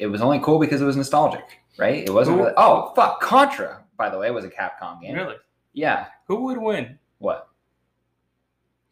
it 0.00 0.06
was 0.08 0.20
only 0.20 0.40
cool 0.40 0.58
because 0.58 0.80
it 0.80 0.84
was 0.84 0.96
nostalgic, 0.96 1.60
right? 1.78 2.02
It 2.04 2.10
wasn't. 2.12 2.38
Really, 2.38 2.52
oh 2.56 2.92
fuck, 2.96 3.20
Contra, 3.20 3.84
by 3.96 4.08
the 4.10 4.18
way, 4.18 4.30
was 4.32 4.44
a 4.44 4.50
Capcom 4.50 5.00
game. 5.00 5.14
really? 5.14 5.36
Yeah. 5.72 6.06
Who 6.28 6.44
would 6.44 6.58
win, 6.58 6.98
What? 7.18 7.48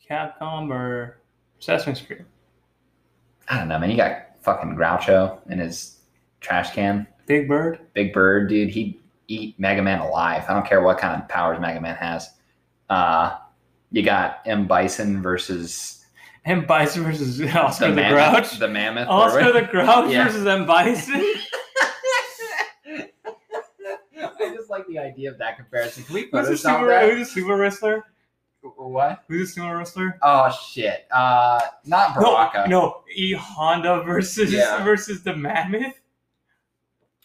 Capcom 0.08 0.70
or 0.70 1.18
Assassin's 1.60 2.00
Creed? 2.00 2.24
I 3.48 3.58
don't 3.58 3.68
know, 3.68 3.78
man. 3.78 3.90
You 3.90 3.96
got 3.96 4.26
fucking 4.40 4.74
Groucho 4.76 5.38
in 5.50 5.58
his 5.58 5.98
trash 6.40 6.72
can. 6.74 7.06
Big 7.26 7.46
Bird. 7.48 7.78
Big 7.94 8.12
Bird, 8.12 8.48
dude, 8.48 8.70
he'd 8.70 8.98
eat 9.28 9.58
Mega 9.58 9.82
Man 9.82 10.00
alive. 10.00 10.44
I 10.48 10.54
don't 10.54 10.66
care 10.66 10.82
what 10.82 10.98
kind 10.98 11.20
of 11.20 11.28
powers 11.28 11.60
Mega 11.60 11.80
Man 11.80 11.94
has. 11.96 12.30
Uh, 12.88 13.36
you 13.92 14.02
got 14.02 14.40
M. 14.46 14.66
Bison 14.66 15.22
versus 15.22 16.04
M. 16.44 16.64
Bison 16.66 17.04
versus 17.04 17.40
Oscar 17.54 17.88
the, 17.90 17.94
mammoth, 17.94 18.32
Grouch. 18.32 18.58
The 18.58 18.68
mammoth. 18.68 19.06
Oscar 19.08 19.52
the 19.52 19.62
Grouch 19.62 20.10
Yeah. 20.12 20.24
versus 20.24 20.46
M. 20.46 20.66
Bison. 20.66 21.14
I 24.42 24.54
just 24.54 24.69
like 24.80 24.88
the 24.88 24.98
idea 24.98 25.30
of 25.30 25.38
that 25.38 25.56
comparison. 25.56 26.04
Can 26.04 26.14
we 26.14 26.28
who's 26.30 26.48
a 26.48 26.52
sumo? 26.52 26.88
that? 26.88 27.10
Who's 27.10 27.36
a 27.36 27.40
sumo 27.40 27.58
wrestler? 27.58 28.04
What? 28.76 29.24
Who's 29.28 29.56
a 29.56 29.60
sumo 29.60 29.78
wrestler? 29.78 30.18
Oh 30.22 30.50
shit! 30.50 31.06
Uh, 31.10 31.60
not 31.86 32.14
Baraka. 32.14 32.66
No, 32.68 32.80
no. 32.80 33.04
E 33.14 33.32
Honda 33.32 34.02
versus 34.02 34.52
Yeah. 34.52 34.82
versus 34.84 35.22
the 35.22 35.34
Mammoth. 35.34 35.94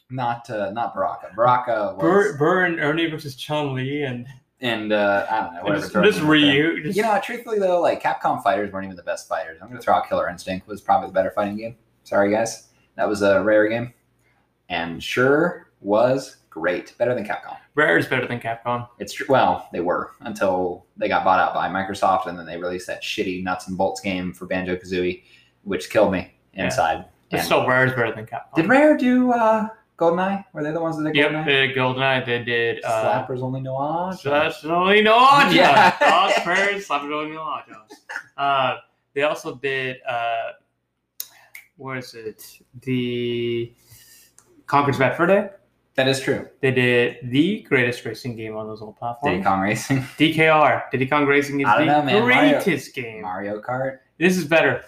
Not 0.09 0.49
uh, 0.49 0.71
not 0.71 0.93
Baraka. 0.93 1.31
Baraka 1.35 1.95
was 1.97 2.01
Burr, 2.01 2.37
Burr 2.37 2.65
and 2.65 2.79
Ernie 2.79 3.09
versus 3.09 3.35
Chun 3.35 3.73
Li 3.73 4.03
and, 4.03 4.27
and 4.61 4.93
uh, 4.93 5.25
I 5.29 5.41
don't 5.41 5.53
know 5.55 5.63
whatever. 5.63 5.81
just, 6.03 6.17
just. 6.17 6.21
Ryu. 6.21 6.83
Just, 6.83 6.95
You 6.95 7.03
know, 7.03 7.19
truthfully 7.23 7.57
though, 7.59 7.81
like 7.81 8.03
Capcom 8.03 8.41
fighters 8.43 8.71
weren't 8.71 8.85
even 8.85 8.95
the 8.95 9.03
best 9.03 9.27
fighters. 9.27 9.57
I'm 9.61 9.67
gonna 9.69 9.81
throw 9.81 9.95
out 9.95 10.07
Killer 10.07 10.29
Instinct 10.29 10.67
was 10.67 10.79
probably 10.79 11.07
the 11.07 11.13
better 11.13 11.31
fighting 11.31 11.57
game. 11.57 11.75
Sorry 12.03 12.31
guys, 12.31 12.67
that 12.95 13.09
was 13.09 13.23
a 13.23 13.41
rare 13.43 13.67
game, 13.67 13.93
and 14.69 15.03
sure 15.03 15.69
was 15.81 16.37
great, 16.59 16.97
better 16.97 17.13
than 17.13 17.25
Capcom. 17.25 17.57
Rare 17.75 17.97
is 17.97 18.07
better 18.07 18.25
than 18.25 18.39
Capcom. 18.39 18.87
It's 18.97 19.11
tr- 19.11 19.25
well, 19.27 19.67
they 19.73 19.81
were 19.81 20.11
until 20.21 20.85
they 20.95 21.09
got 21.09 21.25
bought 21.25 21.37
out 21.39 21.53
by 21.53 21.67
Microsoft, 21.67 22.27
and 22.27 22.39
then 22.39 22.45
they 22.45 22.55
released 22.57 22.87
that 22.87 23.03
shitty 23.03 23.43
nuts 23.43 23.67
and 23.67 23.77
bolts 23.77 23.99
game 23.99 24.31
for 24.31 24.45
Banjo 24.45 24.77
Kazooie, 24.77 25.23
which 25.63 25.89
killed 25.89 26.13
me 26.13 26.33
Yeah. 26.53 26.65
inside. 26.65 27.05
But 27.29 27.39
And- 27.39 27.45
still, 27.45 27.67
Rare 27.67 27.85
is 27.87 27.91
better 27.91 28.13
than 28.15 28.25
Capcom. 28.25 28.53
did 28.55 28.67
Rare 28.69 28.95
do 28.95 29.33
uh, 29.33 29.67
GoldenEye? 29.99 30.45
Were 30.53 30.63
they 30.63 30.71
the 30.71 30.79
ones 30.79 30.97
that 30.97 31.03
did 31.03 31.15
Yep, 31.17 31.31
GoldenEye? 31.31 31.45
they 31.45 31.67
did 31.67 31.75
GoldenEye. 31.75 32.25
They 32.25 32.43
did. 32.45 32.85
Uh, 32.85 33.25
Slappers 33.27 33.41
only 33.41 33.67
odds. 33.67 34.23
That's 34.23 34.63
only 34.63 35.01
no 35.01 35.15
odd 35.15 35.51
Yeah. 35.53 35.91
Slappers 36.79 37.11
only 37.11 37.35
no. 37.35 37.61
Uh, 38.37 38.77
they 39.13 39.23
also 39.23 39.55
did. 39.55 39.97
Uh, 40.07 40.51
what 41.75 41.97
is 41.97 42.13
it? 42.13 42.59
The 42.81 43.73
Conker's 44.67 44.97
Bad 44.97 45.17
Fur 45.17 45.25
Day. 45.27 45.49
That 45.95 46.07
is 46.09 46.19
true. 46.19 46.47
They 46.61 46.71
did 46.71 47.17
the 47.23 47.61
greatest 47.61 48.03
racing 48.03 48.35
game 48.35 48.55
on 48.57 48.67
those 48.67 48.81
old 48.81 48.97
platforms. 48.97 49.33
Diddy 49.35 49.43
Kong 49.43 49.61
Racing, 49.61 49.97
DKR. 50.17 50.89
Diddy 50.91 51.07
Kong 51.07 51.25
Racing 51.25 51.61
is 51.61 51.67
the 51.67 51.85
know, 51.85 52.01
man. 52.03 52.21
Mario- 52.21 52.61
greatest 52.61 52.93
game. 52.93 53.21
Mario 53.21 53.61
Kart. 53.61 53.99
This 54.17 54.35
is 54.37 54.45
better. 54.45 54.83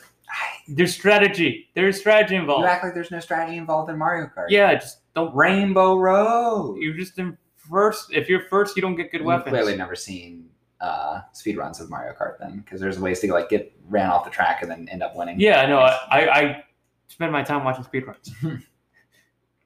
There's 0.68 0.94
strategy. 0.94 1.70
There's 1.76 1.98
strategy 1.98 2.36
involved. 2.36 2.64
You 2.64 2.68
act 2.68 2.84
like 2.84 2.94
there's 2.94 3.12
no 3.12 3.22
strategy 3.22 3.58
involved 3.58 3.90
in 3.90 3.98
Mario 3.98 4.30
Kart. 4.36 4.48
Yeah, 4.50 4.74
just 4.76 5.00
don't. 5.14 5.34
Rainbow 5.34 5.96
Road. 5.98 6.78
You're 6.82 6.94
just 6.94 7.18
in 7.20 7.38
first. 7.56 8.12
If 8.14 8.28
you're 8.28 8.42
first, 8.50 8.76
you 8.76 8.82
don't 8.82 8.96
get 8.96 9.10
good 9.10 9.20
You've 9.20 9.28
weapons. 9.28 9.54
clearly 9.54 9.78
never 9.78 9.96
seen 9.96 10.50
uh, 10.82 11.22
speed 11.32 11.56
runs 11.56 11.80
of 11.80 11.90
Mario 11.90 12.14
Kart 12.14 12.38
then, 12.40 12.58
because 12.60 12.82
there's 12.82 13.00
ways 13.00 13.22
to 13.22 13.32
like 13.32 13.48
get 13.48 13.72
ran 13.88 14.10
off 14.10 14.26
the 14.26 14.30
track 14.30 14.62
and 14.62 14.70
then 14.70 14.90
end 14.90 15.02
up 15.02 15.16
winning. 15.16 15.40
Yeah, 15.40 15.66
no, 15.68 15.80
I, 15.80 15.98
I, 16.12 16.40
I 16.40 16.64
spend 17.08 17.32
my 17.32 17.44
time 17.44 17.64
watching 17.64 17.86
speedruns. 17.86 18.30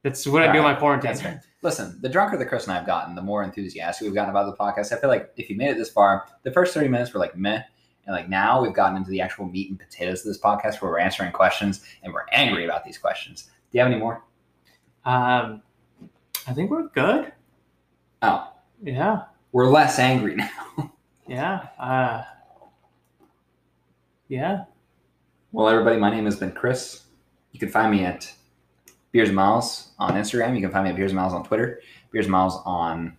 That's 0.03 0.25
what 0.27 0.41
I 0.43 0.51
do 0.51 0.57
in 0.59 0.63
my 0.63 0.73
quarantine. 0.73 1.09
That's 1.11 1.21
fair. 1.21 1.41
Listen, 1.61 1.99
the 2.01 2.09
drunker 2.09 2.37
that 2.37 2.45
Cris 2.47 2.63
and 2.63 2.73
I 2.73 2.77
have 2.77 2.87
gotten, 2.87 3.13
the 3.13 3.21
more 3.21 3.43
enthusiastic 3.43 4.05
we've 4.05 4.15
gotten 4.15 4.31
about 4.31 4.45
the 4.47 4.57
podcast. 4.57 4.91
I 4.91 4.99
feel 4.99 5.09
like 5.11 5.31
if 5.37 5.49
you 5.49 5.55
made 5.55 5.69
it 5.69 5.77
this 5.77 5.91
far, 5.91 6.25
the 6.41 6.51
first 6.51 6.73
30 6.73 6.87
minutes 6.89 7.13
were 7.13 7.19
like 7.19 7.37
meh. 7.37 7.61
And 8.07 8.15
like 8.15 8.27
now 8.27 8.63
we've 8.63 8.73
gotten 8.73 8.97
into 8.97 9.11
the 9.11 9.21
actual 9.21 9.45
meat 9.45 9.69
and 9.69 9.77
potatoes 9.79 10.21
of 10.21 10.25
this 10.25 10.39
podcast 10.41 10.81
where 10.81 10.89
we're 10.89 10.97
answering 10.99 11.31
questions 11.31 11.85
and 12.01 12.11
we're 12.11 12.25
angry 12.31 12.65
about 12.65 12.83
these 12.83 12.97
questions. 12.97 13.43
Do 13.43 13.77
you 13.77 13.83
have 13.83 13.91
any 13.91 13.99
more? 13.99 14.23
Um, 15.05 15.61
I 16.47 16.53
think 16.53 16.71
we're 16.71 16.87
good. 16.89 17.31
Oh, 18.23 18.51
Yeah, 18.81 19.23
we're 19.51 19.69
less 19.69 19.99
angry 19.99 20.35
now. 20.77 20.91
yeah, 21.27 21.67
uh, 21.79 22.23
yeah. 24.27 24.65
Well, 25.51 25.69
everybody, 25.69 25.97
my 25.99 26.09
name 26.09 26.25
has 26.25 26.37
been 26.37 26.51
Cris. 26.53 27.03
You 27.51 27.59
can 27.59 27.69
find 27.69 27.91
me 27.91 28.03
at 28.05 28.31
Beers 29.12 29.32
Miles 29.32 29.91
on 29.99 30.14
Instagram. 30.14 30.55
You 30.55 30.62
can 30.62 30.72
find 30.72 30.86
me 30.86 30.91
at 30.91 30.95
Beers 30.95 31.14
Miles 31.14 31.34
on 31.34 31.43
Twitter. 31.43 31.82
Beers 32.12 32.28
Miles 32.28 32.62
on 32.66 33.18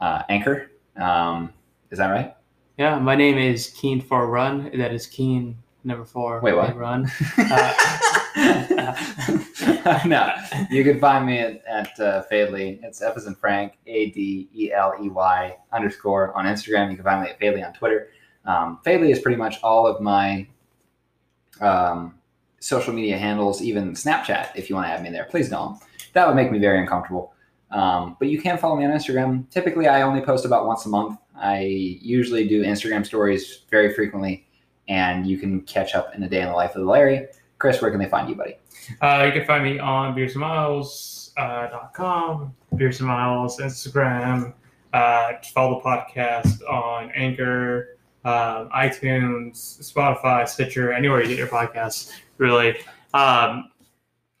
uh, 0.00 0.22
Anchor. 0.28 0.70
Um, 0.96 1.52
is 1.90 1.98
that 1.98 2.10
right? 2.10 2.36
Yeah, 2.78 2.98
my 2.98 3.16
name 3.16 3.38
is 3.38 3.68
Keen 3.70 4.00
for 4.00 4.24
a 4.24 4.26
Run. 4.26 4.70
That 4.76 4.92
is 4.92 5.06
Keen 5.06 5.56
number 5.84 6.04
four. 6.04 6.40
Wait, 6.40 6.54
what? 6.54 6.76
Run. 6.76 7.10
no, 10.06 10.32
you 10.70 10.84
can 10.84 10.98
find 10.98 11.26
me 11.26 11.38
at, 11.38 11.62
at 11.66 12.00
uh, 12.00 12.22
Fadeley. 12.30 12.80
It's 12.82 13.02
F 13.02 13.16
as 13.16 13.26
in 13.26 13.34
Frank, 13.34 13.74
A 13.86 14.10
D 14.10 14.48
E 14.54 14.72
L 14.72 14.94
E 15.02 15.08
Y 15.08 15.56
underscore 15.72 16.34
on 16.34 16.46
Instagram. 16.46 16.90
You 16.90 16.96
can 16.96 17.04
find 17.04 17.22
me 17.22 17.28
at 17.28 17.38
Fadeley 17.38 17.66
on 17.66 17.72
Twitter. 17.74 18.08
Um, 18.44 18.80
Fadeley 18.84 19.10
is 19.10 19.18
pretty 19.18 19.36
much 19.36 19.62
all 19.62 19.86
of 19.86 20.00
my 20.00 20.46
um, 21.60 22.14
social 22.62 22.92
media 22.92 23.18
handles, 23.18 23.60
even 23.60 23.92
Snapchat. 23.92 24.50
If 24.54 24.70
you 24.70 24.76
want 24.76 24.86
to 24.86 24.92
add 24.92 25.02
me 25.02 25.10
there, 25.10 25.24
please 25.24 25.48
don't. 25.48 25.78
That 26.12 26.26
would 26.26 26.36
make 26.36 26.52
me 26.52 26.58
very 26.58 26.78
uncomfortable. 26.80 27.34
Um, 27.70 28.16
but 28.18 28.28
you 28.28 28.40
can 28.40 28.58
follow 28.58 28.76
me 28.76 28.84
on 28.84 28.90
Instagram. 28.90 29.48
Typically, 29.50 29.88
I 29.88 30.02
only 30.02 30.20
post 30.20 30.44
about 30.44 30.66
once 30.66 30.86
a 30.86 30.88
month. 30.88 31.18
I 31.34 31.60
usually 32.00 32.46
do 32.46 32.62
Instagram 32.62 33.04
stories 33.04 33.62
very 33.70 33.92
frequently, 33.94 34.46
and 34.88 35.26
you 35.26 35.38
can 35.38 35.62
catch 35.62 35.94
up 35.94 36.14
in 36.14 36.22
a 36.22 36.28
day 36.28 36.42
in 36.42 36.48
the 36.48 36.54
life 36.54 36.76
of 36.76 36.86
Larry. 36.86 37.26
Cris, 37.58 37.80
where 37.80 37.90
can 37.90 37.98
they 37.98 38.08
find 38.08 38.28
you, 38.28 38.34
buddy? 38.34 38.56
Uh, 39.00 39.24
you 39.26 39.32
can 39.32 39.46
find 39.46 39.64
me 39.64 39.78
on 39.78 40.14
beersandmiles.com, 40.14 41.32
uh, 41.36 41.68
dot 41.68 41.94
com, 41.94 42.54
Beers 42.76 43.00
Instagram. 43.00 44.52
Uh, 44.92 45.32
follow 45.54 45.80
the 45.80 45.84
podcast 45.84 46.60
on 46.68 47.10
Anchor, 47.12 47.96
um, 48.24 48.68
iTunes, 48.70 49.80
Spotify, 49.80 50.46
Stitcher, 50.46 50.92
anywhere 50.92 51.22
you 51.22 51.28
get 51.28 51.38
your 51.38 51.46
podcasts, 51.46 52.12
really. 52.38 52.76
Um, 53.14 53.70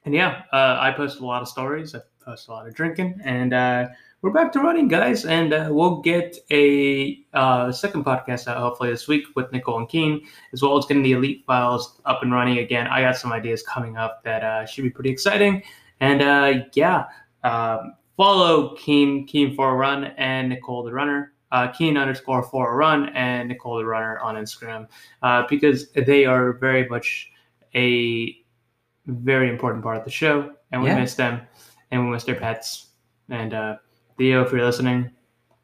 and 0.04 0.14
yeah, 0.14 0.42
uh, 0.52 0.78
I 0.80 0.92
post 0.92 1.20
a 1.20 1.26
lot 1.26 1.42
of 1.42 1.48
stories. 1.48 1.94
I 1.94 2.00
post 2.24 2.48
a 2.48 2.52
lot 2.52 2.66
of 2.66 2.74
drinking, 2.74 3.20
and 3.24 3.54
uh, 3.54 3.88
we're 4.22 4.30
back 4.30 4.52
to 4.52 4.60
running, 4.60 4.88
guys. 4.88 5.24
And 5.24 5.52
uh, 5.52 5.68
we'll 5.70 6.00
get 6.00 6.36
a 6.50 7.24
uh, 7.34 7.72
second 7.72 8.04
podcast 8.04 8.48
out 8.48 8.56
hopefully 8.56 8.90
this 8.90 9.08
week 9.08 9.24
with 9.34 9.50
Nicole 9.52 9.78
and 9.78 9.88
Keen, 9.88 10.26
as 10.52 10.62
well 10.62 10.76
as 10.78 10.86
getting 10.86 11.02
the 11.02 11.12
Elite 11.12 11.44
Files 11.46 12.00
up 12.04 12.22
and 12.22 12.32
running 12.32 12.58
again. 12.58 12.86
I 12.86 13.02
got 13.02 13.16
some 13.16 13.32
ideas 13.32 13.62
coming 13.62 13.96
up 13.96 14.22
that 14.24 14.42
uh, 14.44 14.66
should 14.66 14.82
be 14.82 14.90
pretty 14.90 15.10
exciting. 15.10 15.62
And 16.00 16.22
uh, 16.22 16.64
yeah, 16.74 17.06
um, 17.44 17.94
follow 18.16 18.74
Keen 18.76 19.26
Keen 19.26 19.54
for 19.54 19.70
a 19.70 19.74
Run 19.74 20.04
and 20.16 20.48
Nicole 20.48 20.82
the 20.82 20.92
Runner. 20.92 21.32
Uh, 21.50 21.68
Keen 21.68 21.98
underscore 21.98 22.42
for 22.42 22.72
a 22.72 22.74
run 22.74 23.10
and 23.10 23.50
Nicole 23.50 23.76
the 23.76 23.84
Runner 23.84 24.18
on 24.20 24.36
Instagram 24.36 24.88
uh, 25.22 25.44
because 25.50 25.90
they 25.92 26.24
are 26.24 26.54
very 26.54 26.88
much 26.88 27.30
a 27.74 28.36
very 29.06 29.48
important 29.48 29.82
part 29.82 29.96
of 29.96 30.04
the 30.04 30.10
show, 30.10 30.52
and 30.70 30.82
we 30.82 30.88
Yeah. 30.88 31.00
miss 31.00 31.14
them, 31.14 31.40
and 31.90 32.04
we 32.04 32.10
miss 32.12 32.24
their 32.24 32.34
pets. 32.36 32.88
And 33.28 33.54
uh, 33.54 33.76
Theo, 34.18 34.42
if 34.42 34.52
you're 34.52 34.64
listening, 34.64 35.10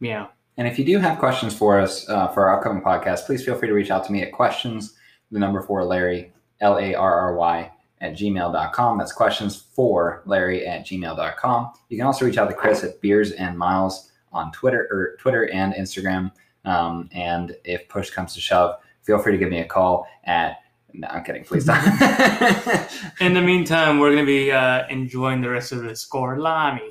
meow. 0.00 0.30
And 0.56 0.66
if 0.66 0.78
you 0.78 0.84
do 0.84 0.98
have 0.98 1.18
questions 1.18 1.54
for 1.56 1.78
us 1.78 2.08
uh, 2.08 2.28
for 2.28 2.48
our 2.48 2.56
upcoming 2.56 2.82
podcast, 2.82 3.26
please 3.26 3.44
feel 3.44 3.54
free 3.56 3.68
to 3.68 3.74
reach 3.74 3.90
out 3.90 4.04
to 4.06 4.12
me 4.12 4.22
at 4.22 4.32
questions, 4.32 4.96
the 5.30 5.38
number 5.38 5.62
four 5.62 5.84
Larry, 5.84 6.32
L 6.60 6.78
A 6.78 6.94
R 6.94 7.14
R 7.20 7.36
Y, 7.36 7.70
at 8.00 8.14
gmail.com. 8.14 8.98
That's 8.98 9.12
questions 9.12 9.56
for 9.74 10.22
Larry 10.26 10.66
at 10.66 10.84
gmail.com. 10.86 11.72
You 11.90 11.96
can 11.98 12.06
also 12.06 12.24
reach 12.24 12.38
out 12.38 12.48
to 12.48 12.54
Cris 12.54 12.82
at 12.82 13.00
Beers 13.00 13.32
and 13.32 13.56
Miles 13.56 14.10
on 14.32 14.50
Twitter 14.52 14.88
or 14.90 15.16
Twitter 15.20 15.48
and 15.50 15.74
Instagram. 15.74 16.32
Um, 16.64 17.08
and 17.12 17.56
if 17.64 17.88
push 17.88 18.10
comes 18.10 18.34
to 18.34 18.40
shove, 18.40 18.76
feel 19.02 19.18
free 19.18 19.32
to 19.32 19.38
give 19.38 19.48
me 19.50 19.60
a 19.60 19.64
call 19.64 20.06
at 20.24 20.58
no, 20.94 21.08
I'm 21.08 21.24
kidding. 21.24 21.44
Please 21.44 21.64
don't. 21.64 21.78
In 23.20 23.34
the 23.34 23.42
meantime, 23.42 23.98
we're 23.98 24.10
gonna 24.10 24.26
be 24.26 24.50
uh, 24.50 24.86
enjoying 24.88 25.40
the 25.40 25.50
rest 25.50 25.72
of 25.72 25.82
the 25.82 25.94
score, 25.94 26.38
Lami. 26.38 26.88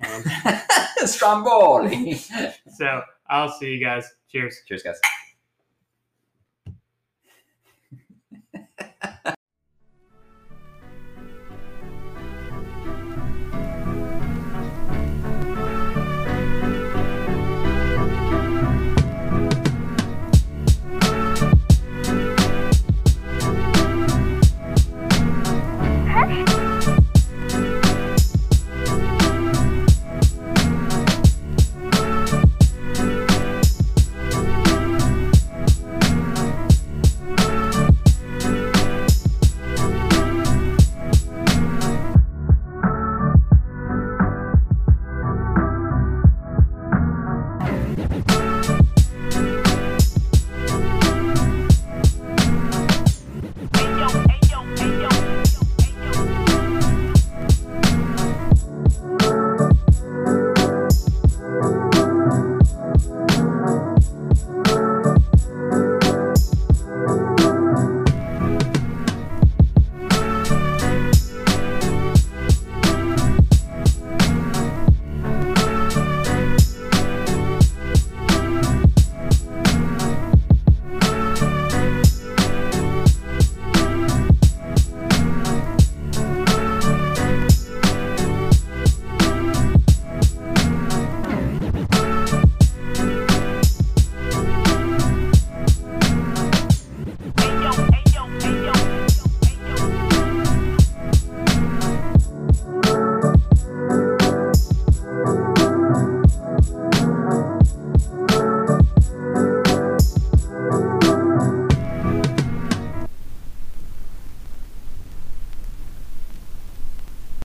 And 0.00 0.24
Stromboli. 1.08 2.14
so 2.76 3.02
I'll 3.28 3.50
see 3.50 3.74
you 3.74 3.84
guys. 3.84 4.10
Cheers. 4.30 4.60
Cheers, 4.66 4.82
guys. 4.82 5.00